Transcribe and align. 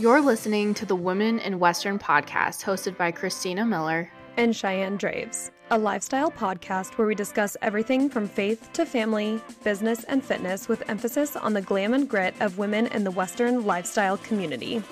You're 0.00 0.20
listening 0.20 0.74
to 0.74 0.86
the 0.86 0.94
Women 0.94 1.40
in 1.40 1.58
Western 1.58 1.98
podcast 1.98 2.62
hosted 2.62 2.96
by 2.96 3.10
Christina 3.10 3.66
Miller 3.66 4.08
and 4.36 4.54
Cheyenne 4.54 4.96
Draves, 4.96 5.50
a 5.72 5.78
lifestyle 5.78 6.30
podcast 6.30 6.96
where 6.96 7.08
we 7.08 7.16
discuss 7.16 7.56
everything 7.62 8.08
from 8.08 8.28
faith 8.28 8.72
to 8.74 8.86
family, 8.86 9.40
business, 9.64 10.04
and 10.04 10.22
fitness 10.22 10.68
with 10.68 10.88
emphasis 10.88 11.34
on 11.34 11.52
the 11.52 11.60
glam 11.60 11.94
and 11.94 12.08
grit 12.08 12.32
of 12.38 12.58
women 12.58 12.86
in 12.86 13.02
the 13.02 13.10
Western 13.10 13.66
lifestyle 13.66 14.18
community. 14.18 14.84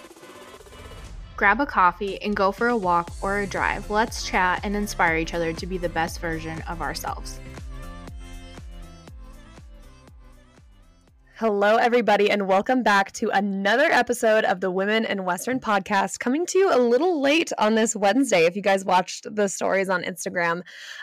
Grab 1.36 1.60
a 1.60 1.66
coffee 1.66 2.20
and 2.20 2.34
go 2.34 2.50
for 2.50 2.66
a 2.66 2.76
walk 2.76 3.12
or 3.22 3.38
a 3.38 3.46
drive. 3.46 3.88
Let's 3.88 4.26
chat 4.26 4.62
and 4.64 4.74
inspire 4.74 5.18
each 5.18 5.34
other 5.34 5.52
to 5.52 5.66
be 5.66 5.78
the 5.78 5.88
best 5.88 6.18
version 6.18 6.62
of 6.62 6.82
ourselves. 6.82 7.38
Hello, 11.38 11.76
everybody, 11.76 12.30
and 12.30 12.48
welcome 12.48 12.82
back 12.82 13.12
to 13.12 13.28
another 13.28 13.90
episode 13.90 14.46
of 14.46 14.62
the 14.62 14.70
Women 14.70 15.04
in 15.04 15.26
Western 15.26 15.60
podcast. 15.60 16.18
Coming 16.18 16.46
to 16.46 16.58
you 16.58 16.74
a 16.74 16.80
little 16.80 17.20
late 17.20 17.52
on 17.58 17.74
this 17.74 17.94
Wednesday. 17.94 18.46
If 18.46 18.56
you 18.56 18.62
guys 18.62 18.86
watched 18.86 19.26
the 19.34 19.46
stories 19.46 19.90
on 19.90 20.02
Instagram, 20.02 20.62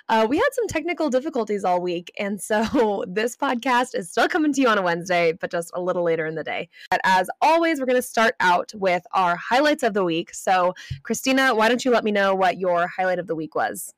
uh, 0.09 0.25
we 0.27 0.37
had 0.37 0.49
some 0.53 0.67
technical 0.67 1.11
difficulties 1.11 1.63
all 1.63 1.79
week. 1.79 2.11
And 2.17 2.41
so 2.41 3.05
this 3.07 3.37
podcast 3.37 3.93
is 3.93 4.09
still 4.09 4.27
coming 4.27 4.51
to 4.53 4.61
you 4.61 4.69
on 4.69 4.79
a 4.79 4.81
Wednesday, 4.81 5.33
but 5.33 5.51
just 5.51 5.69
a 5.75 5.81
little 5.81 6.01
later 6.01 6.25
in 6.25 6.33
the 6.33 6.43
day. 6.43 6.67
But 6.89 7.01
as 7.03 7.29
always, 7.39 7.79
we're 7.79 7.85
going 7.85 7.97
to 7.97 8.01
start 8.01 8.33
out 8.39 8.71
with 8.73 9.05
our 9.11 9.35
highlights 9.35 9.83
of 9.83 9.93
the 9.93 10.03
week. 10.03 10.33
So, 10.33 10.73
Christina, 11.03 11.53
why 11.53 11.69
don't 11.69 11.85
you 11.85 11.91
let 11.91 12.03
me 12.03 12.11
know 12.11 12.33
what 12.33 12.57
your 12.57 12.87
highlight 12.87 13.19
of 13.19 13.27
the 13.27 13.35
week 13.35 13.53
was? 13.53 13.93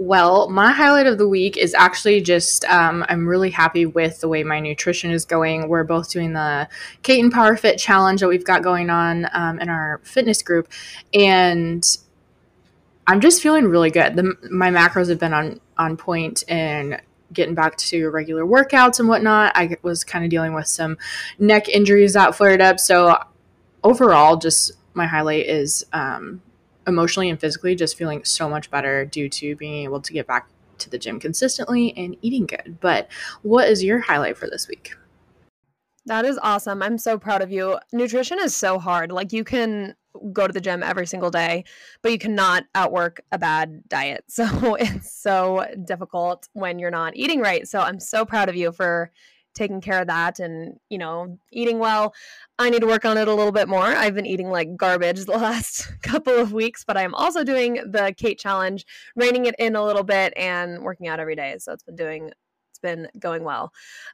Well, 0.00 0.48
my 0.48 0.70
highlight 0.70 1.08
of 1.08 1.18
the 1.18 1.28
week 1.28 1.56
is 1.56 1.74
actually 1.74 2.20
just 2.20 2.64
um, 2.66 3.04
I'm 3.08 3.26
really 3.26 3.50
happy 3.50 3.84
with 3.84 4.20
the 4.20 4.28
way 4.28 4.44
my 4.44 4.60
nutrition 4.60 5.10
is 5.10 5.24
going. 5.24 5.68
We're 5.68 5.82
both 5.82 6.08
doing 6.08 6.34
the 6.34 6.68
Kate 7.02 7.20
and 7.20 7.32
Power 7.32 7.56
Fit 7.56 7.78
challenge 7.78 8.20
that 8.20 8.28
we've 8.28 8.44
got 8.44 8.62
going 8.62 8.90
on 8.90 9.26
um, 9.32 9.58
in 9.58 9.68
our 9.68 10.00
fitness 10.04 10.40
group, 10.40 10.68
and 11.12 11.84
I'm 13.08 13.20
just 13.20 13.42
feeling 13.42 13.64
really 13.64 13.90
good. 13.90 14.14
The, 14.14 14.36
my 14.48 14.70
macros 14.70 15.08
have 15.08 15.18
been 15.18 15.34
on 15.34 15.60
on 15.76 15.96
point 15.96 16.44
and 16.46 17.02
getting 17.32 17.56
back 17.56 17.76
to 17.78 18.08
regular 18.10 18.44
workouts 18.44 19.00
and 19.00 19.08
whatnot. 19.08 19.50
I 19.56 19.78
was 19.82 20.04
kind 20.04 20.24
of 20.24 20.30
dealing 20.30 20.54
with 20.54 20.68
some 20.68 20.96
neck 21.40 21.68
injuries 21.68 22.12
that 22.12 22.36
flared 22.36 22.60
up, 22.60 22.78
so 22.78 23.18
overall, 23.82 24.36
just 24.36 24.74
my 24.94 25.08
highlight 25.08 25.46
is 25.46 25.84
um, 25.92 26.40
emotionally 26.88 27.30
and 27.30 27.38
physically 27.38 27.76
just 27.76 27.96
feeling 27.96 28.24
so 28.24 28.48
much 28.48 28.70
better 28.70 29.04
due 29.04 29.28
to 29.28 29.54
being 29.54 29.84
able 29.84 30.00
to 30.00 30.12
get 30.12 30.26
back 30.26 30.48
to 30.78 30.90
the 30.90 30.98
gym 30.98 31.20
consistently 31.20 31.92
and 31.96 32.16
eating 32.22 32.46
good. 32.46 32.78
But 32.80 33.08
what 33.42 33.68
is 33.68 33.84
your 33.84 34.00
highlight 34.00 34.36
for 34.36 34.48
this 34.48 34.66
week? 34.68 34.94
That 36.06 36.24
is 36.24 36.38
awesome. 36.42 36.82
I'm 36.82 36.96
so 36.96 37.18
proud 37.18 37.42
of 37.42 37.52
you. 37.52 37.78
Nutrition 37.92 38.38
is 38.40 38.56
so 38.56 38.78
hard. 38.78 39.12
Like 39.12 39.32
you 39.32 39.44
can 39.44 39.94
go 40.32 40.46
to 40.46 40.52
the 40.52 40.60
gym 40.60 40.82
every 40.82 41.06
single 41.06 41.30
day, 41.30 41.64
but 42.02 42.12
you 42.12 42.18
cannot 42.18 42.64
outwork 42.74 43.20
a 43.30 43.38
bad 43.38 43.86
diet. 43.88 44.24
So 44.38 44.74
it's 44.76 45.12
so 45.12 45.66
difficult 45.84 46.48
when 46.52 46.78
you're 46.78 46.90
not 46.90 47.16
eating 47.16 47.40
right. 47.40 47.68
So 47.68 47.80
I'm 47.80 48.00
so 48.00 48.24
proud 48.24 48.48
of 48.48 48.56
you 48.56 48.72
for 48.72 49.10
taking 49.58 49.80
care 49.80 50.00
of 50.00 50.06
that 50.06 50.38
and 50.38 50.78
you 50.88 50.98
know 50.98 51.38
eating 51.52 51.78
well. 51.78 52.14
I 52.58 52.70
need 52.70 52.80
to 52.80 52.86
work 52.86 53.04
on 53.04 53.18
it 53.18 53.28
a 53.28 53.34
little 53.34 53.52
bit 53.52 53.68
more. 53.68 53.84
I've 53.84 54.14
been 54.14 54.26
eating 54.26 54.50
like 54.50 54.76
garbage 54.76 55.24
the 55.24 55.32
last 55.32 55.92
couple 56.02 56.34
of 56.34 56.52
weeks 56.52 56.84
but 56.84 56.96
i'm 56.96 57.14
also 57.14 57.44
doing 57.44 57.74
the 57.74 58.14
kate 58.16 58.38
challenge 58.38 58.86
reining 59.16 59.46
it 59.46 59.54
in 59.58 59.76
a 59.76 59.84
little 59.84 60.04
bit 60.04 60.32
and 60.36 60.82
working 60.82 61.08
out 61.08 61.20
every 61.20 61.36
day. 61.36 61.56
So 61.58 61.72
it's 61.72 61.82
been 61.82 61.96
doing 61.96 62.30
it's 62.70 62.78
been 62.78 63.08
going 63.18 63.44
well. 63.44 63.72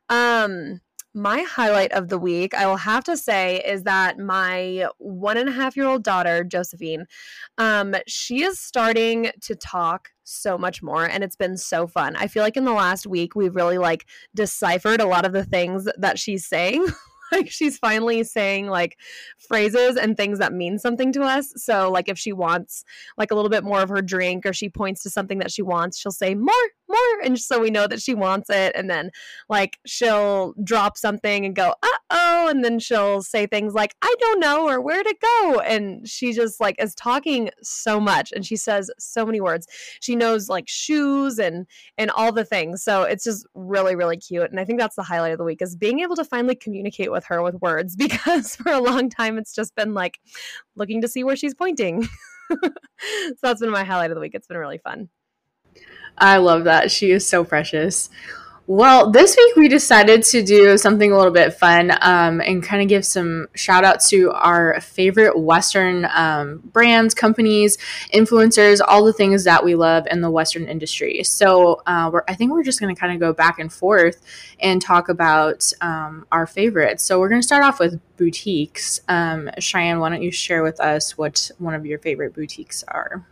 Um 0.09 0.81
my 1.15 1.43
highlight 1.43 1.93
of 1.93 2.09
the 2.09 2.19
week, 2.19 2.55
I 2.55 2.67
will 2.67 2.77
have 2.77 3.05
to 3.05 3.17
say, 3.17 3.63
is 3.65 3.85
that 3.85 4.19
my 4.19 4.89
one 4.99 5.37
and 5.37 5.49
a 5.49 5.53
half 5.53 5.77
year 5.77 5.87
old 5.87 6.03
daughter, 6.03 6.43
Josephine, 6.43 7.07
um, 7.59 7.95
she 8.07 8.43
is 8.43 8.59
starting 8.59 9.31
to 9.43 9.55
talk 9.55 10.11
so 10.25 10.59
much 10.59 10.83
more 10.83 11.05
and 11.05 11.23
it's 11.23 11.37
been 11.37 11.57
so 11.57 11.87
fun. 11.87 12.17
I 12.17 12.27
feel 12.27 12.43
like 12.43 12.57
in 12.57 12.65
the 12.65 12.73
last 12.73 13.07
week 13.07 13.37
we've 13.37 13.55
really 13.55 13.79
like 13.79 14.07
deciphered 14.35 15.01
a 15.01 15.07
lot 15.07 15.25
of 15.25 15.33
the 15.33 15.45
things 15.45 15.87
that 15.99 16.19
she's 16.19 16.47
saying. 16.47 16.87
like 17.33 17.51
she's 17.51 17.79
finally 17.79 18.23
saying 18.23 18.69
like 18.69 18.99
phrases 19.39 19.97
and 19.97 20.17
things 20.17 20.39
that 20.39 20.53
mean 20.53 20.79
something 20.79 21.13
to 21.13 21.23
us. 21.23 21.53
So 21.57 21.91
like 21.91 22.09
if 22.09 22.19
she 22.19 22.33
wants 22.33 22.85
like 23.17 23.31
a 23.31 23.35
little 23.35 23.51
bit 23.51 23.65
more 23.65 23.83
of 23.83 23.89
her 23.89 24.03
drink 24.03 24.47
or 24.47 24.53
she 24.53 24.69
points 24.69 25.03
to 25.03 25.11
something 25.11 25.39
that 25.39 25.51
she 25.51 25.63
wants, 25.63 25.99
she'll 25.99 26.13
say 26.13 26.35
more, 26.35 26.53
more 26.89 27.21
and 27.25 27.39
so 27.39 27.61
we 27.61 27.71
know 27.71 27.87
that 27.87 28.01
she 28.03 28.15
wants 28.15 28.51
it 28.51 28.73
and 28.75 28.91
then 28.91 29.11
like 29.49 29.79
she'll 29.87 30.55
drop 30.65 30.97
something 30.97 31.45
and 31.45 31.55
go, 31.55 31.75
"Uh-oh," 31.83 32.49
and 32.49 32.65
then 32.65 32.79
she'll 32.79 33.23
say 33.23 33.47
things 33.47 33.75
like, 33.75 33.95
"I 34.03 34.15
don't 34.21 34.41
know" 34.41 34.69
or 34.69 34.81
"Where'd 34.81 35.07
it 35.07 35.21
go?" 35.21 35.61
and 35.61 36.07
she 36.09 36.33
just 36.33 36.61
like 36.61 36.77
is 36.79 36.95
talking 36.95 37.51
so 37.63 38.01
much 38.01 38.33
and 38.33 38.45
she 38.45 38.57
says 38.57 38.91
so 38.99 39.25
many 39.27 39.41
words. 39.41 39.67
She 40.01 40.17
knows 40.17 40.49
like 40.49 40.69
shoes 40.69 41.39
and 41.39 41.67
and 41.99 42.11
all 42.11 42.33
the 42.33 42.45
things. 42.45 42.83
So 42.83 43.03
it's 43.03 43.25
just 43.25 43.47
really 43.55 43.97
really 43.97 44.17
cute 44.17 44.51
and 44.51 44.61
I 44.61 44.65
think 44.65 44.79
that's 44.79 44.97
the 44.97 45.03
highlight 45.03 45.33
of 45.33 45.39
the 45.39 45.45
week 45.45 45.63
is 45.63 45.77
being 45.77 46.01
able 46.01 46.17
to 46.17 46.25
finally 46.25 46.55
communicate 46.55 47.13
with 47.13 47.25
her 47.27 47.43
with 47.43 47.57
words 47.61 47.97
because 48.05 48.57
for 48.57 48.73
a 48.73 48.81
long 48.81 49.09
time 49.11 49.39
it's 49.39 49.55
just 49.55 49.75
been 49.75 49.95
like 49.95 50.19
looking 50.77 51.01
to 51.03 51.09
see 51.09 51.25
where 51.25 51.37
she's 51.37 51.55
pointing. 51.55 52.09
so 52.51 52.71
that's 53.43 53.61
been 53.61 53.71
my 53.71 53.85
highlight 53.85 54.11
of 54.11 54.17
the 54.17 54.21
week. 54.21 54.35
It's 54.35 54.47
been 54.47 54.59
really 54.59 54.79
fun. 54.79 55.09
I 56.19 56.39
love 56.39 56.65
that. 56.65 56.91
She 56.91 57.11
is 57.11 57.27
so 57.27 57.45
precious. 57.45 58.09
Well, 58.67 59.11
this 59.11 59.37
week 59.37 59.57
we 59.57 59.69
decided 59.69 60.23
to 60.23 60.43
do 60.43 60.79
something 60.79 61.13
a 61.13 61.17
little 61.19 61.35
bit 61.35 61.53
fun 61.53 61.91
um, 62.01 62.41
and 62.41 62.63
kind 62.63 62.81
of 62.81 62.89
give 62.89 63.05
some 63.05 63.47
shout 63.55 63.85
out 63.85 64.01
to 64.05 64.31
our 64.31 64.81
favorite 64.81 65.39
Western 65.39 66.07
um, 66.07 66.63
brands, 66.73 67.13
companies, 67.13 67.77
influencers, 68.15 68.81
all 68.83 69.05
the 69.05 69.13
things 69.13 69.45
that 69.45 69.63
we 69.65 69.75
love 69.75 70.07
in 70.11 70.23
the 70.23 70.31
Western 70.31 70.65
industry. 70.65 71.23
So 71.25 71.83
uh, 71.87 72.11
I 72.27 72.35
think 72.35 72.53
we're 72.53 72.63
just 72.63 72.81
going 72.81 72.95
to 72.95 72.99
kind 72.99 73.13
of 73.13 73.21
go 73.21 73.35
back 73.35 73.59
and 73.59 73.71
forth 73.71 74.23
and 74.59 74.81
talk 74.81 75.11
about 75.11 75.71
um, 75.83 76.27
our 76.33 76.47
favorites. 76.47 77.05
So 77.05 77.21
we're 77.21 77.29
going 77.29 77.43
to 77.43 77.47
start 77.47 77.65
off 77.65 77.79
with 77.79 78.01
boutiques. 78.17 79.03
Um, 79.09 79.51
Cheyenne, 79.59 80.01
why 80.01 80.09
don't 80.09 80.23
you 80.23 80.33
share 80.33 80.63
with 80.63 80.81
us 80.81 81.19
what 81.19 81.51
one 81.59 81.75
of 81.75 81.85
your 81.85 81.99
favorite 81.99 82.33
boutiques 82.35 82.83
are? 82.89 83.27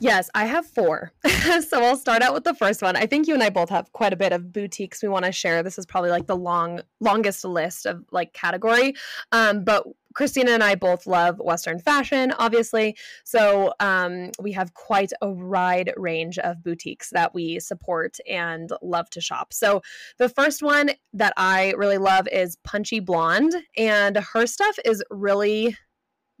Yes, 0.00 0.28
I 0.34 0.46
have 0.46 0.66
four. 0.66 1.12
so 1.68 1.82
I'll 1.82 1.96
start 1.96 2.20
out 2.20 2.34
with 2.34 2.44
the 2.44 2.54
first 2.54 2.82
one. 2.82 2.96
I 2.96 3.06
think 3.06 3.28
you 3.28 3.34
and 3.34 3.42
I 3.42 3.50
both 3.50 3.70
have 3.70 3.92
quite 3.92 4.12
a 4.12 4.16
bit 4.16 4.32
of 4.32 4.52
boutiques 4.52 5.02
we 5.02 5.08
want 5.08 5.24
to 5.24 5.32
share. 5.32 5.62
This 5.62 5.78
is 5.78 5.86
probably 5.86 6.10
like 6.10 6.26
the 6.26 6.36
long 6.36 6.80
longest 7.00 7.44
list 7.44 7.86
of 7.86 8.04
like 8.10 8.32
category. 8.32 8.94
Um, 9.30 9.62
but 9.62 9.86
Christina 10.14 10.52
and 10.52 10.62
I 10.62 10.74
both 10.74 11.06
love 11.06 11.38
Western 11.38 11.78
fashion, 11.78 12.32
obviously. 12.38 12.96
So 13.24 13.72
um, 13.80 14.30
we 14.40 14.52
have 14.52 14.74
quite 14.74 15.12
a 15.20 15.28
wide 15.28 15.92
range 15.96 16.38
of 16.38 16.62
boutiques 16.62 17.10
that 17.10 17.34
we 17.34 17.60
support 17.60 18.18
and 18.28 18.70
love 18.80 19.10
to 19.10 19.20
shop. 19.20 19.52
So 19.52 19.82
the 20.18 20.28
first 20.28 20.62
one 20.62 20.90
that 21.12 21.34
I 21.36 21.72
really 21.76 21.98
love 21.98 22.28
is 22.28 22.56
Punchy 22.64 23.00
Blonde, 23.00 23.54
and 23.76 24.16
her 24.16 24.46
stuff 24.46 24.76
is 24.84 25.02
really 25.10 25.76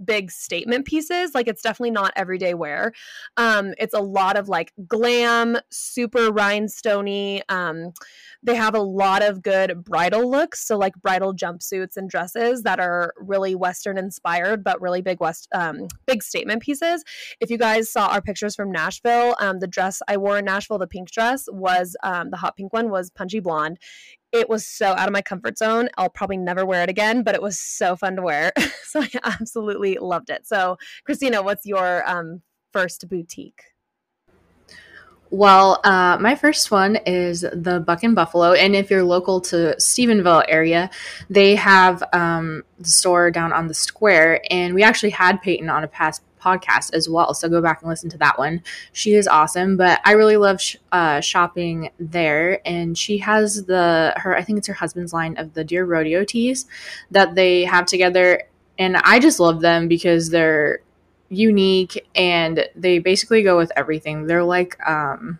big 0.02 0.30
statement 0.30 0.86
pieces. 0.86 1.34
Like 1.34 1.48
it's 1.48 1.62
definitely 1.62 1.90
not 1.90 2.12
everyday 2.16 2.54
wear. 2.54 2.92
Um, 3.36 3.74
it's 3.78 3.94
a 3.94 4.00
lot 4.00 4.36
of 4.36 4.48
like 4.48 4.72
glam, 4.86 5.58
super 5.70 6.30
rhinestoney. 6.30 7.42
Um, 7.48 7.92
they 8.42 8.54
have 8.54 8.74
a 8.74 8.80
lot 8.80 9.22
of 9.22 9.42
good 9.42 9.84
bridal 9.84 10.30
looks, 10.30 10.66
so 10.66 10.76
like 10.76 10.94
bridal 10.96 11.34
jumpsuits 11.34 11.96
and 11.96 12.10
dresses 12.10 12.62
that 12.62 12.78
are 12.78 13.14
really 13.16 13.54
Western 13.54 13.96
inspired, 13.96 14.62
but 14.62 14.80
really 14.80 15.00
big 15.00 15.20
West, 15.20 15.48
um, 15.54 15.88
big 16.06 16.22
statement 16.22 16.62
pieces. 16.62 17.04
If 17.40 17.50
you 17.50 17.58
guys 17.58 17.90
saw 17.90 18.08
our 18.08 18.20
pictures 18.20 18.54
from 18.54 18.70
Nashville, 18.70 19.34
um, 19.38 19.60
the 19.60 19.66
dress 19.66 20.02
I 20.08 20.16
wore 20.18 20.38
in 20.38 20.44
Nashville, 20.44 20.78
the 20.78 20.86
pink 20.86 21.10
dress 21.10 21.46
was 21.50 21.96
um, 22.02 22.30
the 22.30 22.36
hot 22.36 22.56
pink 22.56 22.72
one 22.72 22.90
was 22.90 23.10
punchy 23.10 23.40
blonde 23.40 23.78
it 24.34 24.48
was 24.48 24.66
so 24.66 24.88
out 24.88 25.06
of 25.08 25.12
my 25.12 25.22
comfort 25.22 25.56
zone. 25.56 25.88
I'll 25.96 26.10
probably 26.10 26.36
never 26.36 26.66
wear 26.66 26.82
it 26.82 26.90
again, 26.90 27.22
but 27.22 27.34
it 27.34 27.40
was 27.40 27.58
so 27.58 27.94
fun 27.94 28.16
to 28.16 28.22
wear. 28.22 28.52
so 28.84 29.00
I 29.00 29.08
absolutely 29.22 29.96
loved 30.00 30.28
it. 30.28 30.46
So, 30.46 30.76
Christina, 31.04 31.40
what's 31.40 31.64
your 31.64 32.08
um, 32.10 32.42
first 32.72 33.08
boutique? 33.08 33.62
Well, 35.30 35.80
uh, 35.84 36.18
my 36.20 36.34
first 36.34 36.70
one 36.70 36.96
is 37.06 37.40
the 37.40 37.82
Buckin 37.84 38.14
Buffalo, 38.14 38.52
and 38.52 38.76
if 38.76 38.90
you're 38.90 39.02
local 39.02 39.40
to 39.42 39.74
Stephenville 39.78 40.44
area, 40.48 40.90
they 41.28 41.56
have 41.56 42.04
um, 42.12 42.62
the 42.78 42.88
store 42.88 43.30
down 43.30 43.52
on 43.52 43.66
the 43.66 43.74
square, 43.74 44.40
and 44.50 44.74
we 44.74 44.82
actually 44.84 45.10
had 45.10 45.42
Peyton 45.42 45.68
on 45.70 45.82
a 45.82 45.88
past 45.88 46.22
podcast 46.44 46.92
as 46.92 47.08
well. 47.08 47.32
So 47.34 47.48
go 47.48 47.62
back 47.62 47.80
and 47.80 47.88
listen 47.88 48.10
to 48.10 48.18
that 48.18 48.38
one. 48.38 48.62
She 48.92 49.14
is 49.14 49.26
awesome, 49.26 49.76
but 49.76 50.00
I 50.04 50.12
really 50.12 50.36
love 50.36 50.60
sh- 50.60 50.76
uh, 50.92 51.20
shopping 51.20 51.90
there. 51.98 52.60
And 52.66 52.96
she 52.96 53.18
has 53.18 53.64
the 53.64 54.12
her 54.16 54.36
I 54.36 54.42
think 54.42 54.58
it's 54.58 54.66
her 54.68 54.74
husband's 54.74 55.12
line 55.12 55.36
of 55.38 55.54
the 55.54 55.64
Deer 55.64 55.84
Rodeo 55.84 56.24
tees 56.24 56.66
that 57.10 57.34
they 57.34 57.64
have 57.64 57.86
together, 57.86 58.42
and 58.78 58.96
I 58.98 59.18
just 59.18 59.40
love 59.40 59.60
them 59.60 59.88
because 59.88 60.30
they're 60.30 60.80
unique 61.30 62.06
and 62.14 62.68
they 62.76 62.98
basically 62.98 63.42
go 63.42 63.56
with 63.56 63.72
everything. 63.76 64.26
They're 64.26 64.44
like 64.44 64.76
um 64.88 65.38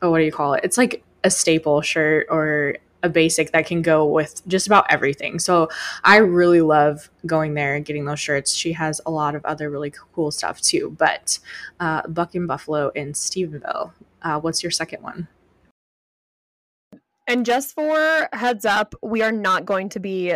oh 0.00 0.10
what 0.10 0.18
do 0.18 0.24
you 0.24 0.32
call 0.32 0.54
it? 0.54 0.64
It's 0.64 0.78
like 0.78 1.04
a 1.24 1.30
staple 1.30 1.82
shirt 1.82 2.26
or 2.30 2.76
a 3.02 3.08
basic 3.08 3.52
that 3.52 3.66
can 3.66 3.82
go 3.82 4.04
with 4.06 4.46
just 4.46 4.66
about 4.66 4.86
everything. 4.90 5.38
So 5.38 5.68
I 6.04 6.18
really 6.18 6.60
love 6.60 7.10
going 7.26 7.54
there 7.54 7.74
and 7.74 7.84
getting 7.84 8.04
those 8.04 8.20
shirts. 8.20 8.54
She 8.54 8.72
has 8.72 9.00
a 9.06 9.10
lot 9.10 9.34
of 9.34 9.44
other 9.44 9.70
really 9.70 9.92
cool 10.14 10.30
stuff 10.30 10.60
too. 10.60 10.94
But 10.98 11.38
uh, 11.80 12.06
Buckin 12.08 12.46
Buffalo 12.46 12.90
in 12.90 13.12
Stephenville. 13.12 13.92
Uh, 14.22 14.40
what's 14.40 14.62
your 14.62 14.70
second 14.70 15.02
one? 15.02 15.28
And 17.26 17.46
just 17.46 17.74
for 17.74 18.28
heads 18.32 18.64
up, 18.64 18.94
we 19.02 19.22
are 19.22 19.32
not 19.32 19.64
going 19.64 19.88
to 19.90 20.00
be 20.00 20.34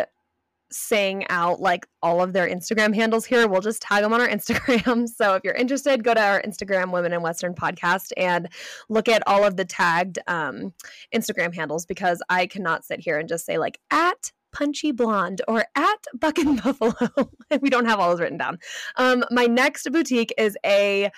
saying 0.71 1.25
out 1.29 1.59
like 1.59 1.87
all 2.01 2.21
of 2.21 2.33
their 2.33 2.47
Instagram 2.47 2.93
handles 2.93 3.25
here. 3.25 3.47
We'll 3.47 3.61
just 3.61 3.81
tag 3.81 4.03
them 4.03 4.13
on 4.13 4.21
our 4.21 4.27
Instagram. 4.27 5.07
So 5.17 5.33
if 5.35 5.43
you're 5.43 5.53
interested, 5.53 6.03
go 6.03 6.13
to 6.13 6.21
our 6.21 6.41
Instagram 6.41 6.91
Women 6.91 7.13
in 7.13 7.21
Western 7.21 7.53
podcast 7.53 8.11
and 8.17 8.49
look 8.89 9.07
at 9.07 9.23
all 9.25 9.43
of 9.43 9.55
the 9.55 9.65
tagged 9.65 10.19
um, 10.27 10.73
Instagram 11.13 11.55
handles 11.55 11.85
because 11.85 12.21
I 12.29 12.45
cannot 12.45 12.85
sit 12.85 12.99
here 12.99 13.17
and 13.17 13.27
just 13.27 13.45
say 13.45 13.57
like 13.57 13.79
at 13.89 14.31
punchy 14.51 14.91
blonde 14.91 15.41
or 15.47 15.65
at 15.75 16.05
buck 16.19 16.37
and 16.39 16.61
buffalo 16.63 16.93
we 17.61 17.69
don't 17.69 17.85
have 17.85 17.99
all 17.99 18.09
those 18.09 18.19
written 18.19 18.37
down 18.37 18.57
um, 18.95 19.23
my 19.29 19.45
next 19.45 19.91
boutique 19.91 20.33
is 20.37 20.57
a 20.65 21.11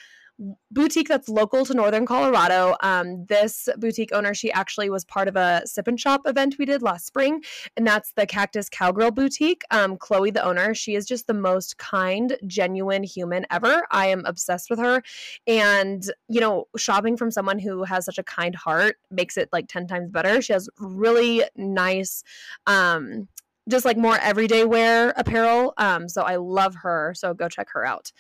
boutique 0.72 1.08
that's 1.08 1.28
local 1.28 1.66
to 1.66 1.74
Northern 1.74 2.06
Colorado. 2.06 2.76
Um, 2.82 3.26
this 3.26 3.68
boutique 3.78 4.14
owner, 4.14 4.34
she 4.34 4.52
actually 4.52 4.90
was 4.90 5.04
part 5.06 5.28
of 5.28 5.36
a 5.36 5.62
sip 5.66 5.88
and 5.88 6.00
shop 6.00 6.22
event 6.26 6.56
we 6.58 6.66
did 6.66 6.82
last 6.82 7.06
spring, 7.06 7.44
and 7.76 7.86
that's 7.86 8.14
the 8.14 8.26
Cactus 8.26 8.70
Cowgirl 8.70 9.12
Boutique. 9.12 9.64
Um, 9.72 9.98
Chloe, 9.98 10.32
the 10.32 10.44
owner, 10.44 10.74
she 10.74 10.96
is 10.96 11.06
just 11.06 11.28
the 11.28 11.34
most 11.34 11.78
kind, 11.78 12.38
genuine 12.48 13.04
human 13.04 13.46
ever. 13.52 13.86
I 13.92 14.08
am 14.08 14.26
obsessed 14.26 14.70
with 14.70 14.80
her. 14.80 15.02
And, 15.48 16.04
you 16.28 16.40
know, 16.40 16.66
shopping 16.78 17.18
from 17.18 17.32
someone 17.32 17.60
who 17.60 17.84
has 17.84 18.06
such 18.06 18.18
a 18.18 18.24
kind 18.24 18.56
heart 18.56 18.98
makes 19.12 19.38
it 19.38 19.50
like 19.52 19.68
10 19.68 19.88
times 19.88 20.10
better. 20.10 20.42
She 20.42 20.54
has 20.54 20.70
really 20.78 21.44
nice, 21.56 22.24
um, 22.68 23.28
just 23.68 23.86
like 23.86 23.98
more 23.98 24.18
everyday 24.20 24.66
wear 24.66 25.14
apparel. 25.16 25.74
Um, 25.78 26.10
so 26.10 26.22
I 26.24 26.38
love 26.38 26.76
her. 26.76 27.14
So 27.16 27.34
go 27.34 27.50
check 27.50 27.68
her 27.74 27.86
out 27.86 28.12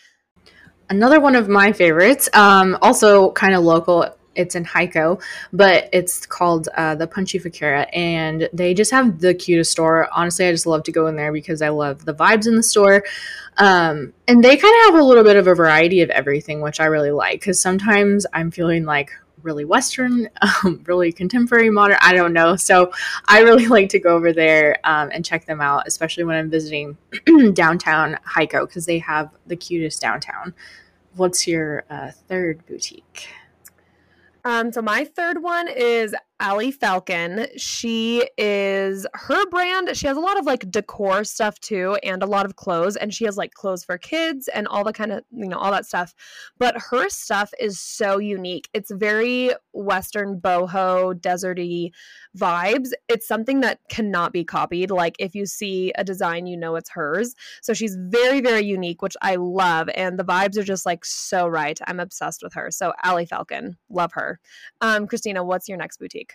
another 0.89 1.19
one 1.19 1.35
of 1.35 1.47
my 1.47 1.71
favorites, 1.71 2.29
um, 2.33 2.77
also 2.81 3.31
kind 3.31 3.53
of 3.53 3.63
local. 3.63 4.15
It's 4.35 4.55
in 4.55 4.63
Hico, 4.63 5.21
but 5.51 5.89
it's 5.91 6.25
called 6.25 6.69
uh, 6.77 6.95
the 6.95 7.07
Punchy 7.07 7.39
Vaquera, 7.39 7.87
and 7.91 8.47
they 8.53 8.73
just 8.73 8.91
have 8.91 9.19
the 9.19 9.33
cutest 9.33 9.71
store. 9.71 10.07
Honestly, 10.13 10.47
I 10.47 10.51
just 10.51 10.65
love 10.65 10.83
to 10.83 10.93
go 10.93 11.07
in 11.07 11.17
there 11.17 11.33
because 11.33 11.61
I 11.61 11.69
love 11.69 12.05
the 12.05 12.13
vibes 12.13 12.47
in 12.47 12.55
the 12.55 12.63
store. 12.63 13.03
Um, 13.57 14.13
and 14.27 14.41
they 14.41 14.55
kind 14.55 14.73
of 14.73 14.93
have 14.93 15.01
a 15.01 15.03
little 15.03 15.25
bit 15.25 15.35
of 15.35 15.47
a 15.47 15.55
variety 15.55 16.01
of 16.01 16.09
everything, 16.11 16.61
which 16.61 16.79
I 16.79 16.85
really 16.85 17.11
like 17.11 17.41
because 17.41 17.61
sometimes 17.61 18.25
I'm 18.33 18.51
feeling 18.51 18.85
like 18.85 19.11
really 19.43 19.65
Western, 19.65 20.29
um, 20.63 20.81
really 20.85 21.11
contemporary, 21.11 21.69
modern. 21.69 21.97
I 22.01 22.13
don't 22.13 22.33
know. 22.33 22.55
So 22.55 22.91
I 23.27 23.41
really 23.41 23.67
like 23.77 23.89
to 23.89 23.99
go 23.99 24.15
over 24.15 24.33
there 24.33 24.77
um, 24.83 25.09
and 25.13 25.23
check 25.23 25.45
them 25.45 25.61
out, 25.61 25.87
especially 25.87 26.23
when 26.23 26.35
I'm 26.35 26.49
visiting 26.49 26.97
downtown 27.53 28.17
Hico 28.27 28.67
because 28.67 28.85
they 28.85 28.99
have 28.99 29.29
the 29.47 29.55
cutest 29.55 30.01
downtown. 30.01 30.53
What's 31.15 31.47
your 31.47 31.85
uh, 31.89 32.11
third 32.27 32.65
boutique? 32.65 33.29
Um, 34.45 34.71
so 34.71 34.81
my 34.81 35.05
third 35.05 35.43
one 35.43 35.67
is 35.67 36.15
Allie 36.41 36.71
Falcon. 36.71 37.47
She 37.57 38.27
is 38.37 39.05
her 39.13 39.45
brand. 39.49 39.95
She 39.95 40.07
has 40.07 40.15
a 40.15 40.21
lot 40.21 40.39
of 40.39 40.45
like 40.45 40.71
decor 40.71 41.23
stuff 41.25 41.59
too, 41.59 41.97
and 42.01 42.23
a 42.23 42.27
lot 42.27 42.45
of 42.45 42.55
clothes. 42.55 42.95
And 42.95 43.13
she 43.13 43.25
has 43.25 43.35
like 43.35 43.53
clothes 43.53 43.83
for 43.83 43.97
kids 43.97 44.47
and 44.47 44.67
all 44.67 44.83
the 44.83 44.93
kind 44.93 45.11
of, 45.11 45.23
you 45.31 45.49
know, 45.49 45.57
all 45.57 45.71
that 45.71 45.85
stuff. 45.85 46.13
But 46.57 46.75
her 46.89 47.09
stuff 47.09 47.53
is 47.59 47.79
so 47.79 48.19
unique. 48.19 48.69
It's 48.73 48.89
very 48.91 49.51
Western 49.73 50.39
boho, 50.39 51.13
deserty 51.13 51.91
vibes. 52.37 52.91
It's 53.09 53.27
something 53.27 53.59
that 53.61 53.79
cannot 53.89 54.31
be 54.31 54.43
copied. 54.45 54.91
Like 54.91 55.15
if 55.19 55.35
you 55.35 55.45
see 55.45 55.91
a 55.97 56.03
design, 56.03 56.47
you 56.47 56.55
know 56.55 56.75
it's 56.75 56.91
hers. 56.91 57.35
So 57.61 57.73
she's 57.73 57.97
very, 57.99 58.39
very 58.39 58.63
unique, 58.63 59.01
which 59.01 59.17
I 59.21 59.35
love. 59.35 59.89
And 59.93 60.17
the 60.17 60.25
vibes 60.25 60.57
are 60.57 60.63
just 60.63 60.85
like 60.85 61.03
so 61.03 61.47
right. 61.47 61.79
I'm 61.87 61.99
obsessed 61.99 62.43
with 62.43 62.53
her. 62.53 62.71
So 62.71 62.93
Allie 63.03 63.25
Falcon, 63.25 63.77
love 63.89 64.13
her. 64.13 64.39
Um, 64.81 65.07
Christina, 65.07 65.43
what's 65.43 65.67
your 65.67 65.77
next 65.77 65.97
boutique? 65.97 66.28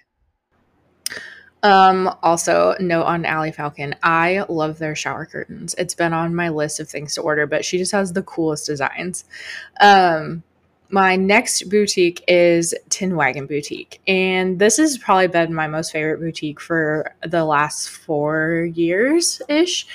Um, 1.63 2.15
also, 2.23 2.75
note 2.79 3.05
on 3.05 3.25
Allie 3.25 3.51
Falcon, 3.51 3.95
I 4.03 4.45
love 4.51 4.79
their 4.79 4.95
shower 4.95 5.25
curtains. 5.25 5.75
It's 5.79 5.95
been 5.95 6.13
on 6.13 6.35
my 6.35 6.51
list 6.51 6.79
of 6.79 6.91
things 6.91 7.15
to 7.15 7.23
order, 7.23 7.47
but 7.47 7.65
she 7.65 7.79
just 7.79 7.93
has 7.93 8.13
the 8.13 8.23
coolest 8.23 8.67
designs. 8.67 9.25
Um, 9.81 10.43
my 10.95 11.17
next 11.17 11.69
boutique 11.69 12.23
is 12.29 12.73
Tin 12.89 13.17
Wagon 13.17 13.49
Boutique. 13.49 14.01
And 14.07 14.61
this 14.61 14.77
has 14.77 14.97
probably 14.97 15.27
been 15.27 15.53
my 15.53 15.67
most 15.67 15.91
favorite 15.91 16.21
boutique 16.21 16.61
for 16.61 17.17
the 17.27 17.45
last 17.45 17.89
four 17.89 18.71
years 18.73 19.43
ish. 19.49 19.89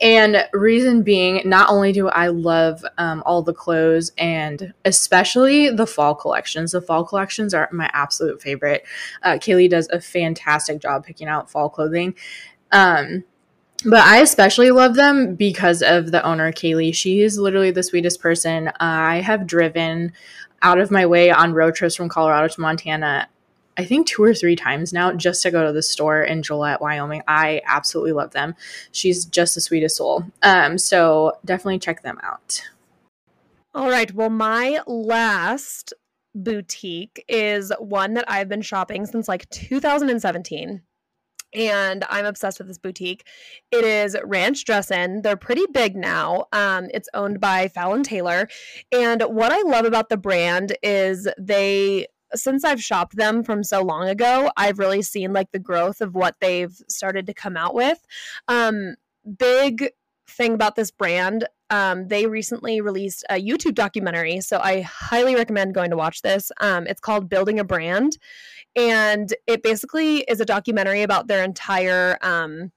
And 0.00 0.48
reason 0.52 1.02
being, 1.02 1.42
not 1.44 1.70
only 1.70 1.90
do 1.90 2.06
I 2.06 2.28
love 2.28 2.84
um, 2.98 3.24
all 3.26 3.42
the 3.42 3.52
clothes 3.52 4.12
and 4.16 4.72
especially 4.84 5.70
the 5.70 5.88
fall 5.88 6.14
collections, 6.14 6.70
the 6.70 6.80
fall 6.80 7.04
collections 7.04 7.52
are 7.52 7.68
my 7.72 7.90
absolute 7.92 8.40
favorite. 8.40 8.84
Uh, 9.24 9.32
Kaylee 9.32 9.68
does 9.68 9.88
a 9.88 10.00
fantastic 10.00 10.80
job 10.80 11.04
picking 11.04 11.26
out 11.26 11.50
fall 11.50 11.68
clothing. 11.68 12.14
Um, 12.70 13.24
but 13.84 14.00
I 14.00 14.20
especially 14.20 14.70
love 14.70 14.94
them 14.94 15.34
because 15.34 15.82
of 15.82 16.10
the 16.10 16.24
owner, 16.24 16.52
Kaylee. 16.52 16.94
She 16.94 17.20
is 17.20 17.38
literally 17.38 17.70
the 17.70 17.82
sweetest 17.82 18.20
person. 18.20 18.70
I 18.80 19.20
have 19.20 19.46
driven 19.46 20.12
out 20.62 20.78
of 20.78 20.90
my 20.90 21.06
way 21.06 21.30
on 21.30 21.52
road 21.52 21.74
trips 21.74 21.94
from 21.94 22.08
Colorado 22.08 22.48
to 22.48 22.60
Montana, 22.60 23.28
I 23.76 23.84
think 23.84 24.06
two 24.06 24.22
or 24.22 24.34
three 24.34 24.56
times 24.56 24.92
now 24.92 25.12
just 25.12 25.42
to 25.42 25.50
go 25.50 25.66
to 25.66 25.72
the 25.72 25.82
store 25.82 26.22
in 26.22 26.42
Gillette, 26.42 26.80
Wyoming. 26.80 27.22
I 27.26 27.60
absolutely 27.66 28.12
love 28.12 28.32
them. 28.32 28.54
She's 28.92 29.24
just 29.24 29.54
the 29.54 29.60
sweetest 29.60 29.96
soul. 29.96 30.24
Um, 30.42 30.78
so 30.78 31.32
definitely 31.44 31.80
check 31.80 32.02
them 32.02 32.18
out. 32.22 32.62
All 33.74 33.90
right. 33.90 34.12
Well, 34.14 34.30
my 34.30 34.80
last 34.86 35.92
boutique 36.34 37.24
is 37.28 37.72
one 37.78 38.14
that 38.14 38.24
I've 38.28 38.48
been 38.48 38.62
shopping 38.62 39.06
since 39.06 39.28
like 39.28 39.48
2017 39.50 40.82
and 41.54 42.04
I'm 42.08 42.26
obsessed 42.26 42.58
with 42.58 42.68
this 42.68 42.78
boutique. 42.78 43.26
It 43.70 43.84
is 43.84 44.16
Ranch 44.24 44.64
Dressin. 44.64 45.22
They're 45.22 45.36
pretty 45.36 45.64
big 45.72 45.96
now. 45.96 46.46
Um, 46.52 46.88
it's 46.92 47.08
owned 47.14 47.40
by 47.40 47.68
Fallon 47.68 48.02
Taylor, 48.02 48.48
and 48.92 49.22
what 49.22 49.52
I 49.52 49.62
love 49.62 49.84
about 49.84 50.08
the 50.08 50.16
brand 50.16 50.76
is 50.82 51.28
they. 51.38 52.06
Since 52.34 52.64
I've 52.64 52.82
shopped 52.82 53.14
them 53.14 53.44
from 53.44 53.62
so 53.62 53.80
long 53.80 54.08
ago, 54.08 54.50
I've 54.56 54.80
really 54.80 55.02
seen 55.02 55.32
like 55.32 55.52
the 55.52 55.60
growth 55.60 56.00
of 56.00 56.16
what 56.16 56.34
they've 56.40 56.74
started 56.88 57.26
to 57.26 57.34
come 57.34 57.56
out 57.56 57.76
with. 57.76 58.04
Um, 58.48 58.96
big 59.38 59.90
thing 60.26 60.54
about 60.54 60.74
this 60.74 60.90
brand 60.90 61.46
um, 61.70 62.08
they 62.08 62.26
recently 62.26 62.80
released 62.80 63.24
a 63.30 63.42
YouTube 63.42 63.74
documentary, 63.74 64.40
so 64.40 64.58
I 64.58 64.82
highly 64.82 65.34
recommend 65.34 65.74
going 65.74 65.90
to 65.90 65.96
watch 65.96 66.22
this. 66.22 66.52
Um, 66.60 66.86
it's 66.86 67.00
called 67.00 67.28
Building 67.28 67.58
a 67.58 67.64
Brand, 67.64 68.18
and 68.76 69.34
it 69.46 69.62
basically 69.62 70.18
is 70.18 70.40
a 70.40 70.44
documentary 70.44 71.02
about 71.02 71.28
their 71.28 71.44
entire 71.44 72.18
um, 72.22 72.72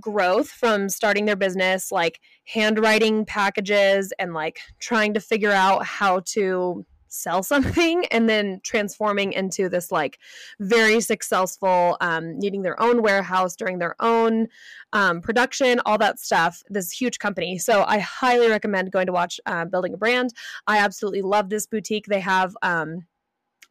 growth 0.00 0.48
from 0.48 0.88
starting 0.88 1.24
their 1.24 1.36
business, 1.36 1.90
like 1.90 2.20
handwriting 2.46 3.24
packages 3.24 4.12
and 4.18 4.34
like 4.34 4.60
trying 4.80 5.14
to 5.14 5.20
figure 5.20 5.52
out 5.52 5.84
how 5.84 6.20
to 6.20 6.84
sell 7.10 7.42
something 7.54 8.04
and 8.06 8.28
then 8.28 8.60
transforming 8.62 9.32
into 9.32 9.68
this 9.68 9.90
like 9.90 10.18
very 10.60 11.00
successful 11.00 11.96
um, 12.02 12.38
needing 12.38 12.62
their 12.62 12.80
own 12.80 13.02
warehouse 13.02 13.56
during 13.56 13.78
their 13.78 13.96
own 14.00 14.46
um, 14.92 15.20
production 15.20 15.80
all 15.86 15.98
that 15.98 16.18
stuff. 16.18 16.62
This 16.68 16.90
huge 16.92 17.18
company. 17.18 17.58
So 17.58 17.84
i 17.86 17.98
highly 17.98 18.48
recommend 18.48 18.92
going 18.92 19.06
to 19.06 19.12
watch 19.12 19.40
uh, 19.46 19.64
building 19.64 19.94
a 19.94 19.96
brand. 19.96 20.34
I 20.66 20.78
absolutely 20.78 21.22
love 21.22 21.48
this 21.48 21.66
boutique. 21.66 22.06
They 22.06 22.20
have 22.20 22.54
um, 22.62 23.06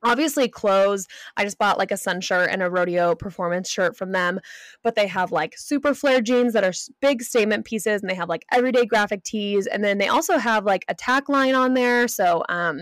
obviously 0.03 0.47
clothes 0.47 1.07
i 1.35 1.43
just 1.43 1.57
bought 1.57 1.77
like 1.77 1.91
a 1.91 1.97
sun 1.97 2.21
shirt 2.21 2.49
and 2.51 2.61
a 2.61 2.69
rodeo 2.69 3.15
performance 3.15 3.69
shirt 3.69 3.97
from 3.97 4.11
them 4.11 4.39
but 4.83 4.95
they 4.95 5.07
have 5.07 5.31
like 5.31 5.57
super 5.57 5.93
flare 5.93 6.21
jeans 6.21 6.53
that 6.53 6.63
are 6.63 6.73
big 7.01 7.21
statement 7.21 7.65
pieces 7.65 8.01
and 8.01 8.09
they 8.09 8.15
have 8.15 8.29
like 8.29 8.45
everyday 8.51 8.85
graphic 8.85 9.23
tees 9.23 9.67
and 9.67 9.83
then 9.83 9.97
they 9.97 10.07
also 10.07 10.37
have 10.37 10.65
like 10.65 10.85
a 10.87 10.93
tack 10.93 11.29
line 11.29 11.55
on 11.55 11.73
there 11.73 12.07
so 12.07 12.43
um 12.49 12.81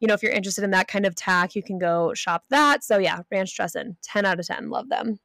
you 0.00 0.08
know 0.08 0.14
if 0.14 0.22
you're 0.22 0.32
interested 0.32 0.64
in 0.64 0.70
that 0.70 0.88
kind 0.88 1.06
of 1.06 1.14
tack 1.14 1.54
you 1.54 1.62
can 1.62 1.78
go 1.78 2.12
shop 2.14 2.44
that 2.50 2.84
so 2.84 2.98
yeah 2.98 3.22
ranch 3.30 3.56
dressin 3.56 3.96
10 4.02 4.24
out 4.24 4.38
of 4.38 4.46
10 4.46 4.70
love 4.70 4.88
them 4.88 5.18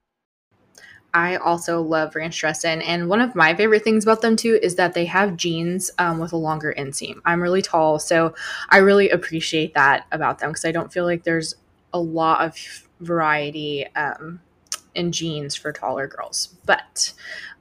I 1.16 1.38
also 1.38 1.82
love 1.82 2.14
Ranch 2.14 2.42
Dressin. 2.42 2.84
And 2.86 3.08
one 3.08 3.22
of 3.22 3.36
my 3.36 3.56
favorite 3.56 3.86
things 3.86 4.04
about 4.04 4.22
them 4.22 4.36
too 4.36 4.60
is 4.62 4.76
that 4.76 4.94
they 4.94 5.06
have 5.06 5.38
jeans 5.38 5.90
um, 5.98 6.20
with 6.20 6.34
a 6.34 6.38
longer 6.38 6.76
inseam. 6.78 7.22
I'm 7.24 7.42
really 7.42 7.62
tall, 7.62 8.00
so 8.00 8.36
I 8.70 8.80
really 8.80 9.10
appreciate 9.10 9.74
that 9.76 10.06
about 10.12 10.40
them 10.40 10.50
because 10.50 10.66
I 10.66 10.74
don't 10.74 10.92
feel 10.92 11.06
like 11.06 11.24
there's 11.24 11.56
a 11.94 12.00
lot 12.00 12.46
of 12.46 12.58
variety 13.00 13.88
um, 13.96 14.42
in 14.94 15.14
jeans 15.14 15.56
for 15.56 15.72
taller 15.72 16.06
girls. 16.06 16.50
But 16.66 17.14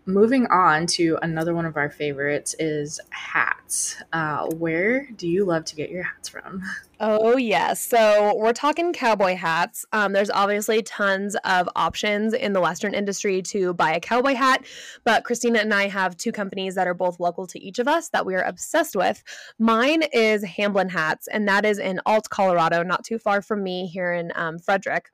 moving 0.07 0.47
on 0.47 0.87
to 0.87 1.19
another 1.23 1.55
one 1.55 1.65
of 1.65 1.77
our 1.77 1.91
favorites 1.91 2.55
is 2.59 3.01
hats. 3.11 3.97
Uh, 4.13 4.47
where 4.47 5.07
do 5.17 5.29
you 5.29 5.45
love 5.45 5.65
to 5.67 5.77
get 5.77 5.91
your 5.91 6.03
hats 6.03 6.29
from? 6.29 6.63
Oh, 7.01 7.37
yes. 7.37 7.85
So 7.85 8.35
we're 8.37 8.53
talking 8.53 8.93
cowboy 8.93 9.35
hats. 9.35 9.85
Um, 9.93 10.13
there's 10.13 10.31
obviously 10.31 10.81
tons 10.81 11.35
of 11.45 11.69
options 11.75 12.33
in 12.33 12.53
the 12.53 12.61
Western 12.61 12.95
industry 12.95 13.43
to 13.43 13.75
buy 13.75 13.93
a 13.93 14.01
cowboy 14.01 14.35
hat, 14.35 14.65
but 15.03 15.25
Christina 15.25 15.59
and 15.59 15.75
I 15.75 15.89
have 15.89 16.17
two 16.17 16.31
companies 16.31 16.77
that 16.77 16.87
are 16.87 16.95
both 16.95 17.19
local 17.19 17.49
to 17.49 17.61
each 17.61 17.81
of 17.81 17.89
us 17.89 18.11
that 18.11 18.25
we 18.25 18.37
are 18.37 18.43
obsessed 18.43 18.95
with. 18.95 19.25
Mine 19.59 20.05
is 20.13 20.45
Hamblen 20.45 20.89
Hats, 20.89 21.27
and 21.27 21.49
that 21.49 21.67
is 21.67 21.79
in 21.81 22.01
Ault, 22.07 22.31
Colorado, 22.31 22.85
not 22.85 23.05
too 23.05 23.19
far 23.19 23.43
from 23.43 23.65
me 23.65 23.87
here 23.89 24.13
in 24.13 24.31
um, 24.37 24.59
Frederick. 24.61 25.11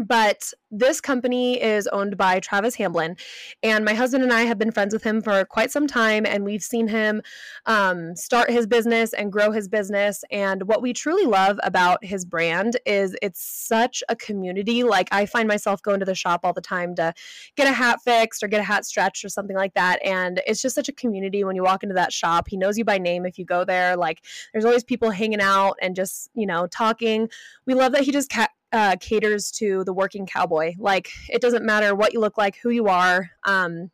But 0.00 0.50
this 0.70 0.98
company 0.98 1.60
is 1.60 1.86
owned 1.88 2.16
by 2.16 2.40
Travis 2.40 2.74
Hamblen, 2.74 3.18
and 3.62 3.84
my 3.84 3.92
husband 3.92 4.24
and 4.24 4.32
I 4.32 4.42
have 4.42 4.56
been 4.56 4.70
friends 4.70 4.94
with 4.94 5.02
him 5.02 5.20
for 5.20 5.44
quite 5.44 5.70
some 5.70 5.86
time, 5.86 6.24
and 6.24 6.42
we've 6.42 6.62
seen 6.62 6.88
him 6.88 7.20
um, 7.66 8.16
start 8.16 8.50
his 8.50 8.66
business 8.66 9.12
and 9.12 9.30
grow 9.30 9.50
his 9.50 9.68
business. 9.68 10.24
And 10.30 10.62
what 10.62 10.80
we 10.80 10.94
truly 10.94 11.26
love 11.26 11.60
about 11.62 12.02
his 12.02 12.24
brand 12.24 12.78
is 12.86 13.14
it's 13.20 13.42
such 13.42 14.02
a 14.08 14.16
community. 14.16 14.84
Like 14.84 15.08
I 15.12 15.26
find 15.26 15.46
myself 15.46 15.82
going 15.82 16.00
to 16.00 16.06
the 16.06 16.14
shop 16.14 16.40
all 16.44 16.54
the 16.54 16.62
time 16.62 16.94
to 16.94 17.12
get 17.56 17.68
a 17.68 17.72
hat 17.72 18.00
fixed 18.02 18.42
or 18.42 18.48
get 18.48 18.60
a 18.60 18.64
hat 18.64 18.86
stretched 18.86 19.22
or 19.22 19.28
something 19.28 19.56
like 19.56 19.74
that, 19.74 20.02
and 20.02 20.40
it's 20.46 20.62
just 20.62 20.74
such 20.74 20.88
a 20.88 20.92
community 20.92 21.44
when 21.44 21.56
you 21.56 21.62
walk 21.62 21.82
into 21.82 21.94
that 21.96 22.10
shop. 22.10 22.48
He 22.48 22.56
knows 22.56 22.78
you 22.78 22.86
by 22.86 22.96
name 22.96 23.26
if 23.26 23.38
you 23.38 23.44
go 23.44 23.66
there. 23.66 23.98
Like 23.98 24.24
there's 24.54 24.64
always 24.64 24.82
people 24.82 25.10
hanging 25.10 25.42
out 25.42 25.74
and 25.82 25.94
just 25.94 26.30
you 26.32 26.46
know 26.46 26.66
talking. 26.68 27.28
We 27.66 27.74
love 27.74 27.92
that 27.92 28.04
he 28.04 28.12
just 28.12 28.30
ca- 28.30 28.48
uh, 28.72 28.96
caters 29.00 29.50
to 29.52 29.84
the 29.84 29.92
working 29.92 30.26
cowboy. 30.26 30.74
Like 30.78 31.10
it 31.28 31.40
doesn't 31.40 31.64
matter 31.64 31.94
what 31.94 32.12
you 32.12 32.20
look 32.20 32.38
like, 32.38 32.56
who 32.62 32.70
you 32.70 32.88
are. 32.88 33.30
Um, 33.44 33.90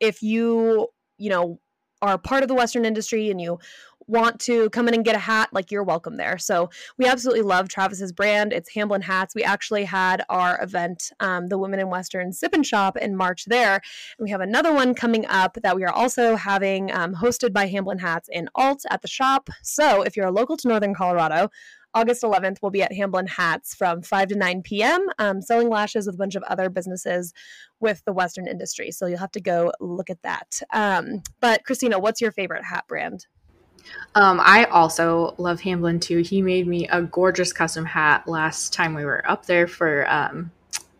if 0.00 0.22
you, 0.22 0.88
you 1.18 1.30
know, 1.30 1.60
are 2.02 2.18
part 2.18 2.42
of 2.42 2.48
the 2.48 2.54
Western 2.54 2.84
industry 2.84 3.30
and 3.30 3.40
you 3.40 3.58
want 4.08 4.38
to 4.38 4.70
come 4.70 4.86
in 4.86 4.94
and 4.94 5.04
get 5.04 5.16
a 5.16 5.20
hat, 5.20 5.48
like 5.52 5.70
you're 5.70 5.82
welcome 5.82 6.16
there. 6.16 6.38
So 6.38 6.70
we 6.96 7.06
absolutely 7.06 7.42
love 7.42 7.68
Travis's 7.68 8.12
brand. 8.12 8.52
It's 8.52 8.70
Hamblen 8.72 9.02
Hats. 9.02 9.34
We 9.34 9.42
actually 9.42 9.84
had 9.84 10.24
our 10.28 10.62
event, 10.62 11.10
um, 11.20 11.48
the 11.48 11.58
Women 11.58 11.80
in 11.80 11.90
Western 11.90 12.32
Sip 12.32 12.52
and 12.54 12.64
Shop, 12.64 12.96
in 12.96 13.16
March 13.16 13.46
there. 13.46 13.80
And 14.18 14.24
we 14.24 14.30
have 14.30 14.40
another 14.40 14.72
one 14.72 14.94
coming 14.94 15.26
up 15.26 15.58
that 15.62 15.74
we 15.74 15.84
are 15.84 15.92
also 15.92 16.36
having 16.36 16.92
um, 16.92 17.14
hosted 17.14 17.52
by 17.52 17.68
Hamblen 17.68 17.98
Hats 17.98 18.28
in 18.30 18.48
Ault 18.54 18.84
at 18.90 19.02
the 19.02 19.08
shop. 19.08 19.50
So 19.62 20.02
if 20.02 20.16
you're 20.16 20.26
a 20.26 20.32
local 20.32 20.56
to 20.56 20.68
Northern 20.68 20.94
Colorado, 20.94 21.50
August 21.96 22.22
11th, 22.22 22.58
we'll 22.60 22.70
be 22.70 22.82
at 22.82 22.92
Hamblen 22.92 23.26
Hats 23.26 23.74
from 23.74 24.02
5 24.02 24.28
to 24.28 24.36
9 24.36 24.60
p.m., 24.60 25.08
um, 25.18 25.40
selling 25.40 25.70
lashes 25.70 26.04
with 26.04 26.14
a 26.14 26.18
bunch 26.18 26.34
of 26.34 26.42
other 26.42 26.68
businesses 26.68 27.32
with 27.80 28.04
the 28.04 28.12
Western 28.12 28.46
industry. 28.46 28.90
So 28.90 29.06
you'll 29.06 29.18
have 29.18 29.32
to 29.32 29.40
go 29.40 29.72
look 29.80 30.10
at 30.10 30.20
that. 30.20 30.60
Um, 30.74 31.22
but 31.40 31.64
Christina, 31.64 31.98
what's 31.98 32.20
your 32.20 32.32
favorite 32.32 32.64
hat 32.64 32.84
brand? 32.86 33.26
Um, 34.14 34.40
I 34.44 34.66
also 34.66 35.34
love 35.38 35.60
Hamblen 35.62 36.02
too. 36.02 36.18
He 36.18 36.42
made 36.42 36.66
me 36.66 36.86
a 36.88 37.00
gorgeous 37.00 37.54
custom 37.54 37.86
hat 37.86 38.28
last 38.28 38.74
time 38.74 38.92
we 38.92 39.06
were 39.06 39.26
up 39.26 39.46
there 39.46 39.66
for 39.66 40.06
um, 40.10 40.50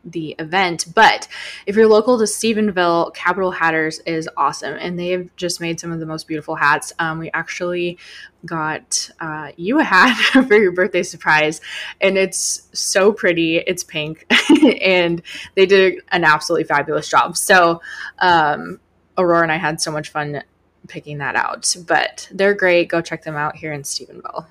the 0.06 0.34
event. 0.38 0.86
But 0.94 1.28
if 1.66 1.76
you're 1.76 1.88
local 1.88 2.18
to 2.18 2.24
Stephenville, 2.24 3.14
Capital 3.14 3.50
Hatters 3.50 4.00
is 4.00 4.28
awesome, 4.36 4.74
and 4.74 4.98
they 4.98 5.10
have 5.10 5.34
just 5.36 5.60
made 5.60 5.80
some 5.80 5.92
of 5.92 6.00
the 6.00 6.06
most 6.06 6.26
beautiful 6.26 6.54
hats. 6.54 6.92
Um, 6.98 7.18
we 7.18 7.30
actually 7.34 7.98
got 8.44 9.10
uh, 9.20 9.50
you 9.56 9.80
a 9.80 9.84
hat 9.84 10.16
for 10.48 10.56
your 10.56 10.72
birthday 10.72 11.02
surprise, 11.02 11.60
and 12.00 12.16
it's 12.16 12.68
so 12.72 13.12
pretty. 13.12 13.58
It's 13.58 13.84
pink, 13.84 14.24
and 14.80 15.22
they 15.54 15.66
did 15.66 16.00
an 16.12 16.24
absolutely 16.24 16.64
fabulous 16.64 17.08
job. 17.08 17.36
So, 17.36 17.80
um, 18.18 18.80
Aurora 19.18 19.42
and 19.42 19.52
I 19.52 19.56
had 19.56 19.80
so 19.80 19.90
much 19.90 20.10
fun 20.10 20.42
picking 20.88 21.18
that 21.18 21.36
out. 21.36 21.74
But 21.86 22.28
they're 22.32 22.54
great. 22.54 22.88
Go 22.88 23.00
check 23.00 23.24
them 23.24 23.36
out 23.36 23.56
here 23.56 23.72
in 23.72 23.82
Stephenville. 23.82 24.46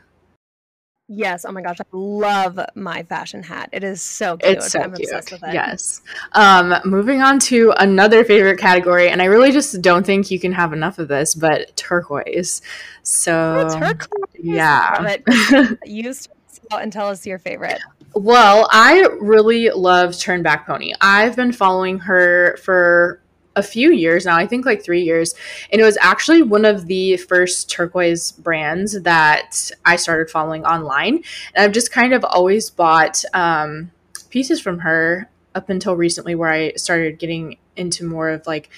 Yes. 1.07 1.45
Oh 1.45 1.51
my 1.51 1.61
gosh. 1.61 1.79
I 1.79 1.83
love 1.91 2.59
my 2.73 3.03
fashion 3.03 3.43
hat. 3.43 3.69
It 3.71 3.83
is 3.83 4.01
so 4.01 4.37
cute. 4.37 4.57
It's 4.57 4.71
so 4.71 4.81
I'm 4.81 4.93
cute. 4.93 5.07
obsessed 5.07 5.31
with 5.31 5.43
it. 5.43 5.53
Yes. 5.53 6.01
Um, 6.31 6.75
moving 6.83 7.21
on 7.21 7.37
to 7.39 7.73
another 7.77 8.23
favorite 8.25 8.57
category, 8.57 9.09
and 9.09 9.21
I 9.21 9.25
really 9.25 9.51
just 9.51 9.81
don't 9.81 10.05
think 10.05 10.31
you 10.31 10.39
can 10.39 10.51
have 10.51 10.73
enough 10.73 10.97
of 10.97 11.07
this, 11.07 11.35
but 11.35 11.75
turquoise. 11.75 12.61
So, 13.03 13.67
oh, 13.69 13.79
turquoise. 13.79 14.23
Yeah. 14.33 15.17
But 15.23 15.85
use 15.85 16.27
out 16.71 16.81
and 16.81 16.91
tell 16.91 17.07
us 17.09 17.25
your 17.25 17.37
favorite. 17.37 17.79
Well, 18.15 18.67
I 18.71 19.07
really 19.19 19.69
love 19.69 20.17
Turn 20.17 20.41
Back 20.41 20.65
Pony. 20.65 20.93
I've 21.01 21.35
been 21.35 21.51
following 21.51 21.99
her 21.99 22.57
for 22.57 23.21
a 23.55 23.63
few 23.63 23.91
years 23.91 24.25
now, 24.25 24.35
I 24.35 24.47
think 24.47 24.65
like 24.65 24.83
three 24.83 25.01
years. 25.01 25.33
And 25.71 25.79
it 25.81 25.83
was 25.83 25.97
actually 26.01 26.41
one 26.41 26.65
of 26.65 26.87
the 26.87 27.17
first 27.17 27.69
turquoise 27.69 28.31
brands 28.33 29.01
that 29.01 29.71
I 29.85 29.95
started 29.95 30.29
following 30.29 30.65
online. 30.65 31.23
And 31.53 31.63
I've 31.63 31.71
just 31.71 31.91
kind 31.91 32.13
of 32.13 32.23
always 32.25 32.69
bought 32.69 33.23
um, 33.33 33.91
pieces 34.29 34.59
from 34.59 34.79
her 34.79 35.29
up 35.53 35.69
until 35.69 35.95
recently, 35.95 36.35
where 36.35 36.51
I 36.51 36.73
started 36.73 37.19
getting 37.19 37.57
into 37.77 38.05
more 38.05 38.29
of 38.29 38.45
like 38.45 38.69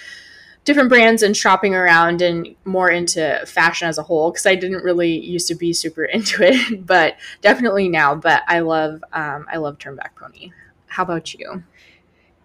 different 0.68 0.90
brands 0.90 1.24
and 1.24 1.36
shopping 1.36 1.74
around 1.74 2.22
and 2.22 2.54
more 2.66 2.90
into 2.90 3.42
fashion 3.46 3.88
as 3.88 3.98
a 3.98 4.04
whole 4.04 4.32
because 4.32 4.46
I 4.46 4.56
didn't 4.56 4.84
really 4.84 5.18
used 5.18 5.48
to 5.48 5.56
be 5.56 5.72
super 5.72 6.04
into 6.14 6.44
it, 6.44 6.86
but 6.86 7.16
definitely 7.42 7.90
now. 7.90 8.16
But 8.16 8.44
I 8.48 8.60
love 8.60 9.04
um, 9.14 9.48
I 9.52 9.58
love 9.58 9.80
Turnback 9.80 10.16
Pony. 10.16 10.52
How 10.88 11.04
about 11.04 11.34
you? 11.34 11.64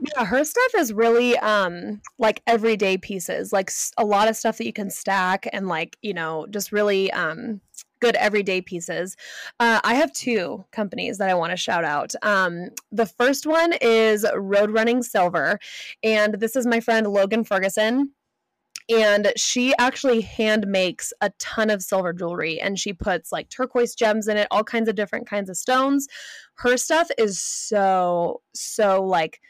Yeah, 0.03 0.25
her 0.25 0.45
stuff 0.45 0.75
is 0.77 0.93
really 0.93 1.37
um 1.39 2.01
like 2.19 2.43
everyday 2.47 2.99
pieces, 2.99 3.53
like 3.53 3.71
a 3.97 4.05
lot 4.05 4.29
of 4.29 4.37
stuff 4.37 4.59
that 4.59 4.67
you 4.67 4.73
can 4.73 4.91
stack 4.91 5.47
and 5.53 5.69
like, 5.69 5.97
you 6.03 6.13
know, 6.13 6.47
just 6.51 6.73
really 6.73 7.11
um 7.13 7.61
good 8.01 8.17
everyday 8.17 8.61
pieces. 8.61 9.17
Uh, 9.61 9.81
I 9.85 9.95
have 9.95 10.13
two 10.13 10.65
companies 10.73 11.19
that 11.19 11.31
I 11.31 11.35
want 11.35 11.53
to 11.53 11.57
shout 11.57 11.85
out. 11.85 12.13
Um, 12.23 12.71
the 12.91 13.07
first 13.07 13.47
one 13.47 13.75
is 13.81 14.27
Road 14.35 14.73
Running 14.73 15.05
Silver, 15.05 15.61
and 16.03 16.35
this 16.35 16.57
is 16.57 16.67
my 16.67 16.81
friend 16.81 17.07
Logan 17.07 17.45
Ferguson. 17.45 18.11
And 18.89 19.33
she 19.37 19.75
actually 19.79 20.21
hand 20.23 20.67
makes 20.67 21.13
a 21.21 21.31
ton 21.39 21.71
of 21.71 21.83
silver 21.83 22.13
jewelry 22.13 22.61
and 22.61 22.79
she 22.79 22.93
puts 22.93 23.31
like 23.31 23.49
turquoise 23.49 23.95
gems 23.95 24.27
in 24.29 24.37
it, 24.37 24.49
all 24.51 24.65
kinds 24.65 24.89
of 24.89 24.97
different 24.97 25.29
kinds 25.29 25.49
of 25.49 25.57
stones. 25.57 26.09
Her 26.57 26.77
stuff 26.77 27.09
is 27.17 27.41
so, 27.41 28.43
so 28.55 29.03
like 29.05 29.41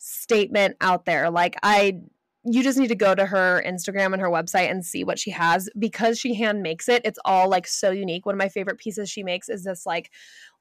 statement 0.00 0.76
out 0.80 1.04
there. 1.04 1.30
Like 1.30 1.56
I 1.62 2.00
you 2.44 2.62
just 2.62 2.78
need 2.78 2.88
to 2.88 2.94
go 2.94 3.14
to 3.14 3.26
her 3.26 3.62
Instagram 3.66 4.14
and 4.14 4.22
her 4.22 4.30
website 4.30 4.70
and 4.70 4.84
see 4.84 5.04
what 5.04 5.18
she 5.18 5.30
has 5.30 5.68
because 5.78 6.18
she 6.18 6.34
hand 6.34 6.62
makes 6.62 6.88
it. 6.88 7.02
It's 7.04 7.18
all 7.26 7.50
like 7.50 7.66
so 7.66 7.90
unique. 7.90 8.24
One 8.24 8.34
of 8.34 8.38
my 8.38 8.48
favorite 8.48 8.78
pieces 8.78 9.10
she 9.10 9.22
makes 9.22 9.50
is 9.50 9.64
this 9.64 9.84
like 9.84 10.10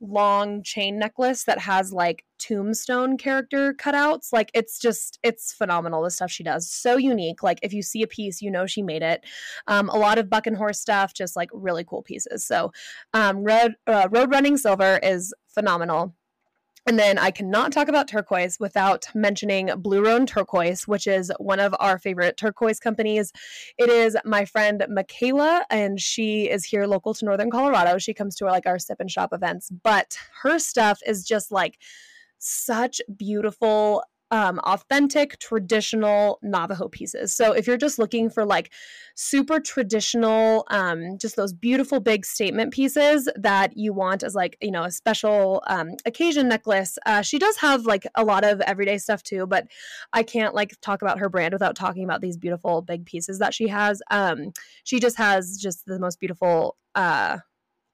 long 0.01 0.61
chain 0.61 0.99
necklace 0.99 1.45
that 1.45 1.59
has 1.59 1.93
like 1.93 2.25
tombstone 2.37 3.17
character 3.17 3.73
cutouts. 3.73 4.33
Like 4.33 4.51
it's 4.53 4.77
just 4.77 5.19
it's 5.23 5.53
phenomenal 5.53 6.03
the 6.03 6.11
stuff 6.11 6.29
she 6.29 6.43
does. 6.43 6.69
So 6.69 6.97
unique. 6.97 7.43
Like 7.43 7.59
if 7.63 7.71
you 7.71 7.81
see 7.81 8.03
a 8.03 8.07
piece, 8.07 8.41
you 8.41 8.51
know 8.51 8.65
she 8.65 8.81
made 8.81 9.01
it. 9.01 9.25
Um, 9.67 9.87
a 9.87 9.97
lot 9.97 10.17
of 10.17 10.29
buck 10.29 10.47
and 10.47 10.57
horse 10.57 10.81
stuff, 10.81 11.13
just 11.13 11.37
like 11.37 11.49
really 11.53 11.85
cool 11.85 12.03
pieces. 12.03 12.45
So 12.45 12.73
um, 13.13 13.41
road 13.41 13.75
uh, 13.87 14.09
road 14.11 14.31
running 14.31 14.57
silver 14.57 14.99
is 15.01 15.33
phenomenal. 15.47 16.13
And 16.87 16.97
then 16.97 17.17
I 17.17 17.31
cannot 17.31 17.71
talk 17.71 17.87
about 17.87 18.07
turquoise 18.07 18.59
without 18.59 19.05
mentioning 19.13 19.69
Blue 19.77 20.03
Roan 20.03 20.25
Turquoise, 20.25 20.87
which 20.87 21.07
is 21.07 21.31
one 21.39 21.59
of 21.59 21.75
our 21.79 21.99
favorite 21.99 22.37
turquoise 22.37 22.79
companies. 22.79 23.31
It 23.77 23.89
is 23.89 24.17
my 24.25 24.45
friend 24.45 24.85
Michaela, 24.89 25.65
and 25.69 25.99
she 25.99 26.49
is 26.49 26.65
here 26.65 26.85
local 26.85 27.13
to 27.13 27.25
Northern 27.25 27.51
Colorado. 27.51 27.97
She 27.97 28.13
comes 28.13 28.35
to 28.37 28.45
our, 28.45 28.51
like 28.51 28.65
our 28.65 28.79
sip 28.79 28.99
and 28.99 29.11
shop 29.11 29.29
events, 29.33 29.69
but 29.83 30.17
her 30.41 30.57
stuff 30.59 30.99
is 31.05 31.25
just 31.25 31.51
like 31.51 31.77
such 32.39 33.01
beautiful 33.15 34.03
um, 34.31 34.59
authentic 34.59 35.39
traditional 35.39 36.39
Navajo 36.41 36.87
pieces. 36.87 37.35
So 37.35 37.51
if 37.51 37.65
you're 37.65 37.77
just 37.77 37.97
looking 37.97 38.29
for 38.29 38.45
like 38.45 38.71
super 39.15 39.59
traditional, 39.59 40.65
um, 40.69 41.17
just 41.17 41.35
those 41.35 41.53
beautiful 41.53 41.99
big 41.99 42.25
statement 42.25 42.73
pieces 42.73 43.27
that 43.35 43.75
you 43.75 43.93
want 43.93 44.23
as 44.23 44.35
like 44.35 44.57
you 44.61 44.71
know 44.71 44.83
a 44.83 44.91
special 44.91 45.63
um, 45.67 45.91
occasion 46.05 46.47
necklace, 46.47 46.97
uh, 47.05 47.21
she 47.21 47.39
does 47.39 47.57
have 47.57 47.85
like 47.85 48.05
a 48.15 48.23
lot 48.23 48.43
of 48.43 48.61
everyday 48.61 48.97
stuff 48.97 49.23
too. 49.23 49.47
But 49.47 49.67
I 50.13 50.23
can't 50.23 50.53
like 50.53 50.79
talk 50.81 51.01
about 51.01 51.19
her 51.19 51.29
brand 51.29 51.53
without 51.53 51.75
talking 51.75 52.03
about 52.03 52.21
these 52.21 52.37
beautiful 52.37 52.81
big 52.81 53.05
pieces 53.05 53.39
that 53.39 53.53
she 53.53 53.67
has. 53.67 54.01
Um, 54.11 54.51
she 54.83 54.99
just 54.99 55.17
has 55.17 55.57
just 55.57 55.85
the 55.85 55.99
most 55.99 56.19
beautiful, 56.19 56.77
uh, 56.95 57.37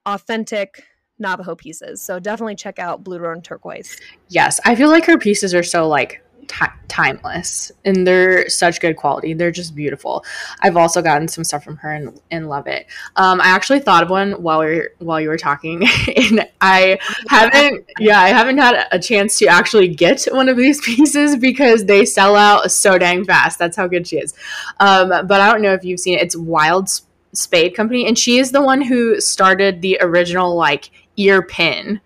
authentic 0.05 0.83
Navajo 1.19 1.55
pieces. 1.55 2.01
So 2.01 2.19
definitely 2.19 2.55
check 2.55 2.79
out 2.79 3.03
Blue 3.03 3.19
Roan 3.19 3.41
Turquoise. 3.41 3.97
Yes, 4.29 4.59
I 4.65 4.75
feel 4.75 4.89
like 4.89 5.05
her 5.05 5.17
pieces 5.17 5.53
are 5.53 5.63
so 5.63 5.87
like 5.87 6.21
t- 6.47 6.65
timeless 6.87 7.71
and 7.83 8.05
they're 8.05 8.47
such 8.49 8.79
good 8.79 8.95
quality. 8.95 9.33
They're 9.33 9.51
just 9.51 9.75
beautiful. 9.75 10.23
I've 10.61 10.77
also 10.77 11.01
gotten 11.01 11.27
some 11.27 11.43
stuff 11.43 11.63
from 11.63 11.77
her 11.77 11.91
and, 11.91 12.19
and 12.31 12.49
love 12.49 12.67
it. 12.67 12.87
Um, 13.15 13.41
i 13.41 13.47
actually 13.47 13.79
thought 13.79 14.03
of 14.03 14.09
one 14.09 14.33
while 14.33 14.59
we 14.59 14.65
are 14.65 14.89
while 14.99 15.19
you 15.19 15.29
were 15.29 15.37
talking 15.37 15.83
and 16.15 16.47
i 16.61 16.97
haven't 17.29 17.85
yeah 17.99 18.19
i 18.19 18.29
haven't 18.29 18.57
had 18.57 18.87
a 18.91 18.99
chance 18.99 19.37
to 19.39 19.47
actually 19.47 19.87
get 19.87 20.23
one 20.31 20.49
of 20.49 20.57
these 20.57 20.81
pieces 20.85 21.37
because 21.37 21.85
they 21.85 22.05
sell 22.05 22.35
out 22.35 22.71
so 22.71 22.97
dang 22.97 23.25
fast. 23.25 23.59
That's 23.59 23.77
how 23.77 23.87
good 23.87 24.07
she 24.07 24.17
is. 24.17 24.33
Um, 24.79 25.09
but 25.09 25.41
i 25.41 25.51
don't 25.51 25.61
know 25.61 25.73
if 25.73 25.83
you've 25.83 25.99
seen 25.99 26.17
it. 26.17 26.23
It's 26.23 26.35
wild 26.35 26.89
spade 27.33 27.75
company 27.75 28.05
and 28.07 28.17
she 28.17 28.37
is 28.37 28.51
the 28.51 28.61
one 28.61 28.81
who 28.81 29.19
started 29.19 29.81
the 29.81 29.97
original 30.01 30.55
like 30.55 30.89
ear 31.17 31.41
pin 31.41 31.99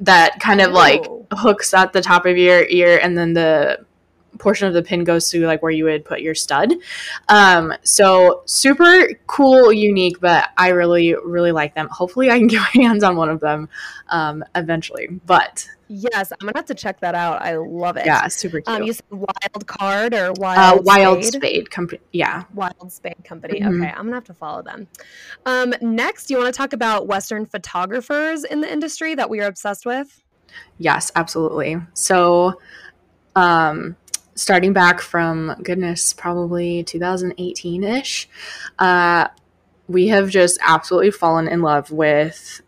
that 0.00 0.38
kind 0.40 0.60
of 0.60 0.72
like 0.72 1.04
hooks 1.32 1.72
at 1.74 1.92
the 1.92 2.00
top 2.00 2.26
of 2.26 2.36
your 2.36 2.66
ear 2.68 2.98
and 3.02 3.16
then 3.16 3.32
the 3.32 3.84
portion 4.38 4.68
of 4.68 4.74
the 4.74 4.82
pin 4.82 5.04
goes 5.04 5.30
to 5.30 5.46
like 5.46 5.62
where 5.62 5.72
you 5.72 5.84
would 5.84 6.04
put 6.04 6.20
your 6.20 6.34
stud. 6.34 6.74
Um, 7.28 7.72
so 7.82 8.42
super 8.46 9.08
cool, 9.26 9.72
unique, 9.72 10.20
but 10.20 10.50
I 10.56 10.68
really, 10.68 11.14
really 11.14 11.52
like 11.52 11.74
them. 11.74 11.88
Hopefully 11.90 12.30
I 12.30 12.38
can 12.38 12.46
get 12.46 12.60
my 12.74 12.82
hands 12.82 13.02
on 13.02 13.16
one 13.16 13.28
of 13.28 13.40
them 13.40 13.68
um, 14.08 14.44
eventually. 14.54 15.08
But 15.26 15.68
Yes, 15.88 16.32
I'm 16.32 16.46
gonna 16.46 16.52
have 16.56 16.66
to 16.66 16.74
check 16.74 17.00
that 17.00 17.14
out. 17.14 17.42
I 17.42 17.56
love 17.56 17.96
it. 17.96 18.06
Yeah, 18.06 18.26
super 18.26 18.60
cute. 18.60 18.68
Um, 18.68 18.82
you 18.82 18.92
said 18.92 19.04
Wild 19.10 19.66
Card 19.66 20.14
or 20.14 20.32
Wild 20.32 20.80
uh, 20.80 20.82
Wild 20.82 21.24
Spade, 21.24 21.40
Spade 21.40 21.70
Company. 21.70 22.00
Yeah, 22.12 22.42
Wild 22.54 22.90
Spade 22.90 23.22
Company. 23.24 23.60
Mm-hmm. 23.60 23.82
Okay, 23.82 23.92
I'm 23.92 24.04
gonna 24.04 24.16
have 24.16 24.24
to 24.24 24.34
follow 24.34 24.62
them. 24.62 24.88
Um, 25.44 25.74
next, 25.80 26.28
you 26.28 26.38
want 26.38 26.52
to 26.52 26.56
talk 26.56 26.72
about 26.72 27.06
Western 27.06 27.46
photographers 27.46 28.42
in 28.42 28.60
the 28.60 28.72
industry 28.72 29.14
that 29.14 29.30
we 29.30 29.40
are 29.40 29.46
obsessed 29.46 29.86
with? 29.86 30.22
Yes, 30.78 31.12
absolutely. 31.14 31.76
So, 31.94 32.60
um, 33.36 33.96
starting 34.36 34.72
back 34.72 35.00
from 35.00 35.56
goodness, 35.62 36.12
probably 36.12 36.84
2018 36.84 37.82
ish, 37.82 38.28
uh, 38.78 39.28
we 39.88 40.08
have 40.08 40.28
just 40.30 40.58
absolutely 40.62 41.10
fallen 41.10 41.48
in 41.48 41.62
love 41.62 41.90
with 41.90 42.60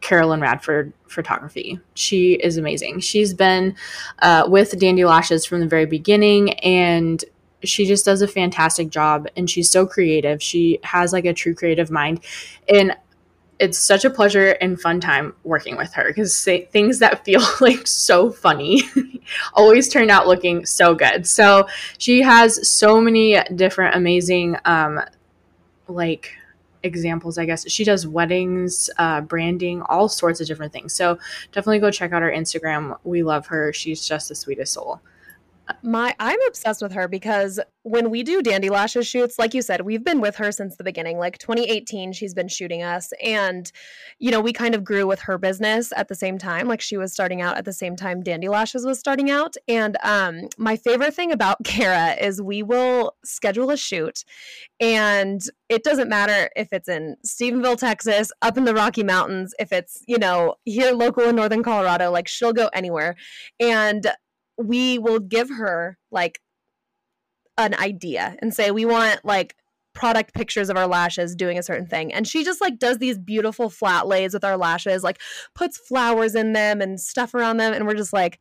Karalyn 0.00 0.42
Radford 0.42 0.92
photography. 1.08 1.80
She 1.94 2.34
is 2.34 2.56
amazing. 2.56 3.00
She's 3.00 3.32
been 3.32 3.76
uh, 4.20 4.44
with 4.48 4.78
Dandy 4.78 5.04
Lashes 5.04 5.46
from 5.46 5.60
the 5.60 5.66
very 5.66 5.86
beginning 5.86 6.52
and 6.60 7.24
she 7.62 7.86
just 7.86 8.04
does 8.04 8.22
a 8.22 8.28
fantastic 8.28 8.90
job 8.90 9.26
and 9.36 9.48
she's 9.48 9.70
so 9.70 9.86
creative. 9.86 10.42
She 10.42 10.78
has 10.82 11.12
like 11.12 11.24
a 11.24 11.32
true 11.32 11.54
creative 11.54 11.90
mind. 11.90 12.20
And 12.68 12.94
it's 13.58 13.78
such 13.78 14.04
a 14.04 14.10
pleasure 14.10 14.50
and 14.60 14.80
fun 14.80 15.00
time 15.00 15.34
working 15.44 15.76
with 15.76 15.92
her 15.94 16.08
because 16.08 16.44
things 16.44 16.98
that 16.98 17.24
feel 17.24 17.42
like 17.60 17.86
so 17.86 18.30
funny 18.30 18.82
always 19.54 19.88
turn 19.88 20.10
out 20.10 20.26
looking 20.26 20.66
so 20.66 20.94
good. 20.94 21.26
So 21.26 21.66
she 21.98 22.22
has 22.22 22.68
so 22.68 23.00
many 23.00 23.42
different 23.54 23.94
amazing 23.94 24.56
um 24.64 25.00
like 25.88 26.32
examples, 26.82 27.36
I 27.38 27.44
guess. 27.46 27.68
She 27.70 27.84
does 27.84 28.06
weddings, 28.06 28.88
uh, 28.98 29.20
branding, 29.20 29.82
all 29.82 30.08
sorts 30.08 30.40
of 30.40 30.46
different 30.46 30.72
things. 30.72 30.94
So 30.94 31.18
definitely 31.52 31.80
go 31.80 31.90
check 31.90 32.12
out 32.12 32.22
her 32.22 32.30
Instagram. 32.30 32.96
We 33.04 33.22
love 33.22 33.46
her. 33.48 33.72
She's 33.72 34.06
just 34.06 34.28
the 34.28 34.34
sweetest 34.34 34.72
soul 34.72 35.00
my 35.82 36.14
I'm 36.18 36.38
obsessed 36.48 36.82
with 36.82 36.92
her 36.92 37.08
because 37.08 37.60
when 37.82 38.10
we 38.10 38.24
do 38.24 38.42
Dandy 38.42 38.68
Lashes 38.68 39.06
shoots, 39.06 39.38
like 39.38 39.54
you 39.54 39.62
said, 39.62 39.82
we've 39.82 40.02
been 40.02 40.20
with 40.20 40.34
her 40.36 40.50
since 40.50 40.76
the 40.76 40.82
beginning. 40.82 41.18
Like 41.18 41.38
2018, 41.38 42.12
she's 42.12 42.34
been 42.34 42.48
shooting 42.48 42.82
us. 42.82 43.12
And, 43.22 43.70
you 44.18 44.32
know, 44.32 44.40
we 44.40 44.52
kind 44.52 44.74
of 44.74 44.82
grew 44.82 45.06
with 45.06 45.20
her 45.20 45.38
business 45.38 45.92
at 45.96 46.08
the 46.08 46.16
same 46.16 46.36
time. 46.36 46.66
Like 46.66 46.80
she 46.80 46.96
was 46.96 47.12
starting 47.12 47.42
out 47.42 47.56
at 47.56 47.64
the 47.64 47.72
same 47.72 47.94
time 47.94 48.22
Dandy 48.22 48.48
Lashes 48.48 48.84
was 48.84 48.98
starting 48.98 49.30
out. 49.30 49.54
And 49.68 49.96
um, 50.02 50.48
my 50.58 50.76
favorite 50.76 51.14
thing 51.14 51.30
about 51.30 51.58
Kara 51.64 52.14
is 52.20 52.42
we 52.42 52.64
will 52.64 53.14
schedule 53.24 53.70
a 53.70 53.76
shoot 53.76 54.24
and 54.80 55.40
it 55.68 55.84
doesn't 55.84 56.08
matter 56.08 56.50
if 56.54 56.72
it's 56.72 56.88
in 56.88 57.16
Stephenville, 57.24 57.78
Texas, 57.78 58.30
up 58.42 58.56
in 58.56 58.64
the 58.64 58.74
Rocky 58.74 59.02
Mountains, 59.02 59.54
if 59.58 59.72
it's, 59.72 60.02
you 60.06 60.18
know, 60.18 60.56
here 60.64 60.92
local 60.92 61.24
in 61.24 61.36
Northern 61.36 61.62
Colorado, 61.62 62.10
like 62.10 62.28
she'll 62.28 62.52
go 62.52 62.68
anywhere. 62.72 63.16
And 63.58 64.06
we 64.58 64.98
will 64.98 65.20
give 65.20 65.50
her 65.50 65.98
like 66.10 66.40
an 67.58 67.74
idea 67.74 68.36
and 68.40 68.54
say 68.54 68.70
we 68.70 68.84
want 68.84 69.24
like 69.24 69.56
product 69.94 70.34
pictures 70.34 70.68
of 70.68 70.76
our 70.76 70.86
lashes 70.86 71.34
doing 71.34 71.58
a 71.58 71.62
certain 71.62 71.86
thing. 71.86 72.12
And 72.12 72.28
she 72.28 72.44
just 72.44 72.60
like 72.60 72.78
does 72.78 72.98
these 72.98 73.18
beautiful 73.18 73.70
flat 73.70 74.06
lays 74.06 74.34
with 74.34 74.44
our 74.44 74.56
lashes 74.56 75.02
like 75.02 75.20
puts 75.54 75.78
flowers 75.78 76.34
in 76.34 76.52
them 76.52 76.80
and 76.80 77.00
stuff 77.00 77.34
around 77.34 77.56
them. 77.56 77.72
And 77.72 77.86
we're 77.86 77.94
just 77.94 78.12
like 78.12 78.38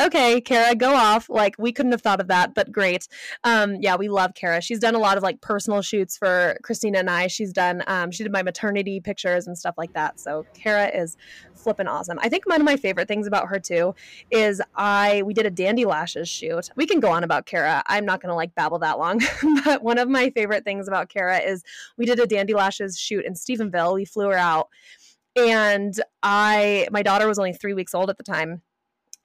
okay, 0.00 0.40
Kara, 0.40 0.74
go 0.74 0.94
off. 0.94 1.28
Like 1.28 1.54
we 1.58 1.72
couldn't 1.72 1.92
have 1.92 2.02
thought 2.02 2.20
of 2.20 2.28
that, 2.28 2.54
but 2.54 2.70
great. 2.70 3.08
Um, 3.44 3.76
yeah, 3.80 3.96
we 3.96 4.08
love 4.08 4.34
Kara. 4.34 4.60
She's 4.60 4.78
done 4.78 4.94
a 4.94 4.98
lot 4.98 5.16
of 5.16 5.22
like 5.22 5.40
personal 5.40 5.82
shoots 5.82 6.16
for 6.16 6.56
Christina 6.62 6.98
and 6.98 7.10
I. 7.10 7.26
She's 7.26 7.52
done 7.52 7.82
um, 7.86 8.10
she 8.10 8.22
did 8.22 8.32
my 8.32 8.42
maternity 8.42 9.00
pictures 9.00 9.46
and 9.46 9.56
stuff 9.56 9.74
like 9.76 9.92
that. 9.94 10.20
So 10.20 10.46
Kara 10.54 10.88
is 10.88 11.16
flipping 11.54 11.88
awesome. 11.88 12.18
I 12.22 12.28
think 12.28 12.46
one 12.46 12.60
of 12.60 12.64
my 12.64 12.76
favorite 12.76 13.08
things 13.08 13.26
about 13.26 13.48
her 13.48 13.58
too 13.58 13.94
is 14.30 14.62
I 14.76 15.22
we 15.24 15.34
did 15.34 15.46
a 15.46 15.50
dandy 15.50 15.84
lashes 15.84 16.28
shoot. 16.28 16.70
We 16.76 16.86
can 16.86 17.00
go 17.00 17.10
on 17.10 17.24
about 17.24 17.46
Kara. 17.46 17.82
I'm 17.86 18.04
not 18.04 18.20
gonna 18.20 18.36
like 18.36 18.54
babble 18.54 18.78
that 18.80 18.98
long, 18.98 19.20
but 19.64 19.82
one 19.82 19.98
of 19.98 20.08
my 20.08 20.30
favorite 20.30 20.64
things 20.64 20.88
about 20.88 21.08
Kara 21.08 21.38
is 21.38 21.62
we 21.96 22.06
did 22.06 22.20
a 22.20 22.26
dandy 22.26 22.54
lashes 22.54 22.98
shoot 22.98 23.24
in 23.24 23.34
Stephenville. 23.34 23.94
We 23.94 24.04
flew 24.04 24.26
her 24.26 24.38
out 24.38 24.68
and 25.36 26.00
I 26.22 26.88
my 26.90 27.02
daughter 27.02 27.26
was 27.28 27.38
only 27.38 27.52
three 27.52 27.74
weeks 27.74 27.94
old 27.94 28.10
at 28.10 28.16
the 28.16 28.24
time 28.24 28.62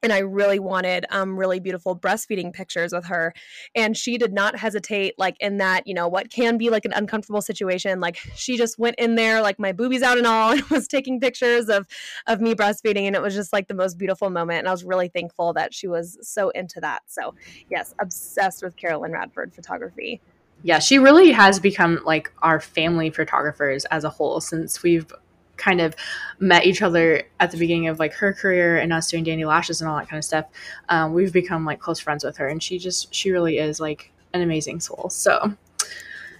and 0.04 0.12
I 0.12 0.20
really 0.20 0.60
wanted 0.60 1.06
um, 1.10 1.40
really 1.40 1.60
beautiful 1.60 1.98
breastfeeding 1.98 2.52
pictures 2.52 2.92
with 2.92 3.06
her. 3.06 3.34
And 3.74 3.96
she 3.96 4.18
did 4.18 4.34
not 4.34 4.58
hesitate, 4.58 5.16
like 5.18 5.38
in 5.40 5.58
that, 5.58 5.88
you 5.88 5.94
know, 5.94 6.10
what 6.10 6.30
can 6.30 6.58
be 6.58 6.70
like 6.70 6.84
an 6.84 6.92
uncomfortable 6.94 7.42
situation. 7.42 8.02
Like 8.02 8.18
she 8.36 8.58
just 8.58 8.78
went 8.78 8.96
in 9.00 9.16
there, 9.16 9.42
like 9.42 9.58
my 9.58 9.72
boobies 9.72 10.04
out 10.04 10.18
and 10.18 10.28
all, 10.28 10.52
and 10.52 10.62
was 10.64 10.88
taking 10.88 11.20
pictures 11.20 11.70
of 11.70 11.88
of 12.28 12.42
me 12.42 12.54
breastfeeding, 12.54 13.08
and 13.08 13.16
it 13.16 13.22
was 13.22 13.34
just 13.34 13.54
like 13.54 13.70
the 13.70 13.74
most 13.74 13.98
beautiful 13.98 14.30
moment. 14.30 14.60
And 14.60 14.68
I 14.68 14.72
was 14.72 14.84
really 14.84 15.08
thankful 15.08 15.54
that 15.54 15.74
she 15.74 15.88
was 15.88 16.18
so 16.22 16.50
into 16.50 16.82
that. 16.82 17.04
So 17.08 17.34
yes, 17.70 17.96
obsessed 18.00 18.62
with 18.62 18.76
Karalyn 18.76 19.14
Radford 19.14 19.54
photography. 19.54 20.22
Yeah, 20.66 20.80
she 20.80 20.98
really 20.98 21.32
has 21.32 21.60
become 21.60 22.02
like 22.06 22.32
our 22.42 22.60
family 22.60 23.10
photographers 23.10 23.86
as 23.86 24.04
a 24.04 24.10
whole 24.10 24.40
since 24.42 24.84
we've 24.84 25.12
kind 25.58 25.82
of 25.82 25.96
met 26.40 26.66
each 26.66 26.82
other 26.82 27.24
at 27.40 27.52
the 27.52 27.58
beginning 27.58 27.88
of 27.88 28.00
like 28.00 28.14
her 28.14 28.34
career 28.34 28.78
and 28.78 28.92
us 28.92 29.10
doing 29.10 29.24
Dandy 29.24 29.46
Lashes 29.46 29.82
and 29.82 29.90
all 29.90 29.98
that 29.98 30.10
kind 30.10 30.18
of 30.18 30.26
stuff, 30.26 30.46
um, 30.90 31.14
we've 31.14 31.34
become 31.34 31.66
like 31.66 31.80
close 31.80 32.00
friends 32.00 32.24
with 32.24 32.38
her, 32.38 32.48
and 32.48 32.62
she 32.62 32.78
just 32.78 33.14
she 33.14 33.32
really 33.32 33.58
is 33.58 33.80
like 33.80 34.12
an 34.34 34.42
amazing 34.42 34.80
soul. 34.80 35.10
So. 35.10 35.56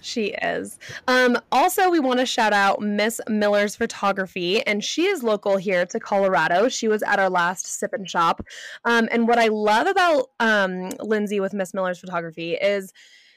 She 0.00 0.34
is. 0.42 0.78
Um, 1.08 1.38
also, 1.50 1.88
we 1.88 1.98
want 1.98 2.20
to 2.20 2.26
shout 2.26 2.52
out 2.52 2.82
Miss 2.82 3.22
Miller's 3.26 3.74
Photography, 3.74 4.60
and 4.66 4.84
she 4.84 5.06
is 5.06 5.22
local 5.22 5.56
here 5.56 5.86
to 5.86 5.98
Colorado. 5.98 6.68
She 6.68 6.88
was 6.88 7.02
at 7.02 7.18
our 7.18 7.30
last 7.30 7.66
sip 7.66 7.94
and 7.94 8.06
shop. 8.08 8.42
Um, 8.84 9.08
and 9.10 9.26
what 9.26 9.38
I 9.38 9.48
love 9.48 9.86
about 9.86 10.26
um, 10.40 10.90
Lindsay 11.00 11.40
with 11.40 11.54
Miss 11.54 11.72
Miller's 11.72 12.00
Photography 12.00 12.52
is 12.52 12.92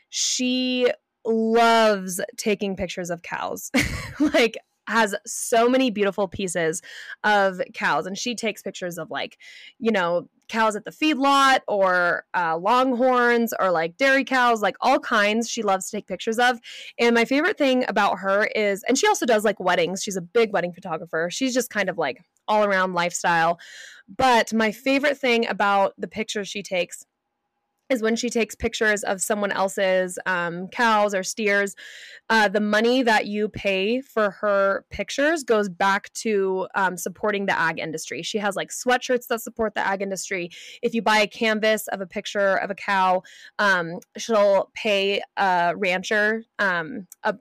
she 0.09 0.91
loves 1.23 2.19
taking 2.35 2.75
pictures 2.75 3.09
of 3.09 3.21
cows. 3.21 3.71
like 4.19 4.57
has 4.87 5.15
so 5.25 5.69
many 5.69 5.91
beautiful 5.91 6.27
pieces 6.27 6.81
of 7.23 7.61
cows 7.73 8.05
and 8.05 8.17
she 8.17 8.35
takes 8.35 8.61
pictures 8.61 8.97
of 8.97 9.09
like 9.09 9.37
you 9.79 9.91
know 9.91 10.27
cows 10.47 10.75
at 10.75 10.85
the 10.85 10.91
feedlot 10.91 11.59
or 11.67 12.23
uh, 12.33 12.57
longhorns 12.57 13.53
or 13.59 13.71
like 13.71 13.97
dairy 13.97 14.23
cows 14.23 14.61
like 14.61 14.75
all 14.81 14.99
kinds 14.99 15.49
she 15.49 15.61
loves 15.61 15.89
to 15.89 15.97
take 15.97 16.07
pictures 16.07 16.39
of. 16.39 16.59
And 16.97 17.13
my 17.13 17.25
favorite 17.25 17.57
thing 17.57 17.85
about 17.87 18.19
her 18.19 18.45
is 18.55 18.83
and 18.87 18.97
she 18.97 19.07
also 19.07 19.25
does 19.25 19.43
like 19.43 19.59
weddings. 19.59 20.03
She's 20.03 20.17
a 20.17 20.21
big 20.21 20.53
wedding 20.53 20.73
photographer. 20.73 21.29
She's 21.31 21.53
just 21.53 21.69
kind 21.69 21.89
of 21.89 21.97
like 21.97 22.23
all 22.47 22.63
around 22.63 22.93
lifestyle. 22.93 23.59
But 24.07 24.53
my 24.53 24.71
favorite 24.71 25.17
thing 25.17 25.47
about 25.47 25.93
the 25.97 26.07
pictures 26.07 26.47
she 26.47 26.63
takes 26.63 27.05
is 27.89 28.01
when 28.01 28.15
she 28.15 28.29
takes 28.29 28.55
pictures 28.55 29.03
of 29.03 29.21
someone 29.21 29.51
else's 29.51 30.19
um, 30.25 30.67
cows 30.67 31.13
or 31.13 31.23
steers. 31.23 31.75
Uh, 32.29 32.47
the 32.47 32.59
money 32.59 33.01
that 33.03 33.25
you 33.25 33.47
pay 33.47 34.01
for 34.01 34.31
her 34.31 34.85
pictures 34.89 35.43
goes 35.43 35.69
back 35.69 36.11
to 36.13 36.67
um, 36.75 36.97
supporting 36.97 37.45
the 37.45 37.57
ag 37.57 37.79
industry. 37.79 38.21
She 38.21 38.37
has 38.37 38.55
like 38.55 38.69
sweatshirts 38.69 39.27
that 39.27 39.41
support 39.41 39.73
the 39.75 39.85
ag 39.85 40.01
industry. 40.01 40.49
If 40.81 40.93
you 40.93 41.01
buy 41.01 41.19
a 41.19 41.27
canvas 41.27 41.87
of 41.87 42.01
a 42.01 42.07
picture 42.07 42.55
of 42.55 42.69
a 42.69 42.75
cow, 42.75 43.23
um, 43.59 43.99
she'll 44.17 44.69
pay 44.73 45.21
a 45.37 45.73
rancher 45.75 46.43
um, 46.59 47.07
a 47.23 47.35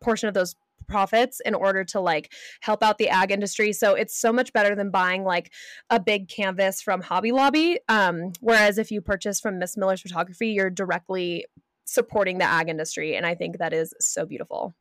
portion 0.00 0.28
of 0.28 0.34
those 0.34 0.54
profits 0.88 1.40
in 1.44 1.54
order 1.54 1.84
to 1.84 2.00
like 2.00 2.32
help 2.60 2.82
out 2.82 2.98
the 2.98 3.08
ag 3.08 3.30
industry. 3.30 3.72
So 3.72 3.94
it's 3.94 4.18
so 4.18 4.32
much 4.32 4.52
better 4.52 4.74
than 4.74 4.90
buying 4.90 5.24
like 5.24 5.52
a 5.90 6.00
big 6.00 6.28
canvas 6.28 6.82
from 6.82 7.00
Hobby 7.00 7.32
Lobby. 7.32 7.78
Um, 7.88 8.32
whereas 8.40 8.78
if 8.78 8.90
you 8.90 9.00
purchase 9.00 9.40
from 9.40 9.58
Miss 9.58 9.76
Miller's 9.76 10.00
Photography, 10.00 10.48
you're 10.48 10.70
directly 10.70 11.46
supporting 11.84 12.38
the 12.38 12.44
ag 12.44 12.68
industry. 12.68 13.16
And 13.16 13.24
I 13.24 13.34
think 13.34 13.58
that 13.58 13.72
is 13.72 13.94
so 14.00 14.26
beautiful. 14.26 14.74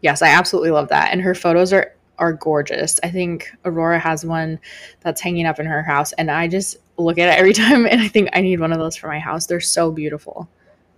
Yes, 0.00 0.22
I 0.22 0.28
absolutely 0.28 0.70
love 0.70 0.88
that. 0.88 1.12
And 1.12 1.22
her 1.22 1.34
photos 1.34 1.72
are 1.72 1.94
are 2.18 2.32
gorgeous. 2.32 2.98
I 3.04 3.10
think 3.10 3.48
Aurora 3.64 4.00
has 4.00 4.24
one 4.24 4.58
that's 5.02 5.20
hanging 5.20 5.46
up 5.46 5.60
in 5.60 5.66
her 5.66 5.84
house 5.84 6.12
and 6.14 6.32
I 6.32 6.48
just 6.48 6.76
look 6.98 7.18
at 7.18 7.28
it 7.28 7.38
every 7.38 7.52
time, 7.64 7.86
and 7.86 8.00
I 8.00 8.08
think 8.08 8.28
I 8.32 8.40
need 8.40 8.60
one 8.60 8.72
of 8.72 8.78
those 8.78 8.96
for 8.96 9.08
my 9.08 9.18
house. 9.18 9.46
They're 9.46 9.60
so 9.60 9.90
beautiful. 9.90 10.48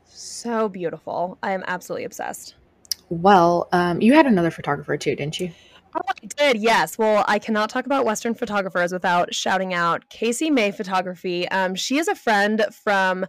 So 0.06 0.68
beautiful. 0.68 1.38
I 1.42 1.52
am 1.52 1.64
absolutely 1.66 2.04
obsessed. 2.04 2.54
Well, 3.10 3.68
um, 3.72 4.00
you 4.00 4.14
had 4.14 4.26
another 4.26 4.50
photographer 4.50 4.96
too, 4.96 5.14
didn't 5.16 5.38
you? 5.40 5.50
Oh, 5.94 6.00
I 6.08 6.26
did, 6.26 6.62
yes. 6.62 6.96
Well, 6.96 7.24
I 7.26 7.40
cannot 7.40 7.68
talk 7.68 7.84
about 7.84 8.04
Western 8.04 8.34
photographers 8.34 8.92
without 8.92 9.34
shouting 9.34 9.74
out 9.74 10.08
KC 10.08 10.50
Maye 10.50 10.70
Photography. 10.70 11.48
Um, 11.48 11.74
she 11.74 11.98
is 11.98 12.06
a 12.06 12.14
friend 12.14 12.64
from 12.70 13.26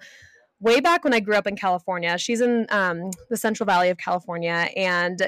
way 0.61 0.79
back 0.79 1.03
when 1.03 1.13
I 1.13 1.19
grew 1.19 1.35
up 1.35 1.47
in 1.47 1.55
California. 1.55 2.17
She's 2.17 2.39
in 2.39 2.67
um, 2.69 3.09
the 3.29 3.37
Central 3.37 3.65
Valley 3.65 3.89
of 3.89 3.97
California, 3.97 4.69
and 4.75 5.19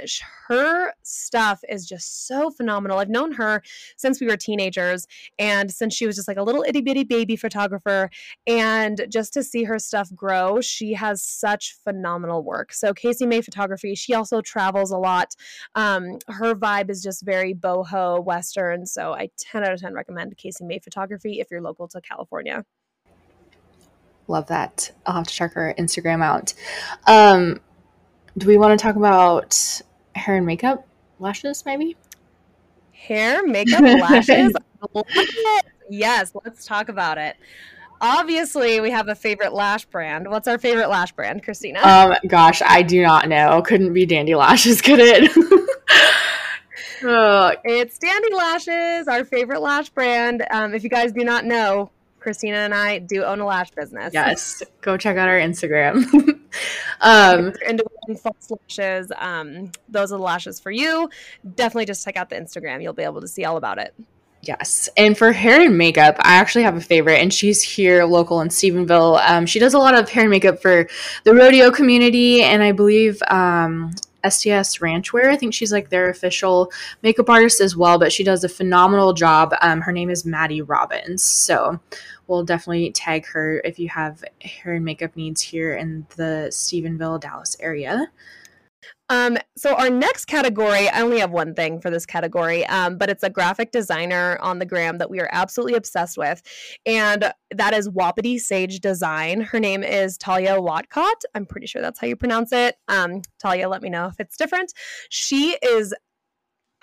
her 0.47 0.93
stuff 1.01 1.63
is 1.67 1.87
just 1.87 2.27
so 2.27 2.51
phenomenal. 2.51 2.99
I've 2.99 3.09
known 3.09 3.33
her 3.33 3.63
since 3.97 4.21
we 4.21 4.27
were 4.27 4.37
teenagers, 4.37 5.07
and 5.39 5.71
since 5.71 5.95
she 5.95 6.05
was 6.05 6.15
just 6.15 6.27
like 6.27 6.37
a 6.37 6.43
little 6.43 6.63
itty 6.63 6.81
bitty 6.81 7.03
baby 7.03 7.35
photographer. 7.35 8.09
And 8.45 9.05
just 9.09 9.33
to 9.33 9.43
see 9.43 9.63
her 9.63 9.79
stuff 9.79 10.13
grow, 10.15 10.61
she 10.61 10.93
has 10.93 11.23
such 11.23 11.75
phenomenal 11.83 12.43
work. 12.43 12.71
So, 12.71 12.93
KC 12.93 13.27
Maye 13.27 13.41
Photography, 13.41 13.95
she 13.95 14.13
also 14.13 14.41
travels 14.41 14.91
a 14.91 14.97
lot. 14.97 15.35
Um, 15.75 16.19
her 16.27 16.53
vibe 16.53 16.89
is 16.89 17.01
just 17.01 17.25
very 17.25 17.53
boho 17.55 18.23
Western. 18.23 18.85
So, 18.85 19.13
I 19.13 19.29
10 19.39 19.63
out 19.63 19.73
of 19.73 19.81
10 19.81 19.93
recommend 19.93 20.37
KC 20.37 20.61
Maye 20.61 20.79
Photography 20.79 21.39
if 21.39 21.49
you're 21.49 21.61
local 21.61 21.87
to 21.87 22.01
California. 22.01 22.63
Love 24.27 24.47
that. 24.47 24.91
I'll 25.05 25.15
have 25.15 25.27
to 25.27 25.33
check 25.33 25.53
our 25.55 25.73
Instagram 25.75 26.23
out. 26.23 26.53
Um, 27.07 27.59
do 28.37 28.47
we 28.47 28.57
want 28.57 28.77
to 28.77 28.81
talk 28.81 28.95
about 28.95 29.81
hair 30.15 30.35
and 30.35 30.45
makeup, 30.45 30.87
lashes, 31.19 31.65
maybe? 31.65 31.97
Hair, 32.91 33.45
makeup, 33.45 33.81
lashes. 34.01 34.53
yes, 35.89 36.33
let's 36.43 36.65
talk 36.65 36.89
about 36.89 37.17
it. 37.17 37.35
Obviously, 38.01 38.81
we 38.81 38.91
have 38.91 39.07
a 39.07 39.15
favorite 39.15 39.53
lash 39.53 39.85
brand. 39.85 40.29
What's 40.29 40.47
our 40.47 40.57
favorite 40.57 40.89
lash 40.89 41.13
brand, 41.13 41.41
Christina? 41.41 41.79
Um, 41.79 42.13
gosh, 42.27 42.61
I 42.65 42.81
do 42.81 43.01
not 43.01 43.29
know. 43.29 43.61
Couldn't 43.61 43.93
be 43.93 44.05
Dandy 44.05 44.35
Lashes, 44.35 44.81
could 44.81 44.99
it? 44.99 45.31
it's 47.63 47.97
Dandy 47.97 48.33
Lashes, 48.33 49.07
our 49.07 49.23
favorite 49.23 49.61
lash 49.61 49.89
brand. 49.89 50.45
Um, 50.51 50.73
if 50.73 50.83
you 50.83 50.89
guys 50.89 51.13
do 51.13 51.23
not 51.23 51.45
know, 51.45 51.91
Christina 52.23 52.57
and 52.57 52.73
I 52.73 52.99
do 52.99 53.23
own 53.23 53.41
a 53.41 53.45
lash 53.45 53.69
business. 53.71 54.13
Yes, 54.13 54.63
go 54.81 54.95
check 54.95 55.17
out 55.17 55.27
our 55.27 55.37
Instagram. 55.37 56.05
um, 57.01 57.53
into 57.67 57.83
false 58.21 58.49
lashes, 58.49 59.11
um, 59.17 59.71
those 59.89 60.13
are 60.13 60.17
the 60.17 60.23
lashes 60.23 60.59
for 60.59 60.71
you. 60.71 61.09
Definitely 61.55 61.85
just 61.85 62.05
check 62.05 62.15
out 62.15 62.29
the 62.29 62.37
Instagram. 62.37 62.81
You'll 62.81 62.93
be 62.93 63.03
able 63.03 63.19
to 63.19 63.27
see 63.27 63.43
all 63.43 63.57
about 63.57 63.77
it. 63.77 63.93
Yes. 64.41 64.89
And 64.97 65.17
for 65.17 65.31
hair 65.31 65.61
and 65.61 65.77
makeup, 65.77 66.15
I 66.19 66.35
actually 66.35 66.63
have 66.63 66.75
a 66.75 66.81
favorite, 66.81 67.19
and 67.19 67.33
she's 67.33 67.61
here 67.61 68.05
local 68.05 68.41
in 68.41 68.49
Stephenville. 68.49 69.21
Um, 69.29 69.45
she 69.45 69.59
does 69.59 69.73
a 69.73 69.79
lot 69.79 69.93
of 69.93 70.09
hair 70.09 70.23
and 70.23 70.31
makeup 70.31 70.61
for 70.61 70.87
the 71.25 71.33
rodeo 71.33 71.71
community, 71.71 72.41
and 72.41 72.63
I 72.63 72.71
believe 72.71 73.21
um, 73.29 73.93
STS 74.27 74.79
Ranchwear. 74.79 75.25
I 75.25 75.35
think 75.35 75.53
she's 75.53 75.71
like 75.71 75.89
their 75.89 76.09
official 76.09 76.71
makeup 77.01 77.29
artist 77.29 77.61
as 77.61 77.75
well, 77.75 77.99
but 77.99 78.11
she 78.11 78.23
does 78.23 78.43
a 78.43 78.49
phenomenal 78.49 79.13
job. 79.13 79.53
Um, 79.61 79.81
her 79.81 79.91
name 79.91 80.09
is 80.09 80.25
Maddie 80.25 80.61
Robbins. 80.61 81.23
So 81.23 81.79
we'll 82.27 82.43
definitely 82.43 82.91
tag 82.91 83.25
her 83.27 83.61
if 83.63 83.79
you 83.79 83.89
have 83.89 84.23
hair 84.41 84.73
and 84.73 84.85
makeup 84.85 85.15
needs 85.15 85.41
here 85.41 85.75
in 85.75 86.05
the 86.15 86.47
Stephenville, 86.49 87.19
Dallas 87.19 87.57
area. 87.59 88.07
Um, 89.09 89.37
so 89.57 89.75
our 89.75 89.89
next 89.89 90.25
category, 90.25 90.89
I 90.89 91.01
only 91.01 91.19
have 91.19 91.31
one 91.31 91.53
thing 91.53 91.79
for 91.81 91.89
this 91.91 92.05
category, 92.05 92.65
um, 92.67 92.97
but 92.97 93.09
it's 93.09 93.23
a 93.23 93.29
graphic 93.29 93.71
designer 93.71 94.37
on 94.41 94.59
the 94.59 94.65
gram 94.65 94.97
that 94.97 95.09
we 95.09 95.19
are 95.19 95.29
absolutely 95.31 95.75
obsessed 95.75 96.17
with, 96.17 96.41
and 96.85 97.31
that 97.51 97.73
is 97.73 97.89
Wapiti 97.89 98.39
Sage 98.39 98.79
Design. 98.79 99.41
Her 99.41 99.59
name 99.59 99.83
is 99.83 100.17
Talia 100.17 100.59
Watcott. 100.59 101.21
I'm 101.35 101.45
pretty 101.45 101.67
sure 101.67 101.81
that's 101.81 101.99
how 101.99 102.07
you 102.07 102.15
pronounce 102.15 102.51
it. 102.51 102.75
Um, 102.87 103.21
Talia, 103.39 103.69
let 103.69 103.81
me 103.81 103.89
know 103.89 104.07
if 104.07 104.19
it's 104.19 104.37
different. 104.37 104.73
She 105.09 105.57
is 105.61 105.93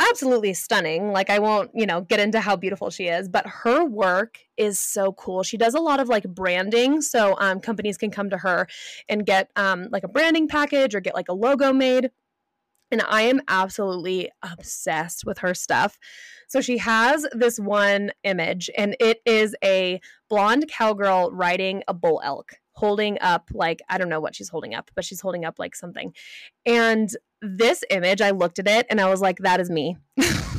absolutely 0.01 0.55
stunning. 0.55 1.13
Like 1.13 1.31
I 1.31 1.39
won't, 1.39 1.71
you 1.75 1.87
know, 1.87 2.01
get 2.01 2.21
into 2.21 2.41
how 2.41 2.57
beautiful 2.57 2.91
she 2.91 3.09
is, 3.09 3.29
but 3.29 3.47
her 3.47 3.85
work 3.85 4.39
is 4.57 4.79
so 4.79 5.13
cool. 5.13 5.43
She 5.43 5.57
does 5.57 5.75
a 5.75 5.81
lot 5.81 6.01
of 6.01 6.09
like 6.09 6.25
branding, 6.25 7.01
so 7.03 7.37
um, 7.39 7.61
companies 7.61 7.97
can 7.97 8.11
come 8.11 8.31
to 8.31 8.39
her 8.39 8.67
and 9.09 9.27
get 9.27 9.51
um, 9.57 9.89
like 9.91 10.05
a 10.05 10.09
branding 10.09 10.49
package 10.49 10.95
or 10.95 11.01
get 11.01 11.15
like 11.15 11.29
a 11.29 11.35
logo 11.35 11.73
made. 11.73 12.11
And 12.93 13.03
I 13.07 13.23
am 13.23 13.41
absolutely 13.47 14.31
obsessed 14.43 15.25
with 15.25 15.39
her 15.39 15.55
stuff. 15.55 15.97
So 16.49 16.61
she 16.61 16.79
has 16.79 17.25
this 17.33 17.61
one 17.61 18.11
image, 18.25 18.69
and 18.77 18.97
it 18.99 19.21
is 19.25 19.55
a 19.63 20.01
blonde 20.29 20.69
cowgirl 20.69 21.31
riding 21.31 21.85
a 21.87 21.95
bull 21.95 22.21
elk 22.25 22.55
holding 22.73 23.19
up 23.21 23.51
like 23.53 23.81
I 23.89 23.99
don't 23.99 24.09
know 24.09 24.21
what 24.21 24.35
she's 24.35 24.49
holding 24.49 24.75
up, 24.75 24.91
but 24.95 25.05
she's 25.05 25.21
holding 25.21 25.45
up 25.45 25.59
like 25.59 25.75
something. 25.75 26.15
And 26.67 27.11
this 27.43 27.83
image, 27.91 28.21
I 28.21 28.31
looked 28.31 28.59
at 28.59 28.69
it 28.69 28.87
and 28.91 29.01
I 29.01 29.09
was 29.09 29.21
like, 29.21 29.39
that 29.39 29.61
is 29.61 29.71
me. 29.71 29.97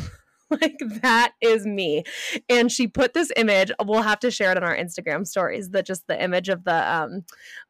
like 0.62 0.78
that 1.02 1.34
is 1.42 1.66
me 1.66 2.04
and 2.50 2.72
she 2.72 2.88
put 2.88 3.14
this 3.14 3.32
image 3.36 3.72
we'll 3.86 4.02
have 4.02 4.20
to 4.20 4.30
share 4.30 4.52
it 4.52 4.58
on 4.58 4.64
our 4.64 4.76
instagram 4.76 5.26
stories 5.26 5.70
that 5.70 5.86
just 5.86 6.08
the 6.08 6.22
image 6.22 6.50
of 6.50 6.64
the 6.64 6.94
um, 6.94 7.24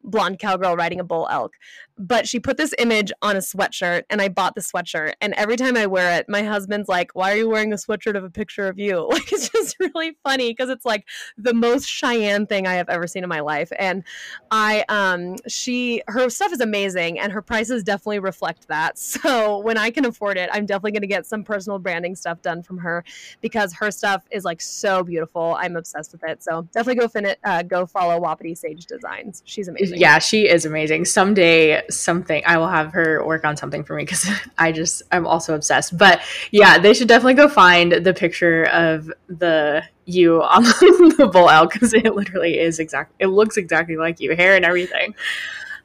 blonde 0.03 0.39
cowgirl 0.39 0.75
riding 0.75 0.99
a 0.99 1.03
bull 1.03 1.27
elk 1.31 1.53
but 2.01 2.27
she 2.27 2.39
put 2.39 2.57
this 2.57 2.73
image 2.79 3.11
on 3.21 3.35
a 3.35 3.39
sweatshirt 3.39 4.03
and 4.09 4.21
I 4.21 4.27
bought 4.27 4.55
the 4.55 4.61
sweatshirt. 4.61 5.13
And 5.21 5.35
every 5.35 5.55
time 5.55 5.77
I 5.77 5.85
wear 5.85 6.17
it, 6.17 6.27
my 6.27 6.41
husband's 6.41 6.89
like, 6.89 7.11
Why 7.13 7.31
are 7.31 7.37
you 7.37 7.49
wearing 7.49 7.71
a 7.71 7.75
sweatshirt 7.75 8.17
of 8.17 8.23
a 8.23 8.29
picture 8.29 8.67
of 8.67 8.79
you? 8.79 9.09
Like, 9.21 9.33
it's 9.33 9.49
just 9.49 9.75
really 9.79 10.17
funny 10.23 10.51
because 10.51 10.69
it's 10.69 10.85
like 10.85 11.05
the 11.37 11.53
most 11.53 11.85
Cheyenne 11.85 12.47
thing 12.47 12.65
I 12.65 12.73
have 12.75 12.89
ever 12.89 13.07
seen 13.07 13.23
in 13.23 13.29
my 13.29 13.41
life. 13.41 13.71
And 13.77 14.03
I, 14.49 14.85
um, 14.89 15.35
she, 15.47 16.01
her 16.07 16.29
stuff 16.29 16.53
is 16.53 16.61
amazing 16.61 17.19
and 17.19 17.31
her 17.31 17.41
prices 17.41 17.83
definitely 17.83 18.19
reflect 18.19 18.67
that. 18.67 18.97
So 19.21 19.59
when 19.59 19.77
I 19.77 19.91
can 19.91 20.05
afford 20.05 20.37
it, 20.37 20.49
I'm 20.51 20.65
definitely 20.65 20.93
going 20.93 21.01
to 21.01 21.07
get 21.07 21.25
some 21.25 21.43
personal 21.43 21.77
branding 21.77 22.15
stuff 22.15 22.41
done 22.41 22.63
from 22.71 22.79
her 22.79 23.03
because 23.41 23.73
her 23.73 23.91
stuff 23.91 24.23
is 24.31 24.45
like 24.45 24.61
so 24.61 25.03
beautiful. 25.03 25.57
I'm 25.59 25.75
obsessed 25.75 26.13
with 26.13 26.23
it. 26.23 26.41
So 26.41 26.61
definitely 26.71 27.01
go 27.01 27.07
fin 27.09 27.35
uh, 27.43 27.63
go 27.63 27.85
follow 27.85 28.17
Wapiti 28.19 28.55
Sage 28.55 28.85
Designs. 28.85 29.43
She's 29.45 29.67
amazing. 29.67 29.99
Yeah, 29.99 30.19
she 30.19 30.47
is 30.47 30.65
amazing. 30.65 31.05
Someday 31.05 31.81
something. 31.89 32.41
I 32.45 32.57
will 32.57 32.69
have 32.69 32.93
her 32.93 33.25
work 33.25 33.43
on 33.43 33.57
something 33.57 33.83
for 33.83 33.95
me 33.95 34.03
because 34.03 34.29
I 34.57 34.71
just 34.71 35.03
I'm 35.11 35.27
also 35.27 35.53
obsessed. 35.53 35.97
But 35.97 36.21
yeah, 36.51 36.77
they 36.77 36.93
should 36.93 37.09
definitely 37.09 37.33
go 37.33 37.49
find 37.49 37.91
the 37.91 38.13
picture 38.13 38.63
of 38.65 39.11
the 39.27 39.83
you 40.05 40.41
on 40.41 40.63
the 41.17 41.29
bull 41.31 41.49
elk 41.49 41.73
because 41.73 41.93
it 41.93 42.15
literally 42.15 42.57
is 42.57 42.79
exactly 42.79 43.15
it 43.19 43.27
looks 43.27 43.57
exactly 43.57 43.97
like 43.97 44.19
you, 44.21 44.33
hair 44.35 44.55
and 44.55 44.63
everything. 44.63 45.13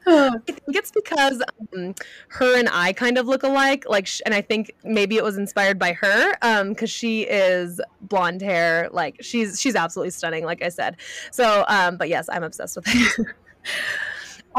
I 0.35 0.39
think 0.45 0.61
it's 0.67 0.91
because 0.91 1.41
um, 1.75 1.93
her 2.29 2.57
and 2.57 2.69
I 2.71 2.93
kind 2.93 3.17
of 3.17 3.27
look 3.27 3.43
alike. 3.43 3.85
Like, 3.87 4.07
sh- 4.07 4.21
and 4.25 4.33
I 4.33 4.41
think 4.41 4.73
maybe 4.83 5.17
it 5.17 5.23
was 5.23 5.37
inspired 5.37 5.77
by 5.77 5.93
her 5.93 6.31
because 6.33 6.61
um, 6.61 6.75
she 6.87 7.23
is 7.23 7.81
blonde 8.01 8.41
hair. 8.41 8.89
Like, 8.91 9.17
she's 9.21 9.59
she's 9.59 9.75
absolutely 9.75 10.11
stunning. 10.11 10.45
Like 10.45 10.63
I 10.63 10.69
said. 10.69 10.97
So, 11.31 11.65
um, 11.67 11.97
but 11.97 12.09
yes, 12.09 12.29
I'm 12.31 12.43
obsessed 12.43 12.75
with 12.75 12.85
it. 12.87 13.27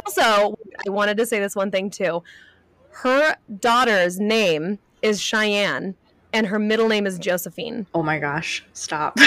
Also, 0.06 0.56
I 0.86 0.90
wanted 0.90 1.16
to 1.16 1.26
say 1.26 1.40
this 1.40 1.56
one 1.56 1.70
thing 1.70 1.90
too. 1.90 2.22
Her 2.90 3.36
daughter's 3.58 4.20
name 4.20 4.78
is 5.02 5.20
Cheyenne, 5.20 5.96
and 6.38 6.46
her 6.46 6.58
middle 6.60 6.86
name 6.86 7.04
is 7.04 7.18
Josephine. 7.18 7.84
Oh 7.94 8.02
my 8.04 8.20
gosh, 8.20 8.64
stop. 8.72 9.18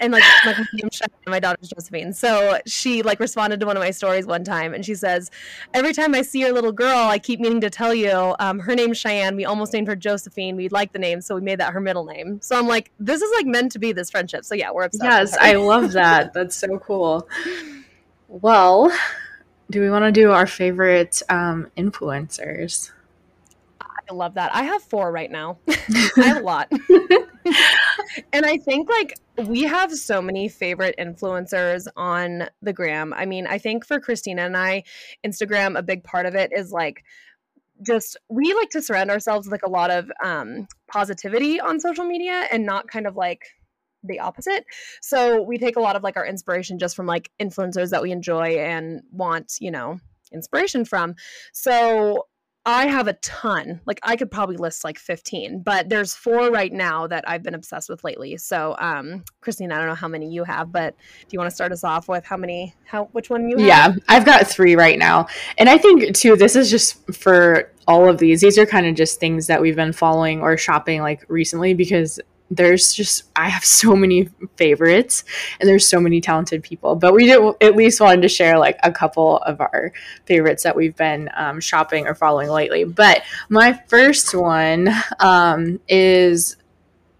and 0.00 0.12
like, 0.12 0.24
like 0.44 0.56
my, 0.72 0.88
Cheyenne, 0.90 1.08
my 1.28 1.38
daughter's 1.38 1.68
Josephine. 1.68 2.12
So 2.12 2.58
she 2.66 3.02
like 3.02 3.20
responded 3.20 3.60
to 3.60 3.66
one 3.66 3.76
of 3.76 3.80
my 3.80 3.92
stories 3.92 4.26
one 4.26 4.42
time 4.42 4.74
and 4.74 4.84
she 4.84 4.96
says, 4.96 5.30
Every 5.74 5.92
time 5.92 6.12
I 6.12 6.22
see 6.22 6.40
your 6.40 6.52
little 6.52 6.72
girl, 6.72 6.98
I 6.98 7.20
keep 7.20 7.38
meaning 7.38 7.60
to 7.60 7.70
tell 7.70 7.94
you, 7.94 8.34
um, 8.40 8.58
her 8.58 8.74
name's 8.74 8.98
Cheyenne. 8.98 9.36
We 9.36 9.44
almost 9.44 9.72
named 9.72 9.86
her 9.86 9.94
Josephine. 9.94 10.56
We 10.56 10.68
like 10.70 10.92
the 10.92 10.98
name, 10.98 11.20
so 11.20 11.36
we 11.36 11.40
made 11.40 11.60
that 11.60 11.72
her 11.72 11.80
middle 11.80 12.04
name. 12.04 12.40
So 12.42 12.58
I'm 12.58 12.66
like, 12.66 12.90
this 12.98 13.22
is 13.22 13.30
like 13.36 13.46
meant 13.46 13.70
to 13.72 13.78
be 13.78 13.92
this 13.92 14.10
friendship. 14.10 14.44
So 14.44 14.56
yeah, 14.56 14.72
we're 14.72 14.82
obsessed. 14.82 15.34
Yes, 15.34 15.36
I 15.40 15.52
love 15.54 15.92
that. 15.92 16.32
That's 16.32 16.56
so 16.56 16.80
cool. 16.80 17.28
Well, 18.26 18.92
do 19.70 19.80
we 19.80 19.88
want 19.88 20.04
to 20.04 20.10
do 20.10 20.32
our 20.32 20.48
favorite 20.48 21.22
um, 21.28 21.70
influencers? 21.76 22.90
I 24.10 24.14
love 24.14 24.34
that. 24.34 24.54
I 24.54 24.64
have 24.64 24.82
four 24.82 25.10
right 25.10 25.30
now. 25.30 25.58
I 25.68 26.10
have 26.16 26.36
a 26.38 26.40
lot. 26.40 26.70
and 28.32 28.44
I 28.44 28.58
think 28.58 28.88
like 28.88 29.14
we 29.48 29.62
have 29.62 29.92
so 29.92 30.20
many 30.20 30.48
favorite 30.48 30.94
influencers 30.98 31.86
on 31.96 32.48
the 32.62 32.72
gram. 32.72 33.12
I 33.14 33.26
mean, 33.26 33.46
I 33.46 33.58
think 33.58 33.86
for 33.86 34.00
Christina 34.00 34.42
and 34.42 34.56
I, 34.56 34.84
Instagram, 35.26 35.78
a 35.78 35.82
big 35.82 36.04
part 36.04 36.26
of 36.26 36.34
it 36.34 36.52
is 36.54 36.72
like 36.72 37.04
just 37.82 38.16
we 38.28 38.54
like 38.54 38.70
to 38.70 38.80
surround 38.80 39.10
ourselves 39.10 39.46
with 39.46 39.52
like 39.52 39.66
a 39.66 39.70
lot 39.70 39.90
of 39.90 40.10
um 40.22 40.68
positivity 40.86 41.60
on 41.60 41.80
social 41.80 42.04
media 42.04 42.46
and 42.52 42.64
not 42.64 42.88
kind 42.88 43.06
of 43.06 43.16
like 43.16 43.46
the 44.04 44.20
opposite. 44.20 44.64
So 45.00 45.42
we 45.42 45.58
take 45.58 45.76
a 45.76 45.80
lot 45.80 45.96
of 45.96 46.02
like 46.02 46.16
our 46.16 46.26
inspiration 46.26 46.78
just 46.78 46.94
from 46.94 47.06
like 47.06 47.30
influencers 47.40 47.90
that 47.90 48.02
we 48.02 48.12
enjoy 48.12 48.58
and 48.58 49.02
want, 49.10 49.54
you 49.60 49.70
know, 49.70 49.98
inspiration 50.32 50.84
from. 50.84 51.14
So 51.52 52.26
I 52.66 52.86
have 52.86 53.08
a 53.08 53.12
ton. 53.14 53.80
Like 53.84 54.00
I 54.02 54.16
could 54.16 54.30
probably 54.30 54.56
list 54.56 54.84
like 54.84 54.98
15, 54.98 55.60
but 55.60 55.88
there's 55.88 56.14
four 56.14 56.50
right 56.50 56.72
now 56.72 57.06
that 57.06 57.28
I've 57.28 57.42
been 57.42 57.54
obsessed 57.54 57.90
with 57.90 58.02
lately. 58.04 58.38
So, 58.38 58.74
um, 58.78 59.22
Christine, 59.42 59.70
I 59.70 59.76
don't 59.76 59.86
know 59.86 59.94
how 59.94 60.08
many 60.08 60.30
you 60.30 60.44
have, 60.44 60.72
but 60.72 60.96
do 60.96 61.26
you 61.30 61.38
want 61.38 61.50
to 61.50 61.54
start 61.54 61.72
us 61.72 61.84
off 61.84 62.08
with 62.08 62.24
how 62.24 62.38
many, 62.38 62.74
how, 62.86 63.04
which 63.12 63.28
one 63.28 63.48
you 63.48 63.58
have? 63.58 63.66
Yeah, 63.66 63.94
I've 64.08 64.24
got 64.24 64.46
three 64.46 64.76
right 64.76 64.98
now. 64.98 65.26
And 65.58 65.68
I 65.68 65.76
think 65.76 66.16
too, 66.16 66.36
this 66.36 66.56
is 66.56 66.70
just 66.70 67.14
for 67.14 67.70
all 67.86 68.08
of 68.08 68.16
these. 68.16 68.40
These 68.40 68.56
are 68.56 68.64
kind 68.64 68.86
of 68.86 68.94
just 68.94 69.20
things 69.20 69.46
that 69.46 69.60
we've 69.60 69.76
been 69.76 69.92
following 69.92 70.40
or 70.40 70.56
shopping 70.56 71.02
like 71.02 71.26
recently 71.28 71.74
because 71.74 72.18
there's 72.50 72.92
just 72.92 73.24
I 73.36 73.48
have 73.48 73.64
so 73.64 73.94
many 73.94 74.28
favorites 74.56 75.24
and 75.60 75.68
there's 75.68 75.86
so 75.86 76.00
many 76.00 76.20
talented 76.20 76.62
people. 76.62 76.94
But 76.96 77.14
we 77.14 77.26
did 77.26 77.40
at 77.60 77.76
least 77.76 78.00
wanted 78.00 78.22
to 78.22 78.28
share 78.28 78.58
like 78.58 78.78
a 78.82 78.92
couple 78.92 79.38
of 79.38 79.60
our 79.60 79.92
favorites 80.26 80.62
that 80.62 80.76
we've 80.76 80.96
been 80.96 81.30
um, 81.34 81.60
shopping 81.60 82.06
or 82.06 82.14
following 82.14 82.48
lately. 82.48 82.84
But 82.84 83.22
my 83.48 83.72
first 83.88 84.34
one 84.34 84.90
um, 85.20 85.80
is 85.88 86.56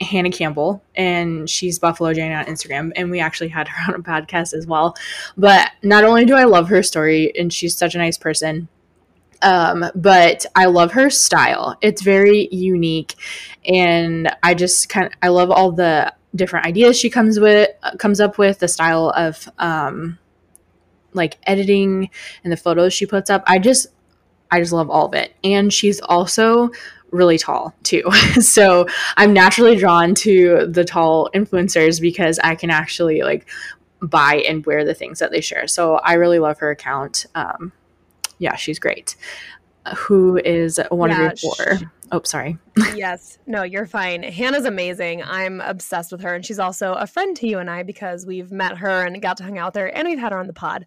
Hannah 0.01 0.31
Campbell, 0.31 0.83
and 0.95 1.49
she's 1.49 1.79
Buffalo 1.79 2.13
Jane 2.13 2.33
on 2.33 2.45
Instagram, 2.47 2.93
and 2.97 3.11
we 3.11 3.21
actually 3.21 3.49
had 3.49 3.69
her 3.69 3.89
on 3.95 4.01
a 4.01 4.03
podcast 4.03 4.55
as 4.55 4.67
well. 4.67 4.95
But 5.37 5.71
not 5.83 6.05
only 6.05 6.25
do 6.25 6.35
I 6.35 6.45
love 6.45 6.69
her 6.69 6.83
story, 6.83 7.33
and 7.39 7.53
she's 7.53 7.77
such 7.77 7.95
a 7.95 7.99
nice 7.99 8.19
person, 8.19 8.69
um, 9.45 9.85
but 9.95 10.47
I 10.57 10.65
love 10.65 10.93
her 10.93 11.11
style. 11.11 11.77
It's 11.83 12.03
very 12.03 12.49
unique, 12.51 13.15
and 13.65 14.35
I 14.43 14.55
just 14.55 14.89
kind 14.89 15.07
of 15.07 15.13
I 15.23 15.29
love 15.29 15.51
all 15.51 15.71
the 15.71 16.13
different 16.35 16.67
ideas 16.67 16.99
she 16.99 17.11
comes 17.11 17.39
with 17.39 17.69
comes 17.99 18.21
up 18.21 18.39
with 18.39 18.59
the 18.59 18.69
style 18.69 19.11
of 19.11 19.49
um, 19.59 20.19
like 21.13 21.39
editing 21.47 22.11
and 22.43 22.53
the 22.53 22.57
photos 22.57 22.93
she 22.95 23.07
puts 23.07 23.29
up. 23.31 23.45
I 23.47 23.59
just 23.59 23.89
I 24.51 24.61
just 24.61 24.73
love 24.73 24.89
all 24.91 25.07
of 25.07 25.15
it, 25.15 25.35
and 25.45 25.73
she's 25.73 26.01
also 26.01 26.71
really 27.11 27.39
tall 27.39 27.75
too. 27.83 28.03
so 28.41 28.87
I'm 29.17 29.35
naturally 29.35 29.77
drawn 29.77 30.15
to 30.17 30.67
the 30.67 30.85
tall 30.85 31.29
influencers 31.35 32.01
because 32.01 32.39
I 32.39 32.55
can 32.55 32.71
actually 32.71 33.23
like 33.23 33.47
buy 34.01 34.43
and 34.49 34.65
wear 34.65 34.85
the 34.85 34.95
things 34.95 35.19
that 35.19 35.31
they 35.31 35.43
share. 35.43 35.69
So 35.69 35.97
I 35.97 36.15
really 36.15 36.39
love 36.39 36.59
her 36.61 36.71
account. 36.71 37.27
Um, 37.35 37.73
yeah, 38.39 38.57
she's 38.57 38.79
great. 38.79 39.17
Who 39.97 40.39
is 40.39 40.81
one 40.91 41.11
yeah, 41.11 41.17
of 41.17 41.43
your 41.43 41.53
four? 41.55 41.77
Sh- 41.77 41.83
oh, 42.11 42.23
sorry. 42.25 42.57
yes, 42.95 43.39
no, 43.47 43.63
you're 43.63 43.85
fine. 43.85 44.23
Hannah's 44.23 44.65
amazing. 44.65 45.23
I'm 45.23 45.61
obsessed 45.61 46.11
with 46.11 46.23
her, 46.23 46.35
and 46.35 46.45
she's 46.45 46.59
also 46.59 46.95
a 46.95 47.07
friend 47.07 47.37
to 47.37 47.47
you 47.47 47.59
and 47.59 47.69
I 47.69 47.83
because 47.83 48.25
we've 48.25 48.51
met 48.51 48.79
her 48.79 49.05
and 49.05 49.21
got 49.21 49.37
to 49.39 49.45
hang 49.45 49.59
out 49.59 49.75
there, 49.75 49.95
and 49.97 50.09
we've 50.09 50.19
had 50.19 50.33
her 50.33 50.39
on 50.39 50.47
the 50.47 50.55
pod. 50.55 50.87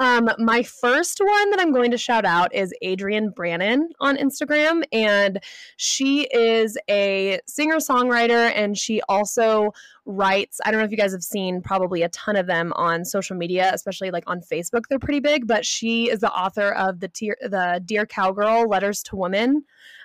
Um, 0.00 0.28
my 0.38 0.64
first 0.64 1.20
one 1.20 1.50
that 1.50 1.60
I'm 1.60 1.72
going 1.72 1.92
to 1.92 1.98
shout 1.98 2.24
out 2.24 2.52
is 2.52 2.74
Adrian 2.82 3.30
Brannan 3.30 3.90
on 4.00 4.16
Instagram, 4.16 4.82
and 4.92 5.40
she 5.76 6.22
is 6.32 6.76
a 6.90 7.38
singer 7.46 7.76
songwriter, 7.76 8.52
and 8.54 8.76
she 8.76 9.00
also 9.08 9.72
writes 10.04 10.60
i 10.64 10.70
don't 10.70 10.80
know 10.80 10.84
if 10.84 10.90
you 10.90 10.96
guys 10.96 11.12
have 11.12 11.22
seen 11.22 11.62
probably 11.62 12.02
a 12.02 12.08
ton 12.08 12.34
of 12.34 12.46
them 12.46 12.72
on 12.74 13.04
social 13.04 13.36
media 13.36 13.70
especially 13.72 14.10
like 14.10 14.24
on 14.26 14.40
facebook. 14.40 14.82
They're 14.88 14.98
pretty 14.98 15.20
big 15.20 15.46
but 15.46 15.64
she 15.64 16.10
is 16.10 16.20
the 16.20 16.32
author 16.32 16.72
of 16.72 17.00
the 17.00 17.08
tier, 17.08 17.36
the 17.40 17.80
dear 17.84 18.04
cowgirl 18.06 18.68
letters 18.68 19.02
to 19.04 19.16
women 19.16 19.64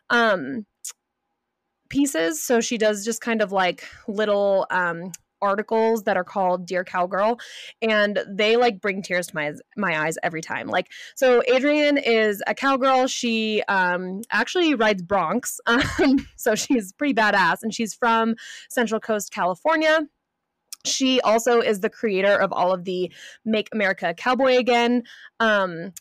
um 0.09 0.65
pieces. 1.89 2.43
So 2.43 2.61
she 2.61 2.77
does 2.77 3.05
just 3.05 3.21
kind 3.21 3.41
of 3.41 3.51
like 3.51 3.87
little 4.07 4.67
um 4.69 5.11
articles 5.41 6.03
that 6.03 6.17
are 6.17 6.23
called 6.23 6.65
Dear 6.65 6.83
Cowgirl 6.83 7.39
and 7.81 8.19
they 8.27 8.57
like 8.57 8.81
bring 8.81 9.01
tears 9.01 9.27
to 9.27 9.35
my 9.35 9.53
my 9.75 10.05
eyes 10.05 10.17
every 10.23 10.41
time. 10.41 10.67
Like 10.67 10.87
so 11.15 11.43
Adrian 11.47 11.97
is 11.97 12.41
a 12.47 12.55
cowgirl. 12.55 13.07
She 13.07 13.63
um 13.67 14.21
actually 14.31 14.73
rides 14.75 15.03
broncs. 15.03 15.57
Um, 15.99 16.27
so 16.35 16.53
she's 16.55 16.91
pretty 16.93 17.13
badass 17.13 17.57
and 17.63 17.73
she's 17.73 17.93
from 17.93 18.35
Central 18.69 18.99
Coast, 18.99 19.31
California. 19.31 20.01
She 20.85 21.21
also 21.21 21.59
is 21.59 21.81
the 21.81 21.89
creator 21.89 22.33
of 22.33 22.51
all 22.51 22.73
of 22.73 22.83
the 22.83 23.11
Make 23.45 23.69
America 23.73 24.13
Cowboy 24.15 24.57
Again 24.57 25.03
um, 25.39 25.93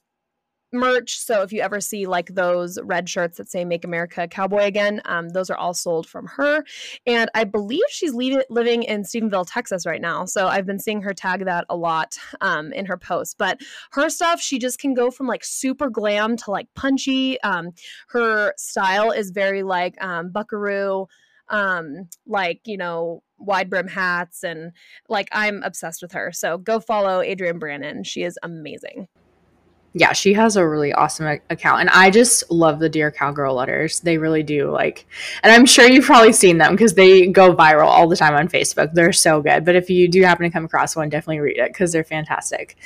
merch. 0.73 1.19
So 1.19 1.43
if 1.43 1.53
you 1.53 1.61
ever 1.61 1.81
see 1.81 2.07
like 2.07 2.35
those 2.35 2.79
red 2.83 3.09
shirts 3.09 3.39
that 3.39 3.49
say 3.49 3.65
"Make 3.65 3.85
America 3.85 4.27
Cowboy 4.29 4.65
Again," 4.65 5.01
um, 5.05 5.31
those 5.31 5.51
are 5.51 5.57
all 5.57 5.75
sold 5.75 6.07
from 6.07 6.27
her. 6.27 6.65
And 7.07 7.31
I 7.35 7.45
believe 7.45 7.85
she's 7.89 8.15
le- 8.15 8.45
living 8.51 8.83
in 8.83 9.03
Stephenville, 9.03 9.47
Texas, 9.49 9.87
right 9.87 10.01
now. 10.01 10.25
So 10.25 10.47
I've 10.47 10.67
been 10.67 10.79
seeing 10.79 11.03
her 11.03 11.15
tag 11.15 11.45
that 11.45 11.65
a 11.69 11.77
lot 11.77 12.17
um, 12.41 12.73
in 12.73 12.87
her 12.87 12.97
posts. 12.97 13.35
But 13.35 13.61
her 13.93 14.09
stuff, 14.09 14.41
she 14.41 14.59
just 14.59 14.79
can 14.79 14.95
go 14.95 15.11
from 15.11 15.27
like 15.27 15.45
super 15.45 15.91
glam 15.91 16.37
to 16.39 16.51
like 16.51 16.69
punchy. 16.75 17.41
Um, 17.43 17.73
her 18.09 18.55
style 18.57 19.11
is 19.11 19.31
very 19.31 19.63
like 19.63 20.03
um, 20.03 20.31
Buckaroo 20.31 21.07
um 21.49 22.09
like 22.27 22.61
you 22.65 22.77
know 22.77 23.23
wide 23.39 23.71
brim 23.71 23.87
hats 23.87 24.43
and 24.43 24.73
like 25.09 25.29
i'm 25.31 25.63
obsessed 25.63 26.03
with 26.03 26.13
her 26.13 26.33
so 26.33 26.59
go 26.59 26.81
follow 26.81 27.21
adrian 27.21 27.59
brannan 27.59 28.03
she 28.03 28.23
is 28.23 28.37
amazing 28.43 29.07
yeah, 29.99 30.13
she 30.13 30.35
has 30.35 30.57
a 30.57 30.69
really 30.69 30.93
awesome 30.93 31.41
account. 31.49 31.81
And 31.81 31.89
I 31.89 32.11
just 32.11 32.51
love 32.51 32.81
the 32.81 32.89
Dear 32.91 33.11
Cowgirl 33.11 33.55
letters. 33.55 34.01
They 34.01 34.19
really 34.19 34.43
do. 34.43 34.71
Like, 34.71 35.07
and 35.43 35.51
I'm 35.51 35.65
sure 35.65 35.89
you've 35.89 36.05
probably 36.05 36.35
seen 36.35 36.59
them 36.59 36.73
because 36.73 36.93
they 36.93 37.29
go 37.29 37.57
viral 37.57 37.87
all 37.87 38.07
the 38.07 38.15
time 38.15 38.35
on 38.35 38.47
Facebook. 38.47 38.93
They're 38.93 39.15
so 39.15 39.41
good. 39.41 39.65
But 39.65 39.75
if 39.75 39.89
you 39.89 40.07
do 40.07 40.23
happen 40.23 40.45
to 40.45 40.51
come 40.51 40.67
across 40.67 40.97
one, 40.97 41.09
definitely 41.09 41.41
read 41.41 41.57
it 41.57 41.73
because 41.73 41.93
they're 41.93 42.05
fantastic. 42.05 42.77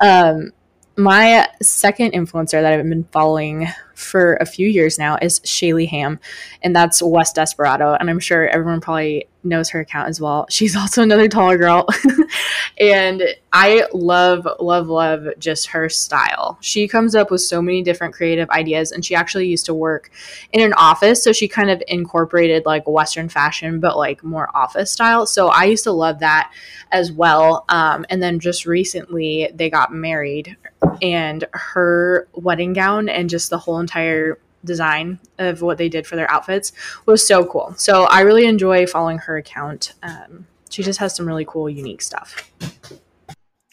Um, 0.00 0.50
my 0.98 1.46
second 1.62 2.12
influencer 2.12 2.60
that 2.60 2.72
I've 2.72 2.88
been 2.88 3.04
following 3.12 3.68
for 3.94 4.34
a 4.34 4.46
few 4.46 4.68
years 4.68 4.98
now 4.98 5.16
is 5.22 5.38
Shaylee 5.40 5.88
Ham, 5.88 6.18
and 6.62 6.74
that's 6.74 7.00
West 7.00 7.36
Desperado. 7.36 7.94
And 7.94 8.10
I'm 8.10 8.18
sure 8.18 8.48
everyone 8.48 8.80
probably 8.80 9.28
knows 9.44 9.70
her 9.70 9.80
account 9.80 10.08
as 10.08 10.20
well. 10.20 10.46
She's 10.50 10.76
also 10.76 11.02
another 11.02 11.28
taller 11.28 11.56
girl. 11.56 11.86
and 12.80 13.22
I 13.52 13.86
love, 13.92 14.46
love, 14.58 14.88
love 14.88 15.26
just 15.38 15.68
her 15.68 15.88
style. 15.88 16.58
She 16.60 16.88
comes 16.88 17.14
up 17.14 17.30
with 17.30 17.42
so 17.42 17.62
many 17.62 17.82
different 17.82 18.14
creative 18.14 18.50
ideas, 18.50 18.90
and 18.90 19.04
she 19.04 19.14
actually 19.14 19.46
used 19.46 19.66
to 19.66 19.74
work 19.74 20.10
in 20.52 20.60
an 20.60 20.72
office. 20.74 21.22
So 21.22 21.32
she 21.32 21.46
kind 21.46 21.70
of 21.70 21.82
incorporated 21.86 22.66
like 22.66 22.88
Western 22.88 23.28
fashion, 23.28 23.78
but 23.78 23.96
like 23.96 24.24
more 24.24 24.48
office 24.52 24.90
style. 24.90 25.26
So 25.26 25.48
I 25.48 25.64
used 25.64 25.84
to 25.84 25.92
love 25.92 26.18
that 26.20 26.52
as 26.90 27.12
well. 27.12 27.64
Um, 27.68 28.04
and 28.10 28.20
then 28.20 28.40
just 28.40 28.66
recently, 28.66 29.50
they 29.54 29.70
got 29.70 29.92
married, 29.92 30.56
and 31.02 31.44
her 31.52 32.28
wedding 32.32 32.72
gown 32.72 33.08
and 33.08 33.30
just 33.30 33.50
the 33.50 33.58
whole 33.58 33.78
entire 33.78 34.38
design 34.64 35.18
of 35.38 35.62
what 35.62 35.78
they 35.78 35.88
did 35.88 36.06
for 36.06 36.16
their 36.16 36.30
outfits 36.30 36.72
was 37.06 37.26
so 37.26 37.44
cool. 37.44 37.74
So 37.76 38.04
I 38.04 38.20
really 38.20 38.46
enjoy 38.46 38.86
following 38.86 39.18
her 39.18 39.36
account. 39.36 39.94
Um, 40.02 40.46
she 40.70 40.82
just 40.82 40.98
has 40.98 41.14
some 41.14 41.26
really 41.26 41.44
cool, 41.44 41.68
unique 41.68 42.02
stuff. 42.02 42.50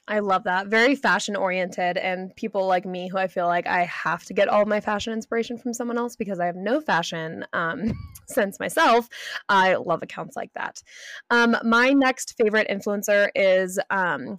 I 0.08 0.20
love 0.20 0.44
that. 0.44 0.68
Very 0.68 0.96
fashion 0.96 1.36
oriented, 1.36 1.98
and 1.98 2.36
people 2.36 2.68
like 2.68 2.86
me 2.86 3.10
who 3.10 3.18
I 3.18 3.28
feel 3.28 3.48
like 3.48 3.66
I 3.66 3.86
have 3.86 4.24
to 4.26 4.36
get 4.36 4.48
all 4.48 4.64
my 4.66 4.80
fashion 4.80 5.14
inspiration 5.14 5.58
from 5.58 5.74
someone 5.74 5.98
else 5.98 6.16
because 6.16 6.40
I 6.40 6.46
have 6.46 6.56
no 6.56 6.80
fashion 6.80 7.44
um, 7.54 7.92
sense 8.28 8.60
myself. 8.60 9.10
I 9.50 9.76
love 9.76 10.04
accounts 10.04 10.36
like 10.36 10.54
that. 10.54 10.84
Um, 11.32 11.58
my 11.64 11.92
next 11.92 12.38
favorite 12.38 12.68
influencer 12.70 13.30
is 13.34 13.80
um, 13.90 14.36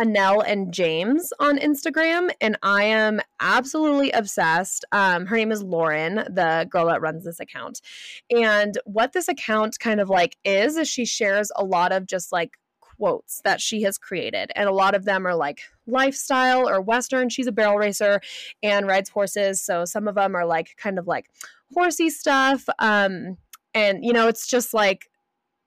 Annelle 0.00 0.42
and 0.46 0.72
James 0.72 1.32
on 1.38 1.58
Instagram, 1.58 2.30
and 2.40 2.56
I 2.62 2.84
am 2.84 3.20
absolutely 3.38 4.10
obsessed. 4.12 4.84
Um, 4.92 5.26
her 5.26 5.36
name 5.36 5.52
is 5.52 5.62
Lauren, 5.62 6.14
the 6.14 6.66
girl 6.70 6.86
that 6.86 7.02
runs 7.02 7.24
this 7.24 7.38
account. 7.38 7.82
And 8.30 8.78
what 8.84 9.12
this 9.12 9.28
account 9.28 9.78
kind 9.78 10.00
of 10.00 10.08
like 10.08 10.36
is, 10.44 10.76
is 10.76 10.88
she 10.88 11.04
shares 11.04 11.52
a 11.54 11.64
lot 11.64 11.92
of 11.92 12.06
just 12.06 12.32
like 12.32 12.56
quotes 12.80 13.40
that 13.44 13.60
she 13.60 13.82
has 13.82 13.98
created. 13.98 14.52
And 14.54 14.68
a 14.68 14.72
lot 14.72 14.94
of 14.94 15.04
them 15.04 15.26
are 15.26 15.34
like 15.34 15.62
lifestyle 15.86 16.68
or 16.68 16.80
Western. 16.80 17.28
She's 17.28 17.46
a 17.46 17.52
barrel 17.52 17.76
racer 17.76 18.20
and 18.62 18.86
rides 18.86 19.10
horses. 19.10 19.60
So 19.60 19.84
some 19.84 20.08
of 20.08 20.14
them 20.14 20.34
are 20.34 20.46
like 20.46 20.76
kind 20.76 20.98
of 20.98 21.06
like 21.06 21.30
horsey 21.74 22.10
stuff. 22.10 22.66
Um, 22.78 23.38
and, 23.74 24.04
you 24.04 24.12
know, 24.12 24.28
it's 24.28 24.46
just 24.46 24.74
like, 24.74 25.10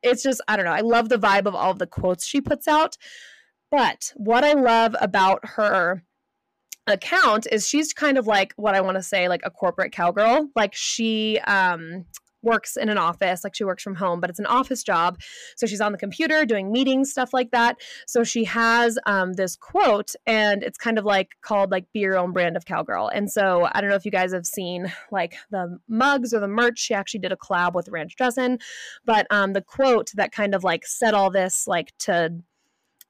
it's 0.03 0.21
just, 0.21 0.41
I 0.47 0.55
don't 0.55 0.65
know. 0.65 0.71
I 0.71 0.81
love 0.81 1.09
the 1.09 1.17
vibe 1.17 1.45
of 1.45 1.55
all 1.55 1.71
of 1.71 1.79
the 1.79 1.87
quotes 1.87 2.25
she 2.25 2.41
puts 2.41 2.67
out. 2.67 2.97
But 3.73 4.13
what 4.15 4.43
I 4.43 4.53
love 4.53 4.95
about 5.01 5.39
her 5.43 6.03
account 6.86 7.47
is 7.51 7.67
she's 7.67 7.91
kind 7.91 8.19
of 8.19 8.27
like 8.27 8.53
what 8.55 8.75
I 8.75 8.81
want 8.81 8.97
to 8.97 9.01
say, 9.03 9.27
like 9.27 9.41
a 9.43 9.49
corporate 9.49 9.91
cowgirl. 9.91 10.49
Like 10.55 10.75
she 10.75 11.39
um 11.39 12.05
works 12.43 12.77
in 12.77 12.89
an 12.89 12.99
office, 12.99 13.43
like 13.43 13.55
she 13.55 13.63
works 13.63 13.81
from 13.81 13.95
home, 13.95 14.19
but 14.19 14.29
it's 14.29 14.38
an 14.38 14.45
office 14.45 14.83
job. 14.83 15.19
So 15.57 15.65
she's 15.65 15.81
on 15.81 15.91
the 15.91 15.97
computer 15.97 16.45
doing 16.45 16.71
meetings, 16.71 17.09
stuff 17.09 17.33
like 17.33 17.49
that. 17.49 17.77
So 18.05 18.23
she 18.23 18.43
has 18.43 18.99
um, 19.07 19.33
this 19.33 19.55
quote, 19.55 20.12
and 20.27 20.62
it's 20.62 20.77
kind 20.77 20.99
of 20.99 21.05
like 21.05 21.29
called 21.41 21.71
like 21.71 21.86
"Be 21.93 22.01
Your 22.01 22.19
Own 22.19 22.31
Brand 22.31 22.55
of 22.55 22.65
Cowgirl." 22.65 23.07
And 23.07 23.31
so 23.31 23.67
I 23.71 23.81
don't 23.81 23.89
know 23.89 23.95
if 23.95 24.05
you 24.05 24.12
guys 24.12 24.33
have 24.33 24.45
seen 24.45 24.93
like 25.12 25.33
the 25.49 25.79
mugs 25.88 26.31
or 26.31 26.39
the 26.39 26.47
merch. 26.47 26.77
She 26.77 26.93
actually 26.93 27.21
did 27.21 27.31
a 27.31 27.38
collab 27.38 27.73
with 27.73 27.89
Ranch 27.89 28.13
Dressin, 28.21 28.62
but 29.03 29.25
um, 29.31 29.53
the 29.53 29.63
quote 29.63 30.12
that 30.13 30.31
kind 30.31 30.53
of 30.53 30.63
like 30.63 30.86
said 30.86 31.15
all 31.15 31.31
this 31.31 31.65
like 31.65 31.91
to 32.01 32.36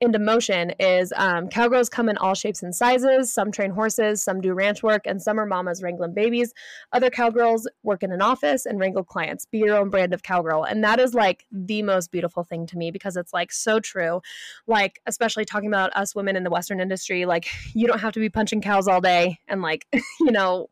into 0.04 0.20
motion 0.20 0.72
is 0.80 1.12
um, 1.16 1.48
cowgirls 1.48 1.89
come 1.89 2.10
in 2.10 2.18
all 2.18 2.36
shapes 2.36 2.62
and 2.62 2.76
sizes. 2.76 3.34
Some 3.34 3.52
train 3.52 3.72
horses, 3.72 4.24
some 4.24 4.42
do 4.42 4.54
ranch 4.54 4.84
work, 4.84 5.04
and 5.06 5.22
some 5.22 5.39
are 5.39 5.46
mamas 5.46 5.82
wrangling 5.82 6.13
babies. 6.13 6.54
Other 6.92 7.10
cowgirls 7.10 7.68
work 7.82 8.04
in 8.04 8.12
an 8.12 8.22
office 8.22 8.66
and 8.66 8.80
wrangle 8.80 9.04
clients. 9.04 9.46
Be 9.46 9.60
your 9.60 9.78
own 9.78 9.89
brand 9.89 10.13
of 10.13 10.22
cowgirl. 10.24 10.63
And 10.63 10.84
that 10.84 11.00
is 11.00 11.13
like 11.13 11.46
the 11.52 11.82
most 11.82 12.12
beautiful 12.12 12.44
thing 12.44 12.68
to 12.68 12.78
me 12.78 12.92
because 12.92 13.18
it's 13.18 13.34
like 13.34 13.52
so 13.52 13.80
true. 13.80 14.22
Like, 14.68 15.02
especially 15.08 15.46
talking 15.46 15.70
about 15.70 15.96
us 15.96 16.13
women 16.13 16.36
in 16.36 16.44
the 16.44 16.52
Western 16.52 16.80
industry, 16.80 17.26
like, 17.26 17.48
you 17.74 17.88
don't 17.88 18.00
have 18.00 18.13
to 18.13 18.20
be 18.20 18.30
punching 18.30 18.62
cows 18.62 18.88
all 18.88 19.02
day 19.02 19.39
and 19.48 19.62
like, 19.62 19.88
you 20.20 20.32
know, 20.32 20.68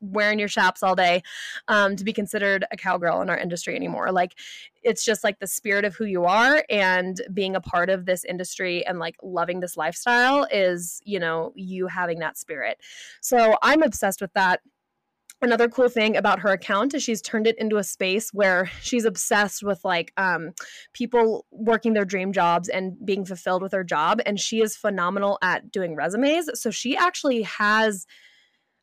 wearing 0.00 0.38
your 0.38 0.48
chaps 0.48 0.82
all 0.82 0.94
day 0.94 1.22
um, 1.68 1.96
to 1.96 2.04
be 2.04 2.12
considered 2.12 2.64
a 2.70 2.76
cowgirl 2.76 3.20
in 3.20 3.30
our 3.30 3.38
industry 3.38 3.74
anymore. 3.74 4.12
Like 4.12 4.34
it's 4.82 5.04
just 5.04 5.24
like 5.24 5.38
the 5.38 5.46
spirit 5.46 5.84
of 5.84 5.94
who 5.94 6.04
you 6.04 6.24
are 6.24 6.64
and 6.70 7.20
being 7.32 7.56
a 7.56 7.60
part 7.60 7.90
of 7.90 8.06
this 8.06 8.24
industry 8.24 8.86
and 8.86 8.98
like 8.98 9.16
loving 9.22 9.60
this 9.60 9.76
lifestyle 9.76 10.46
is, 10.50 11.00
you 11.04 11.18
know, 11.18 11.52
you 11.56 11.86
having 11.86 12.18
that 12.20 12.38
spirit. 12.38 12.78
So 13.20 13.56
I'm 13.62 13.82
obsessed 13.82 14.20
with 14.20 14.32
that. 14.34 14.60
Another 15.40 15.68
cool 15.68 15.88
thing 15.88 16.16
about 16.16 16.40
her 16.40 16.48
account 16.48 16.94
is 16.94 17.02
she's 17.02 17.22
turned 17.22 17.46
it 17.46 17.56
into 17.58 17.76
a 17.76 17.84
space 17.84 18.30
where 18.34 18.68
she's 18.82 19.04
obsessed 19.04 19.62
with 19.62 19.84
like 19.84 20.12
um, 20.16 20.52
people 20.92 21.46
working 21.52 21.92
their 21.92 22.04
dream 22.04 22.32
jobs 22.32 22.68
and 22.68 22.96
being 23.06 23.24
fulfilled 23.24 23.62
with 23.62 23.70
their 23.70 23.84
job. 23.84 24.20
And 24.26 24.40
she 24.40 24.60
is 24.60 24.76
phenomenal 24.76 25.38
at 25.40 25.70
doing 25.70 25.94
resumes. 25.94 26.50
So 26.60 26.72
she 26.72 26.96
actually 26.96 27.42
has 27.42 28.06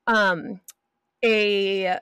um 0.08 0.62
a 1.26 2.00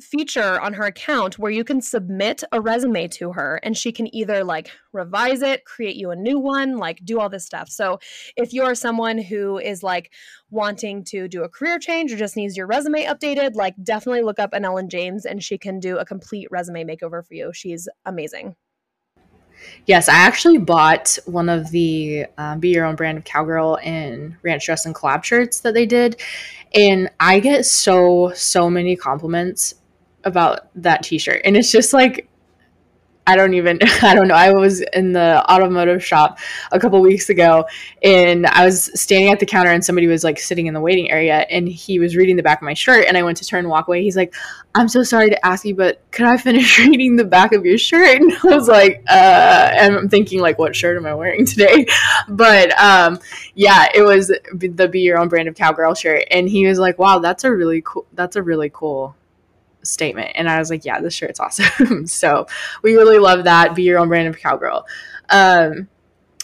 feature 0.00 0.60
on 0.60 0.72
her 0.74 0.84
account 0.84 1.38
where 1.38 1.50
you 1.50 1.64
can 1.64 1.80
submit 1.80 2.44
a 2.52 2.60
resume 2.60 3.08
to 3.08 3.32
her 3.32 3.58
and 3.62 3.76
she 3.76 3.90
can 3.90 4.14
either 4.14 4.44
like 4.44 4.70
revise 4.92 5.42
it, 5.42 5.64
create 5.64 5.96
you 5.96 6.10
a 6.10 6.16
new 6.16 6.38
one, 6.38 6.76
like 6.76 7.04
do 7.04 7.18
all 7.18 7.28
this 7.28 7.44
stuff. 7.44 7.68
So 7.68 7.98
if 8.36 8.52
you're 8.52 8.74
someone 8.74 9.18
who 9.18 9.58
is 9.58 9.82
like 9.82 10.12
wanting 10.50 11.04
to 11.04 11.26
do 11.28 11.42
a 11.42 11.48
career 11.48 11.78
change 11.78 12.12
or 12.12 12.16
just 12.16 12.36
needs 12.36 12.56
your 12.56 12.66
resume 12.66 13.06
updated, 13.06 13.54
like 13.54 13.74
definitely 13.82 14.22
look 14.22 14.38
up 14.38 14.52
Annelle 14.52 14.78
and 14.78 14.90
James 14.90 15.24
and 15.24 15.42
she 15.42 15.58
can 15.58 15.80
do 15.80 15.98
a 15.98 16.04
complete 16.04 16.48
resume 16.50 16.84
makeover 16.84 17.26
for 17.26 17.34
you. 17.34 17.50
She's 17.52 17.88
amazing. 18.04 18.54
Yes, 19.86 20.08
I 20.08 20.14
actually 20.14 20.58
bought 20.58 21.18
one 21.24 21.48
of 21.48 21.70
the 21.70 22.26
um, 22.36 22.60
Be 22.60 22.70
Your 22.70 22.84
Own 22.84 22.96
Brand 22.96 23.18
of 23.18 23.24
Cowgirl 23.24 23.78
and 23.82 24.36
Ranch 24.42 24.66
Dress'n 24.66 24.92
collab 24.92 25.24
shirts 25.24 25.60
that 25.60 25.74
they 25.74 25.86
did. 25.86 26.20
And 26.74 27.10
I 27.18 27.40
get 27.40 27.64
so, 27.64 28.32
so 28.34 28.68
many 28.68 28.96
compliments 28.96 29.74
about 30.24 30.68
that 30.74 31.02
t 31.02 31.18
shirt. 31.18 31.40
And 31.44 31.56
it's 31.56 31.72
just 31.72 31.92
like, 31.92 32.28
I 33.28 33.36
don't 33.36 33.52
even 33.52 33.78
I 34.02 34.14
don't 34.14 34.26
know. 34.26 34.34
I 34.34 34.52
was 34.52 34.80
in 34.80 35.12
the 35.12 35.44
automotive 35.52 36.02
shop 36.02 36.38
a 36.72 36.80
couple 36.80 36.98
weeks 37.02 37.28
ago 37.28 37.66
and 38.02 38.46
I 38.46 38.64
was 38.64 38.90
standing 38.98 39.30
at 39.30 39.38
the 39.38 39.44
counter 39.44 39.70
and 39.70 39.84
somebody 39.84 40.06
was 40.06 40.24
like 40.24 40.38
sitting 40.38 40.66
in 40.66 40.72
the 40.72 40.80
waiting 40.80 41.10
area 41.10 41.40
and 41.50 41.68
he 41.68 41.98
was 41.98 42.16
reading 42.16 42.36
the 42.36 42.42
back 42.42 42.58
of 42.58 42.64
my 42.64 42.72
shirt 42.72 43.04
and 43.06 43.18
I 43.18 43.22
went 43.22 43.36
to 43.38 43.44
turn 43.44 43.60
and 43.60 43.68
walk 43.68 43.86
away. 43.86 44.02
He's 44.02 44.16
like, 44.16 44.34
"I'm 44.74 44.88
so 44.88 45.02
sorry 45.02 45.28
to 45.28 45.46
ask 45.46 45.66
you, 45.66 45.74
but 45.74 46.00
could 46.10 46.24
I 46.24 46.38
finish 46.38 46.78
reading 46.86 47.16
the 47.16 47.24
back 47.24 47.52
of 47.52 47.66
your 47.66 47.76
shirt?" 47.76 48.18
And 48.18 48.32
I 48.32 48.56
was 48.56 48.66
like, 48.66 49.04
uh 49.10 49.72
and 49.74 49.94
I'm 49.94 50.08
thinking 50.08 50.40
like 50.40 50.58
what 50.58 50.74
shirt 50.74 50.96
am 50.96 51.04
I 51.04 51.14
wearing 51.14 51.44
today? 51.54 51.84
But 52.30 52.72
um 52.80 53.18
yeah, 53.54 53.88
it 53.94 54.02
was 54.02 54.28
the 54.54 54.88
be 54.88 55.00
your 55.00 55.18
own 55.18 55.28
brand 55.28 55.48
of 55.48 55.54
cowgirl 55.54 55.94
shirt 55.94 56.24
and 56.30 56.48
he 56.48 56.66
was 56.66 56.78
like, 56.78 56.98
"Wow, 56.98 57.18
that's 57.18 57.44
a 57.44 57.52
really 57.52 57.82
cool 57.84 58.06
that's 58.14 58.36
a 58.36 58.42
really 58.42 58.70
cool 58.72 59.17
statement. 59.82 60.32
And 60.34 60.48
I 60.48 60.58
was 60.58 60.70
like, 60.70 60.84
yeah, 60.84 61.00
this 61.00 61.14
shirt's 61.14 61.40
awesome. 61.40 62.06
so 62.06 62.46
we 62.82 62.94
really 62.94 63.18
love 63.18 63.44
that. 63.44 63.74
Be 63.74 63.82
your 63.82 63.98
own 63.98 64.08
brand 64.08 64.28
of 64.28 64.38
cowgirl. 64.38 64.86
Um, 65.28 65.88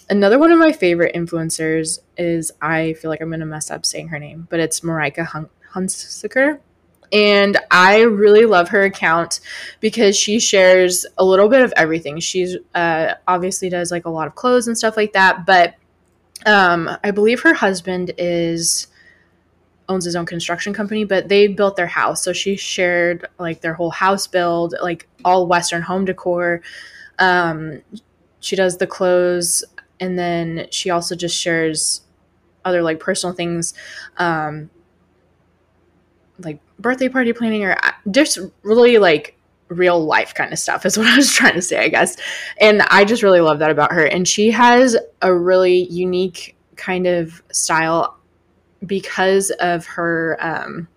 another 0.08 0.38
one 0.38 0.52
of 0.52 0.58
my 0.58 0.72
favorite 0.72 1.14
influencers 1.14 2.00
is 2.16 2.52
I 2.60 2.94
feel 2.94 3.10
like 3.10 3.20
I'm 3.20 3.30
gonna 3.30 3.46
mess 3.46 3.70
up 3.70 3.86
saying 3.86 4.08
her 4.08 4.18
name, 4.18 4.46
but 4.50 4.60
it's 4.60 4.80
Marijka 4.80 5.26
Hun- 5.26 5.50
Hunsiker. 5.72 6.60
And 7.12 7.58
I 7.70 8.00
really 8.00 8.44
love 8.44 8.70
her 8.70 8.82
account 8.82 9.40
because 9.80 10.16
she 10.16 10.40
shares 10.40 11.06
a 11.16 11.24
little 11.24 11.48
bit 11.48 11.62
of 11.62 11.72
everything. 11.76 12.18
She's 12.18 12.56
uh, 12.74 13.14
obviously 13.28 13.68
does 13.68 13.90
like 13.92 14.06
a 14.06 14.10
lot 14.10 14.26
of 14.26 14.34
clothes 14.34 14.66
and 14.66 14.76
stuff 14.76 14.96
like 14.96 15.12
that, 15.12 15.46
but 15.46 15.74
um, 16.46 16.90
I 17.02 17.10
believe 17.10 17.40
her 17.42 17.54
husband 17.54 18.12
is 18.18 18.88
owns 19.88 20.04
his 20.04 20.16
own 20.16 20.26
construction 20.26 20.72
company, 20.72 21.04
but 21.04 21.28
they 21.28 21.46
built 21.46 21.76
their 21.76 21.86
house. 21.86 22.22
So 22.22 22.32
she 22.32 22.56
shared 22.56 23.26
like 23.38 23.60
their 23.60 23.74
whole 23.74 23.90
house 23.90 24.26
build, 24.26 24.74
like 24.82 25.08
all 25.24 25.46
Western 25.46 25.82
home 25.82 26.04
decor. 26.04 26.62
Um, 27.18 27.82
she 28.40 28.56
does 28.56 28.78
the 28.78 28.86
clothes, 28.86 29.64
and 30.00 30.18
then 30.18 30.66
she 30.70 30.90
also 30.90 31.14
just 31.14 31.36
shares 31.36 32.02
other 32.64 32.82
like 32.82 32.98
personal 32.98 33.34
things, 33.34 33.74
um, 34.16 34.70
like 36.38 36.60
birthday 36.78 37.08
party 37.08 37.32
planning 37.32 37.64
or 37.64 37.72
uh, 37.82 37.92
just 38.10 38.38
really 38.62 38.98
like 38.98 39.36
real 39.68 40.04
life 40.04 40.34
kind 40.34 40.52
of 40.52 40.58
stuff 40.58 40.84
is 40.84 40.98
what 40.98 41.06
I 41.06 41.16
was 41.16 41.32
trying 41.32 41.54
to 41.54 41.62
say, 41.62 41.84
I 41.84 41.88
guess. 41.88 42.16
And 42.60 42.82
I 42.82 43.04
just 43.04 43.22
really 43.22 43.40
love 43.40 43.58
that 43.58 43.70
about 43.70 43.92
her. 43.92 44.04
And 44.04 44.26
she 44.26 44.50
has 44.50 44.96
a 45.22 45.34
really 45.34 45.84
unique 45.90 46.56
kind 46.76 47.06
of 47.06 47.42
style 47.52 48.18
because 48.86 49.50
of 49.60 49.86
her 49.86 50.36
um, 50.40 50.88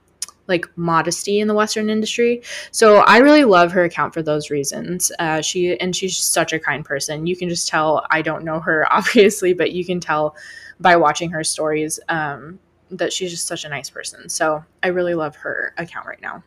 like 0.48 0.66
modesty 0.78 1.40
in 1.40 1.48
the 1.48 1.54
Western 1.54 1.90
industry. 1.90 2.42
So 2.72 2.98
I 3.00 3.18
really 3.18 3.44
love 3.44 3.72
her 3.74 3.84
account 3.84 4.14
for 4.14 4.22
those 4.22 4.50
reasons. 4.50 5.12
Uh, 5.20 5.42
she 5.42 5.80
and 5.80 5.96
she's 5.96 6.18
such 6.18 6.54
a 6.54 6.60
kind 6.60 6.84
person. 6.84 7.28
You 7.28 7.36
can 7.36 7.50
just 7.50 7.68
tell. 7.68 8.06
I 8.10 8.22
don't 8.22 8.44
know 8.44 8.60
her 8.60 8.88
obviously, 8.92 9.54
but 9.54 9.72
you 9.72 9.86
can 9.86 10.00
tell 10.00 10.36
by 10.80 10.96
watching 10.96 11.32
her 11.32 11.44
stories 11.44 12.00
um, 12.10 12.60
that 12.92 13.12
she's 13.12 13.32
just 13.32 13.48
such 13.48 13.66
a 13.66 13.70
nice 13.70 13.90
person. 13.90 14.30
So 14.30 14.64
I 14.84 14.88
really 14.88 15.16
love 15.16 15.36
her 15.38 15.74
account 15.78 16.06
right 16.06 16.22
now. 16.22 16.44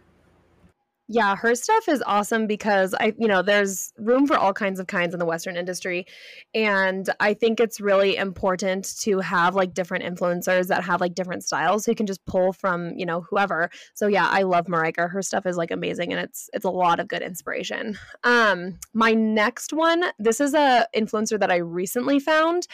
Yeah, 1.13 1.35
her 1.35 1.57
stuff 1.57 1.89
is 1.89 2.05
awesome 2.07 2.47
because 2.47 2.95
I, 2.95 3.15
you 3.19 3.27
know, 3.27 3.43
there's 3.43 3.93
room 3.99 4.29
for 4.29 4.37
all 4.39 4.53
kinds 4.53 4.79
of 4.79 4.87
kinds 4.87 5.13
in 5.13 5.19
the 5.19 5.27
Western 5.27 5.57
industry. 5.57 6.07
And 6.55 7.11
I 7.19 7.35
think 7.35 7.59
it's 7.59 7.81
really 7.81 8.15
important 8.15 8.97
to 9.01 9.19
have 9.19 9.57
like 9.57 9.75
different 9.75 10.05
influencers 10.05 10.69
that 10.69 10.85
have 10.85 11.01
like 11.01 11.17
different 11.17 11.43
styles 11.43 11.85
so 11.85 11.91
you 11.91 11.97
can 11.97 12.07
just 12.07 12.25
pull 12.27 12.53
from, 12.53 12.93
you 12.97 13.05
know, 13.05 13.23
whoever. 13.23 13.71
So 13.95 14.07
yeah, 14.07 14.29
I 14.29 14.43
love 14.43 14.67
Marijka. 14.67 15.11
Her 15.11 15.21
stuff 15.21 15.47
is 15.47 15.57
like 15.57 15.73
amazing 15.73 16.13
and 16.13 16.23
it's 16.23 16.49
it's 16.53 16.65
a 16.65 16.71
lot 16.71 17.01
of 17.01 17.09
good 17.09 17.23
inspiration. 17.23 17.99
Um, 18.23 18.79
my 18.95 19.13
next 19.13 19.73
one, 19.73 20.05
this 20.21 20.41
is 20.41 20.55
a 20.55 20.87
influencer 20.95 21.41
that 21.41 21.51
I 21.51 21.57
recently 21.57 22.21
found. 22.21 22.69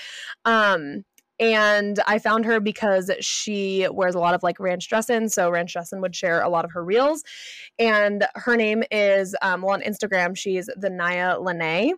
Um, 0.45 1.05
and 1.39 2.01
I 2.07 2.19
found 2.19 2.45
her 2.45 2.61
because 2.61 3.11
she 3.21 3.87
wears 3.91 4.15
a 4.15 4.19
lot 4.19 4.35
of 4.35 4.43
like 4.43 4.59
ranch 4.59 4.89
dressing. 4.89 5.29
So 5.29 5.51
ranch 5.51 5.73
dressing 5.73 6.01
would 6.01 6.15
share 6.15 6.41
a 6.43 6.49
lot 6.49 6.65
of 6.65 6.73
her 6.73 6.85
reels. 6.85 7.23
And 7.79 8.27
her 8.35 8.57
name 8.57 8.83
is, 8.91 9.37
um, 9.43 9.63
well, 9.63 9.75
on 9.75 9.83
Instagram, 9.83 10.37
she's 10.37 10.67
the 10.67 10.89
Nyalanae. 10.89 11.93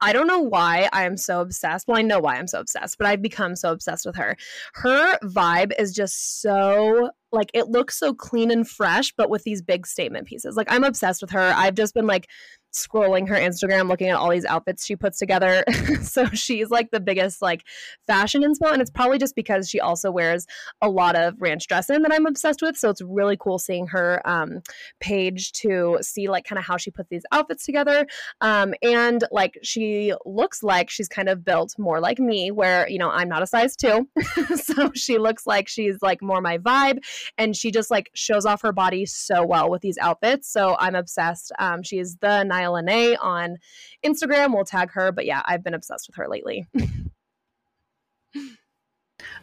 I 0.00 0.12
don't 0.12 0.26
know 0.26 0.40
why 0.40 0.90
I 0.92 1.04
am 1.04 1.16
so 1.16 1.40
obsessed. 1.40 1.88
Well, 1.88 1.96
I 1.96 2.02
know 2.02 2.20
why 2.20 2.36
I'm 2.36 2.48
so 2.48 2.60
obsessed, 2.60 2.98
but 2.98 3.06
I've 3.06 3.22
become 3.22 3.56
so 3.56 3.72
obsessed 3.72 4.04
with 4.04 4.16
her. 4.16 4.36
Her 4.74 5.18
vibe 5.20 5.72
is 5.78 5.94
just 5.94 6.42
so 6.42 7.10
like 7.32 7.50
it 7.54 7.68
looks 7.68 7.98
so 7.98 8.12
clean 8.12 8.50
and 8.50 8.68
fresh, 8.68 9.12
but 9.16 9.30
with 9.30 9.44
these 9.44 9.62
big 9.62 9.86
statement 9.86 10.26
pieces. 10.26 10.56
Like 10.56 10.70
I'm 10.70 10.84
obsessed 10.84 11.22
with 11.22 11.30
her. 11.30 11.52
I've 11.56 11.74
just 11.74 11.94
been 11.94 12.06
like 12.06 12.28
scrolling 12.76 13.28
her 13.28 13.36
Instagram 13.36 13.88
looking 13.88 14.08
at 14.08 14.16
all 14.16 14.30
these 14.30 14.44
outfits 14.44 14.84
she 14.84 14.96
puts 14.96 15.18
together. 15.18 15.64
so 16.02 16.26
she's 16.26 16.70
like 16.70 16.90
the 16.90 17.00
biggest 17.00 17.42
like 17.42 17.64
fashion 18.06 18.42
inspo 18.42 18.72
and 18.72 18.82
it's 18.82 18.90
probably 18.90 19.18
just 19.18 19.34
because 19.34 19.68
she 19.68 19.80
also 19.80 20.10
wears 20.10 20.46
a 20.82 20.88
lot 20.88 21.16
of 21.16 21.40
ranch 21.40 21.66
dressing 21.66 22.02
that 22.02 22.12
I'm 22.12 22.26
obsessed 22.26 22.62
with. 22.62 22.76
So 22.76 22.90
it's 22.90 23.02
really 23.02 23.36
cool 23.36 23.58
seeing 23.58 23.86
her 23.88 24.20
um, 24.24 24.62
page 25.00 25.52
to 25.52 25.98
see 26.02 26.28
like 26.28 26.44
kind 26.44 26.58
of 26.58 26.64
how 26.64 26.76
she 26.76 26.90
puts 26.90 27.08
these 27.08 27.24
outfits 27.32 27.64
together. 27.64 28.06
Um, 28.40 28.74
and 28.82 29.24
like 29.30 29.58
she 29.62 30.12
looks 30.24 30.62
like 30.62 30.90
she's 30.90 31.08
kind 31.08 31.28
of 31.28 31.44
built 31.44 31.74
more 31.78 32.00
like 32.00 32.18
me 32.18 32.50
where, 32.50 32.88
you 32.88 32.98
know, 32.98 33.10
I'm 33.10 33.28
not 33.28 33.42
a 33.42 33.46
size 33.46 33.76
2. 33.76 34.08
so 34.56 34.92
she 34.94 35.18
looks 35.18 35.46
like 35.46 35.68
she's 35.68 36.02
like 36.02 36.22
more 36.22 36.40
my 36.40 36.58
vibe 36.58 36.98
and 37.38 37.56
she 37.56 37.70
just 37.70 37.90
like 37.90 38.10
shows 38.14 38.44
off 38.44 38.62
her 38.62 38.72
body 38.72 39.06
so 39.06 39.44
well 39.44 39.70
with 39.70 39.82
these 39.82 39.98
outfits. 39.98 40.50
So 40.50 40.76
I'm 40.78 40.94
obsessed. 40.94 41.52
Um, 41.58 41.82
she's 41.82 42.16
the 42.16 42.44
Nile 42.44 42.65
Lene 42.68 43.16
on 43.16 43.56
Instagram. 44.04 44.54
We'll 44.54 44.64
tag 44.64 44.90
her. 44.92 45.12
But 45.12 45.26
yeah, 45.26 45.42
I've 45.44 45.64
been 45.64 45.74
obsessed 45.74 46.08
with 46.08 46.16
her 46.16 46.28
lately. 46.28 46.66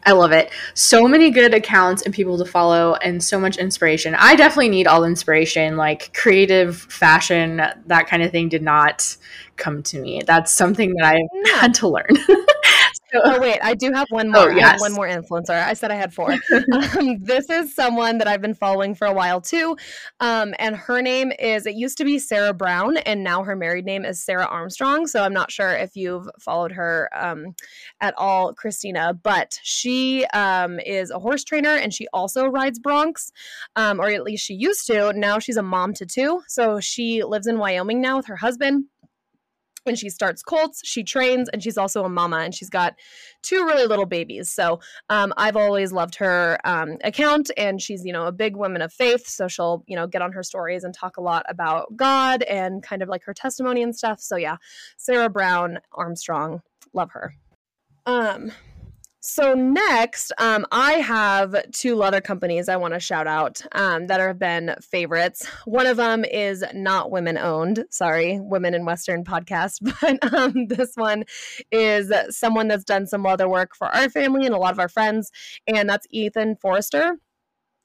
I 0.06 0.12
love 0.12 0.32
it. 0.32 0.52
So 0.74 1.08
many 1.08 1.30
good 1.30 1.54
accounts 1.54 2.04
and 2.04 2.14
people 2.14 2.38
to 2.38 2.46
follow, 2.46 2.96
and 2.96 3.24
so 3.24 3.40
much 3.40 3.58
inspiration. 3.58 4.16
I 4.16 4.36
definitely 4.36 4.70
need 4.70 4.88
all 4.88 5.06
inspiration, 5.06 5.78
like 5.78 6.14
creative 6.14 6.78
fashion, 6.78 7.58
that 7.86 8.08
kind 8.08 8.22
of 8.22 8.32
thing 8.32 8.50
did 8.50 8.62
not 8.62 9.16
come 9.56 9.82
to 9.84 10.00
me. 10.00 10.22
That's 10.26 10.52
something 10.52 10.94
that 10.96 11.16
I 11.16 11.20
had 11.58 11.74
to 11.76 11.88
learn. 11.88 12.10
oh 13.14 13.40
wait, 13.40 13.60
I 13.62 13.74
do 13.74 13.92
have 13.94 14.08
one 14.10 14.30
more. 14.32 14.52
Oh, 14.52 14.56
yes. 14.56 14.80
one 14.80 14.94
more 14.94 15.08
influencer. 15.08 15.52
I 15.52 15.74
said 15.74 15.92
I 15.92 15.96
had 15.96 16.14
four. 16.14 16.32
um, 16.98 17.20
this 17.22 17.50
is 17.50 17.76
someone 17.76 18.18
that 18.18 18.28
I've 18.28 18.42
been 18.42 18.54
following 18.54 18.96
for 18.96 19.08
a 19.08 19.14
while 19.14 19.42
too, 19.42 19.78
um, 20.20 20.54
and 20.60 20.76
her 20.76 21.02
name 21.02 21.32
is. 21.40 21.66
It 21.66 21.76
used 21.76 21.98
to 22.00 22.06
be 22.06 22.20
Sarah 22.20 22.54
Brown, 22.54 22.98
and 22.98 23.24
now 23.24 23.44
her 23.44 23.56
married 23.56 23.86
name 23.86 24.06
is 24.06 24.22
Sarah 24.22 24.46
Armstrong. 24.46 25.08
So 25.08 25.24
I'm 25.24 25.34
not 25.34 25.52
sure 25.52 25.72
if 25.72 25.96
you've 25.96 26.28
followed 26.40 26.72
her 26.72 27.10
um, 27.16 27.56
at 28.02 28.14
all, 28.18 28.54
Christina, 28.54 29.14
but 29.22 29.58
she 29.64 30.26
um, 30.28 30.80
is 30.80 31.12
a 31.12 31.20
horse 31.20 31.44
trainer 31.44 31.76
and 31.76 31.94
she 31.94 32.08
also 32.14 32.46
rides 32.46 32.80
broncs, 32.80 33.32
um, 33.76 34.00
or 34.00 34.10
at 34.10 34.24
least 34.24 34.46
she 34.46 34.54
used 34.54 34.88
to. 34.88 35.14
Now 35.14 35.40
she's 35.40 35.58
a 35.58 35.64
mom 35.64 35.94
to 35.96 36.06
two, 36.06 36.42
so 36.48 36.80
she 36.80 37.24
lives 37.24 37.48
in 37.48 37.58
Wyoming 37.58 38.02
now 38.02 38.18
with 38.18 38.28
her 38.28 38.36
husband 38.36 38.86
and 39.86 39.98
she 39.98 40.10
starts 40.10 40.42
colts 40.42 40.82
she 40.84 41.04
trains 41.04 41.50
and 41.50 41.64
she's 41.64 41.78
also 41.78 42.04
a 42.04 42.10
mama 42.10 42.38
and 42.38 42.56
she's 42.56 42.70
got 42.70 42.96
two 43.42 43.66
really 43.66 43.86
little 43.86 44.06
babies. 44.06 44.50
So 44.50 44.80
um, 45.10 45.34
i've 45.38 45.56
always 45.56 45.92
loved 45.92 46.16
her 46.16 46.58
um, 46.64 46.98
account 47.04 47.52
and 47.58 47.82
she's 47.82 48.06
you 48.06 48.14
know 48.14 48.26
a 48.26 48.32
big 48.32 48.56
woman 48.56 48.82
of 48.82 48.94
faith 48.94 49.28
so 49.28 49.48
she'll 49.48 49.84
you 49.88 49.96
know 49.96 50.08
get 50.08 50.22
on 50.22 50.32
her 50.32 50.44
stories 50.44 50.84
and 50.84 50.94
talk 50.94 51.18
a 51.18 51.22
lot 51.22 51.46
about 51.50 51.96
god 51.96 52.44
and 52.44 52.84
kind 52.84 53.02
of 53.02 53.10
like 53.10 53.24
her 53.24 53.34
testimony 53.34 53.82
and 53.84 53.96
stuff. 53.96 54.20
So 54.20 54.36
yeah 54.36 54.58
sarah 54.98 55.30
brown 55.30 55.80
armstrong 55.94 56.62
love 56.94 57.12
her. 57.12 57.34
Um 58.06 58.52
so 59.26 59.54
next, 59.54 60.34
um, 60.38 60.66
I 60.70 60.96
have 60.96 61.56
two 61.72 61.96
leather 61.96 62.20
companies 62.20 62.68
I 62.68 62.76
want 62.76 62.94
to 62.94 63.00
shout 63.00 63.26
out 63.26 63.62
um, 63.72 64.08
that 64.08 64.20
have 64.20 64.38
been 64.38 64.76
favorites. 64.82 65.48
One 65.64 65.88
of 65.88 65.96
them 65.96 66.26
is 66.26 66.62
not 66.74 67.10
women 67.10 67.38
owned. 67.38 67.86
Sorry, 67.90 68.38
Women 68.42 68.74
in 68.74 68.84
Western 68.84 69.24
podcast, 69.24 69.80
but 70.02 70.34
um, 70.34 70.68
this 70.68 70.96
one 70.96 71.24
is 71.72 72.12
someone 72.32 72.68
that's 72.68 72.84
done 72.84 73.08
some 73.08 73.24
leather 73.24 73.48
work 73.48 73.78
for 73.78 73.88
our 73.88 74.10
family 74.10 74.46
and 74.46 74.54
a 74.54 74.58
lot 74.58 74.74
of 74.74 74.80
our 74.80 74.90
friends, 74.90 75.32
and 75.68 75.88
that's 75.88 76.06
Ethan 76.12 76.58
Forester 76.58 77.16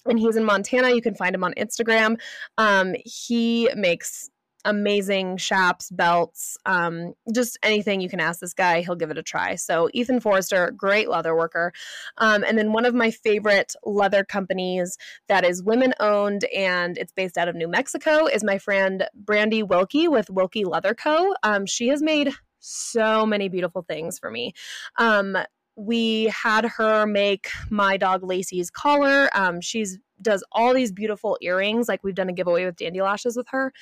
and 0.07 0.19
he's 0.19 0.37
in 0.37 0.45
Montana. 0.45 0.91
You 0.91 1.03
can 1.03 1.15
find 1.15 1.35
him 1.35 1.45
on 1.45 1.55
Instagram. 1.55 2.19
Um, 2.57 2.97
he 3.05 3.69
makes 3.77 4.31
amazing 4.65 5.37
chaps, 5.37 5.91
belts, 5.91 6.57
um, 6.67 7.15
just 7.35 7.59
anything 7.63 8.01
you 8.01 8.09
can 8.09 8.21
ask 8.21 8.41
this 8.41 8.55
guy, 8.55 8.81
he'll 8.81 8.97
give 8.97 9.11
it 9.11 9.19
a 9.19 9.23
try. 9.23 9.55
So 9.55 9.89
Ethan 9.93 10.21
Forester, 10.21 10.73
great 10.73 11.09
leather 11.09 11.37
worker. 11.37 11.73
Um, 12.19 12.45
and 12.45 12.59
then 12.59 12.73
one 12.73 12.85
of 12.85 12.95
my 12.95 13.11
favorite 13.11 13.75
leather 13.85 14.25
companies 14.25 14.99
that 15.29 15.45
is 15.45 15.63
women 15.63 15.95
owned 16.01 16.45
and 16.55 16.99
it's 16.99 17.13
based 17.13 17.39
out 17.39 17.49
of 17.49 17.55
New 17.55 17.69
Mexico 17.69 18.27
is 18.27 18.43
my 18.43 18.59
friend 18.59 19.09
Brandy 19.15 19.63
Wilke 19.63 20.09
with 20.09 20.29
Wilke 20.29 20.67
Leather 20.67 20.95
Co. 20.95 21.35
Um, 21.43 21.67
she 21.67 21.89
has 21.89 22.03
made 22.03 22.33
so 22.61 23.25
many 23.25 23.49
beautiful 23.49 23.83
things 23.83 24.19
for 24.19 24.31
me. 24.31 24.53
Um, 24.99 25.37
we 25.77 26.25
had 26.25 26.65
her 26.65 27.07
make 27.07 27.49
my 27.71 27.97
dog 27.97 28.25
Lacey's 28.25 28.69
collar. 28.69 29.31
Um, 29.33 29.61
she's 29.61 29.99
does 30.21 30.45
all 30.51 30.75
these 30.75 30.93
beautiful 30.93 31.39
earrings. 31.41 31.89
Like 31.89 32.03
we've 32.03 32.15
done 32.15 32.29
a 32.29 32.33
giveaway 32.33 32.65
with 32.65 32.77
Dandy 32.77 33.01
Lashes 33.01 33.37
with 33.37 33.47
her. 33.51 33.73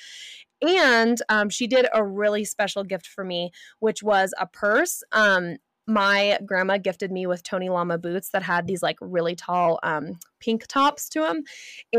And 0.61 1.21
um, 1.29 1.49
she 1.49 1.67
did 1.67 1.87
a 1.93 2.03
really 2.03 2.45
special 2.45 2.83
gift 2.83 3.07
for 3.07 3.23
me, 3.23 3.51
which 3.79 4.01
was 4.01 4.33
a 4.39 4.47
purse. 4.47 5.03
Um, 5.11 5.57
my 5.87 6.37
grandma 6.45 6.77
gifted 6.77 7.11
me 7.11 7.25
with 7.25 7.43
Tony 7.43 7.69
Lama 7.69 7.97
boots 7.97 8.29
that 8.31 8.43
had 8.43 8.67
these 8.67 8.83
like 8.83 8.97
really 8.99 9.35
tall 9.35 9.79
um, 9.83 10.19
pink 10.39 10.67
tops 10.67 11.07
to 11.09 11.21
them. 11.21 11.43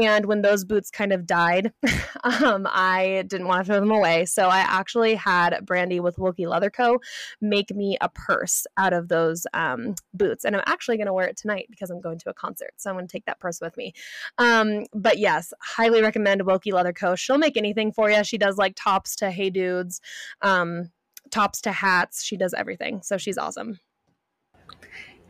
And 0.00 0.26
when 0.26 0.42
those 0.42 0.64
boots 0.64 0.90
kind 0.90 1.12
of 1.12 1.26
died, 1.26 1.72
um, 2.22 2.66
I 2.70 3.24
didn't 3.26 3.46
want 3.46 3.64
to 3.64 3.72
throw 3.72 3.80
them 3.80 3.90
away. 3.90 4.26
So 4.26 4.48
I 4.48 4.58
actually 4.58 5.14
had 5.14 5.64
Brandy 5.64 6.00
with 6.00 6.16
Wilke 6.16 6.46
Leather 6.46 6.70
Co. 6.70 6.98
make 7.40 7.74
me 7.74 7.96
a 8.00 8.08
purse 8.10 8.66
out 8.76 8.92
of 8.92 9.08
those 9.08 9.46
um, 9.54 9.94
boots. 10.12 10.44
And 10.44 10.54
I'm 10.54 10.62
actually 10.66 10.98
going 10.98 11.06
to 11.06 11.12
wear 11.14 11.26
it 11.26 11.36
tonight 11.36 11.66
because 11.70 11.90
I'm 11.90 12.00
going 12.00 12.18
to 12.18 12.30
a 12.30 12.34
concert. 12.34 12.72
So 12.76 12.90
I'm 12.90 12.96
going 12.96 13.06
to 13.06 13.12
take 13.12 13.24
that 13.24 13.40
purse 13.40 13.60
with 13.60 13.76
me. 13.76 13.94
Um, 14.36 14.84
but 14.92 15.18
yes, 15.18 15.52
highly 15.62 16.02
recommend 16.02 16.42
Wilke 16.42 16.72
Leather 16.72 16.92
Co. 16.92 17.16
She'll 17.16 17.38
make 17.38 17.56
anything 17.56 17.92
for 17.92 18.10
you. 18.10 18.22
She 18.22 18.38
does 18.38 18.58
like 18.58 18.74
tops 18.76 19.16
to 19.16 19.30
Hey 19.30 19.50
Dudes. 19.50 20.00
Um, 20.42 20.90
tops 21.30 21.60
to 21.62 21.72
hats. 21.72 22.24
She 22.24 22.36
does 22.36 22.54
everything. 22.54 23.02
So 23.02 23.18
she's 23.18 23.38
awesome. 23.38 23.78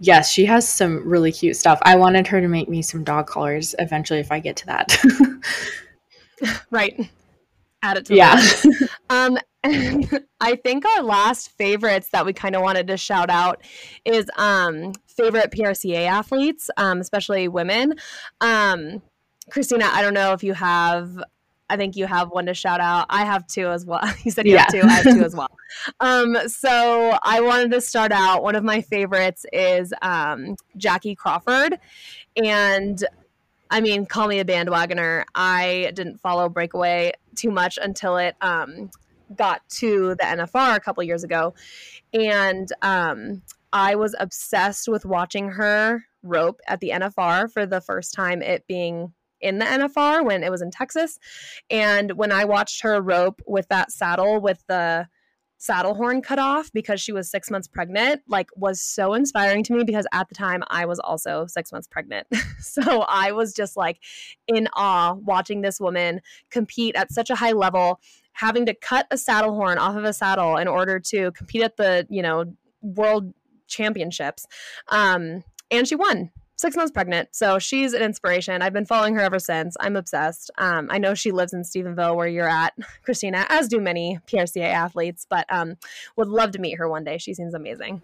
Yes, 0.01 0.31
she 0.31 0.45
has 0.45 0.69
some 0.69 1.09
really 1.09 1.33
cute 1.33 1.57
stuff. 1.57 1.79
I 1.83 1.97
wanted 1.97 2.27
her 2.29 2.41
to 2.41 2.49
make 2.49 2.69
me 2.69 2.83
some 2.83 3.03
dog 3.03 3.27
collars 3.27 3.75
eventually 3.79 4.21
if 4.21 4.31
I 4.31 4.39
get 4.39 4.57
to 4.57 4.67
that. 4.67 4.97
right. 6.71 7.11
Add 7.83 7.99
it 7.99 8.05
to 8.07 8.15
that. 8.15 8.65
yeah. 8.65 8.87
um 9.11 9.39
I 10.41 10.55
think 10.55 10.85
our 10.87 11.03
last 11.03 11.51
favorites 11.51 12.11
that 12.11 12.25
we 12.25 12.33
kind 12.33 12.55
of 12.55 12.63
wanted 12.63 12.87
to 12.87 12.97
shout 12.97 13.29
out 13.29 13.61
is 14.05 14.27
um 14.37 14.93
favorite 15.09 15.51
PRCA 15.51 16.07
athletes, 16.07 16.71
um, 16.77 17.01
especially 17.01 17.49
women. 17.49 17.95
Um 18.41 19.03
Christina, 19.51 19.89
I 19.91 20.03
don't 20.03 20.15
know 20.15 20.33
if 20.33 20.45
you 20.45 20.55
have 20.55 21.23
I 21.71 21.77
think 21.77 21.97
you 21.97 22.07
have 22.07 22.31
one 22.31 22.47
to 22.47 22.55
shout 22.55 22.81
out. 22.81 23.07
I 23.11 23.25
have 23.25 23.47
two 23.47 23.69
as 23.69 23.85
well. 23.85 24.01
You 24.25 24.31
said 24.31 24.47
you 24.47 24.55
yeah. 24.55 24.61
have 24.63 24.73
two. 24.73 24.83
I 24.83 24.93
have 24.93 25.05
two 25.05 25.25
as 25.25 25.35
well. 25.37 25.51
Um, 26.01 26.37
so 26.49 27.19
I 27.23 27.41
wanted 27.41 27.71
to 27.73 27.81
start 27.81 28.13
out. 28.13 28.43
One 28.43 28.57
of 28.57 28.65
my 28.65 28.81
favorites 28.81 29.45
is 29.53 29.93
um, 30.03 30.57
Jackie 30.77 31.15
Crawford, 31.15 31.79
and 32.37 33.05
I 33.71 33.81
mean, 33.81 34.07
call 34.07 34.29
me 34.29 34.41
a 34.41 34.45
bandwagoner. 34.45 35.25
I 35.35 35.93
didn't 35.95 36.19
follow 36.19 36.49
Breakaway 36.49 37.13
too 37.35 37.51
much 37.51 37.79
until 37.81 38.17
it 38.17 38.35
um, 38.41 38.91
got 39.37 39.67
to 39.69 40.15
the 40.17 40.25
NFR 40.25 40.77
a 40.77 40.81
couple 40.81 41.03
years 41.03 41.25
ago, 41.25 41.55
and 42.13 42.71
um, 42.83 43.43
I 43.73 43.95
was 43.95 44.15
obsessed 44.19 44.89
with 44.89 45.05
watching 45.05 45.51
her 45.51 46.05
rope 46.23 46.61
at 46.67 46.81
the 46.81 46.91
NFR 46.91 47.51
for 47.51 47.67
the 47.67 47.81
first 47.81 48.15
time. 48.15 48.43
It 48.43 48.67
being 48.67 49.13
in 49.41 49.59
the 49.59 49.65
NFR 49.65 50.25
when 50.25 50.43
it 50.43 50.51
was 50.51 50.63
in 50.63 50.71
Texas. 50.71 51.19
And 51.71 52.13
when 52.13 52.33
I 52.33 52.45
watched 52.45 52.83
her 52.83 53.01
rope 53.01 53.41
with 53.47 53.69
that 53.69 53.93
saddle 53.93 54.41
with 54.41 54.65
the 54.69 55.09
saddle 55.61 55.95
horn 55.95 56.23
cut 56.23 56.39
off 56.39 56.73
because 56.73 57.01
she 57.01 57.11
was 57.11 57.29
six 57.29 57.51
months 57.51 57.67
pregnant 57.67 58.23
like 58.29 58.49
was 58.55 58.81
so 58.81 59.13
inspiring 59.13 59.65
to 59.65 59.73
me 59.73 59.83
because 59.83 60.07
at 60.13 60.29
the 60.29 60.35
time 60.37 60.63
i 60.69 60.87
was 60.87 61.01
also 61.01 61.47
six 61.49 61.73
months 61.73 61.89
pregnant. 61.89 62.29
So 62.61 63.01
i 63.09 63.33
was 63.33 63.53
just 63.55 63.77
like 63.77 63.99
in 64.47 64.69
awe 64.75 65.15
watching 65.15 65.63
this 65.63 65.81
woman 65.81 66.21
compete 66.51 66.95
at 66.95 67.13
such 67.13 67.29
a 67.29 67.35
high 67.35 67.51
level 67.51 67.99
having 68.39 68.67
to 68.67 68.75
cut 68.75 69.09
a 69.11 69.19
saddle 69.19 69.55
horn 69.57 69.79
off 69.79 69.97
of 69.97 70.05
a 70.05 70.13
saddle 70.13 70.57
in 70.59 70.69
order 70.69 71.01
to 71.01 71.33
compete 71.33 71.63
at 71.63 71.77
the 71.77 72.07
you 72.09 72.23
know 72.23 72.45
world 72.81 73.33
championships. 73.67 74.47
Um, 74.89 75.45
and 75.71 75.87
she 75.87 75.95
won 75.95 76.31
six 76.59 76.77
months 76.77 76.91
pregnant. 76.91 77.29
So 77.33 77.59
she's 77.59 77.95
an 77.95 78.03
inspiration. 78.03 78.61
I've 78.63 78.73
been 78.73 78.85
following 78.85 79.15
her 79.15 79.21
ever 79.21 79.39
since. 79.39 79.77
I'm 79.81 79.97
obsessed. 79.97 80.51
Um, 80.59 80.89
I 80.91 80.99
know 80.99 81.15
she 81.15 81.31
lives 81.31 81.53
in 81.53 81.63
Stephenville, 81.63 82.17
where 82.17 82.27
you're 82.27 82.49
at, 82.49 82.75
Christina, 83.03 83.47
as 83.49 83.69
do 83.69 83.81
many 83.81 84.19
PRCA 84.27 84.65
athletes, 84.65 85.27
but 85.29 85.47
um, 85.49 85.77
would 86.17 86.29
love 86.29 86.51
to 86.53 86.59
meet 86.59 86.77
her 86.77 86.89
one 86.89 87.05
day. 87.05 87.17
She 87.17 87.33
seems 87.33 87.55
amazing. 87.55 88.03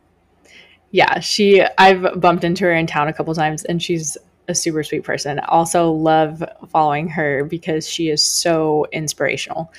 Yeah, 0.92 1.18
she. 1.18 1.62
I've 1.76 2.20
bumped 2.20 2.44
into 2.44 2.64
her 2.64 2.72
in 2.72 2.86
town 2.86 3.08
a 3.08 3.12
couple 3.12 3.34
times, 3.34 3.64
and 3.64 3.82
she's 3.82 4.16
a 4.46 4.54
super 4.54 4.84
sweet 4.84 5.02
person. 5.02 5.40
Also, 5.40 5.90
love 5.90 6.44
following 6.68 7.08
her 7.08 7.44
because 7.44 7.88
she 7.88 8.10
is 8.10 8.22
so 8.22 8.86
inspirational. 8.92 9.72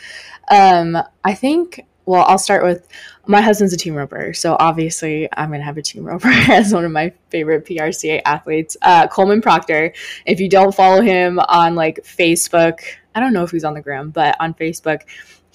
Um, 0.51 0.97
I 1.23 1.33
think 1.33 1.85
well, 2.05 2.23
I'll 2.27 2.37
start 2.37 2.63
with 2.63 2.87
my 3.27 3.41
husband's 3.41 3.73
a 3.73 3.77
team 3.77 3.95
roper, 3.95 4.33
so 4.33 4.55
obviously 4.59 5.27
I'm 5.35 5.51
gonna 5.51 5.63
have 5.63 5.77
a 5.77 5.81
team 5.81 6.03
roper 6.05 6.29
as 6.29 6.73
one 6.73 6.85
of 6.85 6.91
my 6.91 7.11
favorite 7.29 7.65
PRCA 7.65 8.21
athletes. 8.25 8.77
Uh, 8.81 9.07
Coleman 9.07 9.41
Proctor. 9.41 9.93
If 10.25 10.39
you 10.39 10.49
don't 10.49 10.73
follow 10.73 11.01
him 11.01 11.39
on 11.39 11.75
like 11.75 11.99
Facebook, 12.03 12.81
I 13.15 13.19
don't 13.19 13.33
know 13.33 13.43
if 13.43 13.51
he's 13.51 13.63
on 13.63 13.73
the 13.73 13.81
gram, 13.81 14.09
but 14.09 14.35
on 14.39 14.53
Facebook, 14.53 15.01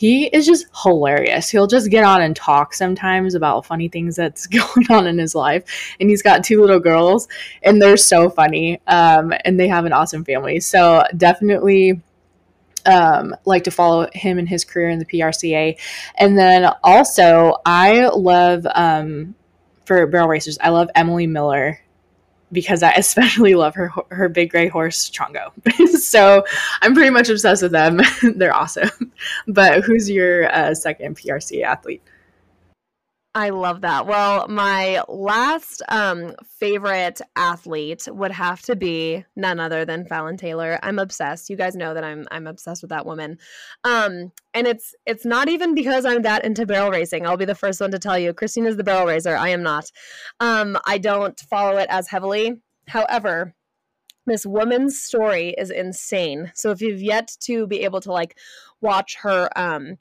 he 0.01 0.29
is 0.29 0.47
just 0.47 0.65
hilarious. 0.83 1.51
He'll 1.51 1.67
just 1.67 1.91
get 1.91 2.05
on 2.05 2.23
and 2.23 2.35
talk 2.35 2.73
sometimes 2.73 3.35
about 3.35 3.67
funny 3.67 3.87
things 3.89 4.17
that's 4.17 4.47
going 4.47 4.91
on 4.91 5.07
in 5.07 5.19
his 5.19 5.35
life. 5.35 5.63
And 6.01 6.09
he's 6.09 6.23
got 6.23 6.43
two 6.43 6.63
little 6.63 6.81
girls, 6.81 7.29
and 7.63 7.83
they're 7.83 7.99
so 7.99 8.31
funny. 8.31 8.81
Um, 8.87 9.35
and 9.45 9.61
they 9.61 9.69
have 9.69 9.85
an 9.85 9.93
awesome 9.93 10.25
family. 10.25 10.59
So 10.59 11.05
definitely 11.19 12.01
um, 12.87 13.35
like 13.45 13.65
to 13.65 13.71
follow 13.71 14.09
him 14.13 14.39
and 14.39 14.49
his 14.49 14.65
career 14.65 14.89
in 14.89 14.99
the 14.99 15.05
PRCA. 15.05 15.79
And 16.17 16.39
then 16.39 16.71
also, 16.83 17.57
I 17.65 18.09
love 18.09 18.67
um, 18.75 19.35
for 19.85 20.07
barrel 20.07 20.29
racers, 20.29 20.59
I 20.61 20.71
love 20.71 20.89
Emily 20.95 21.27
Miller 21.27 21.81
because 22.53 22.83
I 22.83 22.93
especially 22.97 23.55
love 23.55 23.75
her 23.75 23.93
her 24.11 24.29
big 24.29 24.51
gray 24.51 24.69
horse 24.69 25.11
Chongo. 25.11 25.51
so 26.01 26.45
I'm 26.83 26.95
pretty 26.95 27.11
much 27.11 27.29
obsessed 27.29 27.63
with 27.63 27.73
them. 27.73 28.01
They're 28.37 28.55
awesome. 28.55 29.13
But 29.47 29.83
who's 29.85 30.11
your 30.11 30.53
uh, 30.55 30.75
second 30.75 31.17
PRCA 31.17 31.65
athlete? 31.65 32.03
I 33.33 33.51
love 33.51 33.83
that. 33.83 34.07
Well, 34.07 34.49
my 34.49 35.05
last 35.09 35.83
um, 35.89 36.35
favorite 36.59 37.21
athlete 37.37 38.09
would 38.11 38.33
have 38.33 38.61
to 38.63 38.75
be 38.75 39.25
none 39.37 39.61
other 39.61 39.85
than 39.85 40.05
Fallon 40.05 40.37
Taylor. 40.37 40.81
I'm 40.83 40.99
obsessed. 40.99 41.49
You 41.49 41.57
guys 41.57 41.77
know 41.77 41.95
that 41.95 42.03
I'm 42.03 42.27
I'm 42.33 42.49
obsessed 42.49 42.83
with 42.83 42.89
that 42.89 43.07
woman. 43.07 43.39
Um, 43.85 44.33
and 44.53 44.67
it's 44.67 44.97
it's 45.07 45.25
not 45.25 45.49
even 45.49 45.77
because 45.77 46.05
I'm 46.05 46.23
that 46.23 46.45
into 46.45 46.67
barrel 46.67 46.91
racing. 46.91 47.25
I'll 47.25 47.37
be 47.37 47.45
the 47.45 47.55
first 47.55 47.81
one 47.81 47.93
to 47.93 48.01
tell 48.01 48.19
you. 48.19 48.33
Christine 48.33 48.67
is 48.67 48.77
the 48.77 48.85
barrel 48.85 49.07
racer. 49.07 49.37
I 49.37 49.51
am 49.51 49.63
not. 49.63 49.93
Um, 50.41 50.77
I 50.85 50.99
don't 50.99 51.39
follow 51.39 51.77
it 51.77 51.87
as 51.89 52.09
heavily. 52.09 52.61
However, 52.89 53.55
this 54.27 54.45
woman's 54.45 55.01
story 55.01 55.55
is 55.57 55.71
insane. 55.71 56.51
So 56.57 56.73
if 56.73 56.81
you've 56.81 57.03
yet 57.03 57.37
to 57.43 57.69
be 57.69 57.83
able 57.83 58.01
to 58.01 58.13
like 58.13 58.37
watch 58.81 59.17
her 59.23 59.51
um 59.55 59.99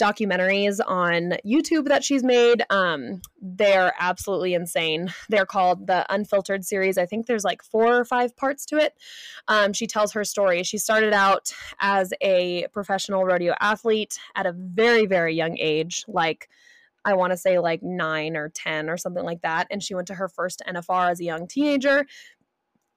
documentaries 0.00 0.80
on 0.84 1.34
YouTube 1.46 1.86
that 1.88 2.02
she's 2.02 2.24
made. 2.24 2.64
Um, 2.70 3.20
they're 3.40 3.92
absolutely 3.98 4.54
insane. 4.54 5.12
They're 5.28 5.46
called 5.46 5.86
the 5.86 6.06
Unfiltered 6.12 6.64
series. 6.64 6.98
I 6.98 7.06
think 7.06 7.26
there's 7.26 7.44
like 7.44 7.62
four 7.62 7.96
or 7.96 8.04
five 8.04 8.36
parts 8.36 8.64
to 8.66 8.78
it. 8.78 8.94
Um, 9.48 9.72
she 9.72 9.86
tells 9.86 10.12
her 10.12 10.24
story. 10.24 10.62
She 10.62 10.78
started 10.78 11.12
out 11.12 11.52
as 11.78 12.12
a 12.20 12.66
professional 12.72 13.24
rodeo 13.24 13.54
athlete 13.60 14.18
at 14.34 14.46
a 14.46 14.52
very, 14.52 15.06
very 15.06 15.34
young 15.34 15.58
age, 15.58 16.04
like 16.08 16.48
I 17.04 17.14
want 17.14 17.32
to 17.32 17.36
say 17.36 17.58
like 17.58 17.82
nine 17.82 18.36
or 18.36 18.50
10 18.50 18.90
or 18.90 18.96
something 18.96 19.24
like 19.24 19.42
that. 19.42 19.66
And 19.70 19.82
she 19.82 19.94
went 19.94 20.08
to 20.08 20.14
her 20.14 20.28
first 20.28 20.62
NFR 20.68 21.10
as 21.10 21.20
a 21.20 21.24
young 21.24 21.46
teenager. 21.46 22.06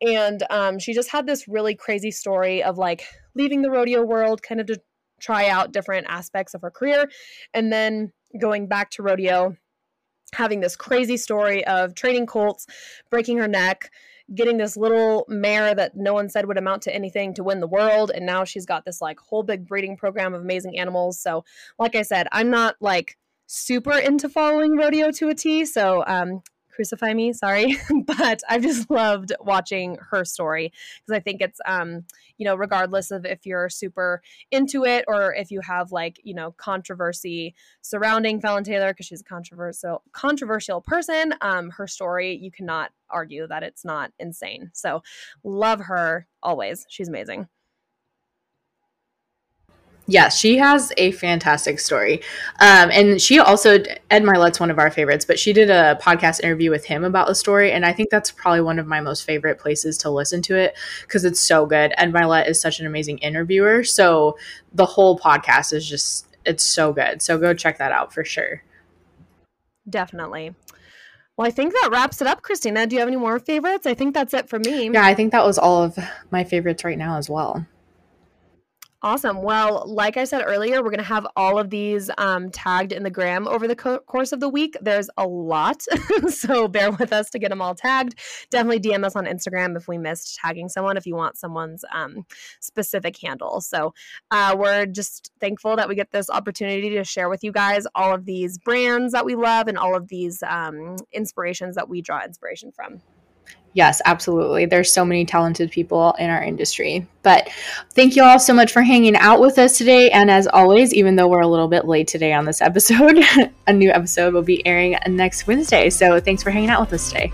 And 0.05 0.43
um, 0.49 0.79
she 0.79 0.93
just 0.93 1.09
had 1.09 1.25
this 1.25 1.47
really 1.47 1.75
crazy 1.75 2.11
story 2.11 2.61
of 2.61 2.77
like 2.77 3.05
leaving 3.35 3.61
the 3.61 3.71
rodeo 3.71 4.03
world, 4.03 4.43
kind 4.43 4.59
of 4.59 4.67
to 4.67 4.81
try 5.23 5.47
out 5.47 5.71
different 5.71 6.05
aspects 6.09 6.53
of 6.53 6.61
her 6.61 6.69
career. 6.69 7.09
And 7.53 7.71
then 7.71 8.11
going 8.39 8.67
back 8.67 8.91
to 8.91 9.03
rodeo, 9.03 9.55
having 10.33 10.59
this 10.59 10.75
crazy 10.75 11.17
story 11.17 11.65
of 11.65 11.95
training 11.95 12.25
colts, 12.25 12.67
breaking 13.09 13.37
her 13.37 13.47
neck, 13.47 13.89
getting 14.35 14.57
this 14.57 14.75
little 14.75 15.25
mare 15.27 15.75
that 15.75 15.95
no 15.95 16.13
one 16.13 16.29
said 16.29 16.45
would 16.45 16.57
amount 16.57 16.81
to 16.83 16.95
anything 16.95 17.33
to 17.35 17.43
win 17.43 17.59
the 17.59 17.67
world. 17.67 18.11
And 18.13 18.25
now 18.25 18.43
she's 18.43 18.65
got 18.65 18.85
this 18.85 19.01
like 19.01 19.19
whole 19.19 19.43
big 19.43 19.67
breeding 19.67 19.95
program 19.95 20.33
of 20.33 20.41
amazing 20.41 20.77
animals. 20.79 21.19
So, 21.19 21.43
like 21.79 21.95
I 21.95 22.01
said, 22.01 22.27
I'm 22.31 22.49
not 22.49 22.75
like 22.79 23.17
super 23.47 23.97
into 23.97 24.29
following 24.29 24.75
rodeo 24.75 25.11
to 25.11 25.29
a 25.29 25.35
T. 25.35 25.65
So 25.65 26.03
um, 26.07 26.41
crucify 26.73 27.13
me 27.13 27.31
sorry 27.33 27.77
but 28.05 28.41
i've 28.49 28.61
just 28.61 28.89
loved 28.89 29.31
watching 29.39 29.97
her 30.09 30.25
story 30.25 30.71
because 31.05 31.17
i 31.17 31.19
think 31.19 31.41
it's 31.41 31.59
um 31.65 32.03
you 32.37 32.45
know 32.45 32.55
regardless 32.55 33.11
of 33.11 33.25
if 33.25 33.45
you're 33.45 33.69
super 33.69 34.21
into 34.51 34.83
it 34.85 35.05
or 35.07 35.33
if 35.33 35.51
you 35.51 35.61
have 35.61 35.91
like 35.91 36.19
you 36.23 36.33
know 36.33 36.51
controversy 36.51 37.53
surrounding 37.81 38.39
Fallon 38.39 38.63
Taylor 38.63 38.93
because 38.93 39.05
she's 39.05 39.21
a 39.21 39.25
controversial 39.25 40.01
controversial 40.11 40.81
person 40.81 41.33
um 41.41 41.69
her 41.71 41.87
story 41.87 42.35
you 42.35 42.51
cannot 42.51 42.91
argue 43.13 43.47
that 43.47 43.63
it's 43.63 43.85
not 43.85 44.11
insane. 44.19 44.71
So 44.73 45.03
love 45.43 45.79
her 45.81 46.27
always. 46.41 46.85
She's 46.89 47.07
amazing 47.07 47.47
Yes, 50.05 50.37
she 50.37 50.57
has 50.57 50.91
a 50.97 51.11
fantastic 51.11 51.79
story. 51.79 52.21
Um, 52.59 52.91
and 52.91 53.21
she 53.21 53.39
also, 53.39 53.81
Ed 54.11 54.23
Mylett's 54.23 54.59
one 54.59 54.69
of 54.69 54.77
our 54.77 54.91
favorites, 54.91 55.23
but 55.23 55.39
she 55.39 55.53
did 55.53 55.69
a 55.69 55.97
podcast 56.01 56.41
interview 56.41 56.71
with 56.71 56.83
him 56.83 57.05
about 57.05 57.27
the 57.27 57.35
story. 57.35 57.71
And 57.71 57.85
I 57.85 57.93
think 57.93 58.09
that's 58.09 58.29
probably 58.29 58.59
one 58.61 58.79
of 58.79 58.85
my 58.85 58.99
most 58.99 59.23
favorite 59.23 59.59
places 59.59 59.97
to 59.99 60.09
listen 60.09 60.41
to 60.43 60.57
it 60.57 60.75
because 61.03 61.23
it's 61.23 61.39
so 61.39 61.65
good. 61.65 61.93
Ed 61.97 62.11
Mylett 62.11 62.49
is 62.49 62.59
such 62.59 62.81
an 62.81 62.85
amazing 62.85 63.19
interviewer. 63.19 63.85
So 63.85 64.37
the 64.73 64.85
whole 64.85 65.17
podcast 65.17 65.71
is 65.71 65.87
just, 65.87 66.27
it's 66.45 66.65
so 66.65 66.91
good. 66.91 67.21
So 67.21 67.37
go 67.37 67.53
check 67.53 67.77
that 67.77 67.93
out 67.93 68.13
for 68.13 68.25
sure. 68.25 68.61
Definitely. 69.89 70.53
Well, 71.37 71.47
I 71.47 71.51
think 71.51 71.71
that 71.73 71.89
wraps 71.91 72.21
it 72.21 72.27
up, 72.27 72.41
Christina. 72.41 72.85
Do 72.85 72.95
you 72.95 72.99
have 72.99 73.07
any 73.07 73.17
more 73.17 73.39
favorites? 73.39 73.87
I 73.87 73.93
think 73.93 74.13
that's 74.13 74.33
it 74.33 74.49
for 74.49 74.59
me. 74.59 74.89
Yeah, 74.91 75.05
I 75.05 75.15
think 75.15 75.31
that 75.31 75.45
was 75.45 75.57
all 75.57 75.81
of 75.81 75.97
my 76.29 76.43
favorites 76.43 76.83
right 76.83 76.97
now 76.97 77.17
as 77.17 77.29
well. 77.29 77.65
Awesome. 79.05 79.41
Well, 79.41 79.83
like 79.85 80.15
I 80.15 80.23
said 80.23 80.43
earlier, 80.45 80.81
we're 80.81 80.89
going 80.89 80.97
to 80.99 81.03
have 81.03 81.27
all 81.35 81.59
of 81.59 81.69
these 81.69 82.09
um, 82.17 82.49
tagged 82.49 82.93
in 82.93 83.03
the 83.03 83.09
gram 83.09 83.49
over 83.49 83.67
the 83.67 83.75
co- 83.75 83.99
course 83.99 84.31
of 84.31 84.39
the 84.39 84.47
week. 84.47 84.77
There's 84.79 85.09
a 85.17 85.27
lot, 85.27 85.81
so 86.29 86.69
bear 86.69 86.89
with 86.89 87.11
us 87.11 87.29
to 87.31 87.39
get 87.39 87.49
them 87.49 87.61
all 87.61 87.75
tagged. 87.75 88.17
Definitely 88.49 88.79
DM 88.79 89.03
us 89.03 89.17
on 89.17 89.25
Instagram 89.25 89.75
if 89.75 89.89
we 89.89 89.97
missed 89.97 90.37
tagging 90.37 90.69
someone, 90.69 90.95
if 90.95 91.05
you 91.05 91.15
want 91.17 91.35
someone's 91.35 91.83
um, 91.93 92.25
specific 92.61 93.19
handle. 93.21 93.59
So 93.59 93.93
uh, 94.31 94.55
we're 94.57 94.85
just 94.85 95.33
thankful 95.41 95.75
that 95.75 95.89
we 95.89 95.95
get 95.95 96.11
this 96.11 96.29
opportunity 96.29 96.91
to 96.91 97.03
share 97.03 97.27
with 97.27 97.43
you 97.43 97.51
guys 97.51 97.85
all 97.95 98.15
of 98.15 98.23
these 98.23 98.57
brands 98.57 99.11
that 99.11 99.25
we 99.25 99.35
love 99.35 99.67
and 99.67 99.77
all 99.77 99.97
of 99.97 100.07
these 100.07 100.41
um, 100.43 100.95
inspirations 101.11 101.75
that 101.75 101.89
we 101.89 102.01
draw 102.01 102.23
inspiration 102.23 102.71
from. 102.71 103.01
Yes, 103.73 104.01
absolutely. 104.05 104.65
There's 104.65 104.93
so 104.93 105.03
many 105.03 105.25
talented 105.25 105.71
people 105.71 106.13
in 106.19 106.29
our 106.29 106.43
industry. 106.43 107.07
But 107.23 107.49
thank 107.93 108.15
you 108.15 108.23
all 108.23 108.39
so 108.39 108.53
much 108.53 108.71
for 108.71 108.83
hanging 108.83 109.15
out 109.15 109.41
with 109.41 109.57
us 109.57 109.77
today. 109.77 110.11
And 110.11 110.29
as 110.29 110.47
always, 110.47 110.93
even 110.93 111.15
though 111.15 111.27
we're 111.27 111.41
a 111.41 111.47
little 111.47 111.67
bit 111.67 111.85
late 111.85 112.07
today 112.07 112.33
on 112.33 112.45
this 112.45 112.61
episode, 112.61 113.23
a 113.67 113.73
new 113.73 113.89
episode 113.89 114.33
will 114.33 114.43
be 114.43 114.65
airing 114.65 114.97
next 115.07 115.47
Wednesday. 115.47 115.89
So 115.89 116.19
thanks 116.19 116.43
for 116.43 116.51
hanging 116.51 116.69
out 116.69 116.81
with 116.81 116.93
us 116.93 117.11
today. 117.11 117.31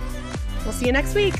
We'll 0.64 0.74
see 0.74 0.86
you 0.86 0.94
next 0.94 1.14
week. 1.14 1.36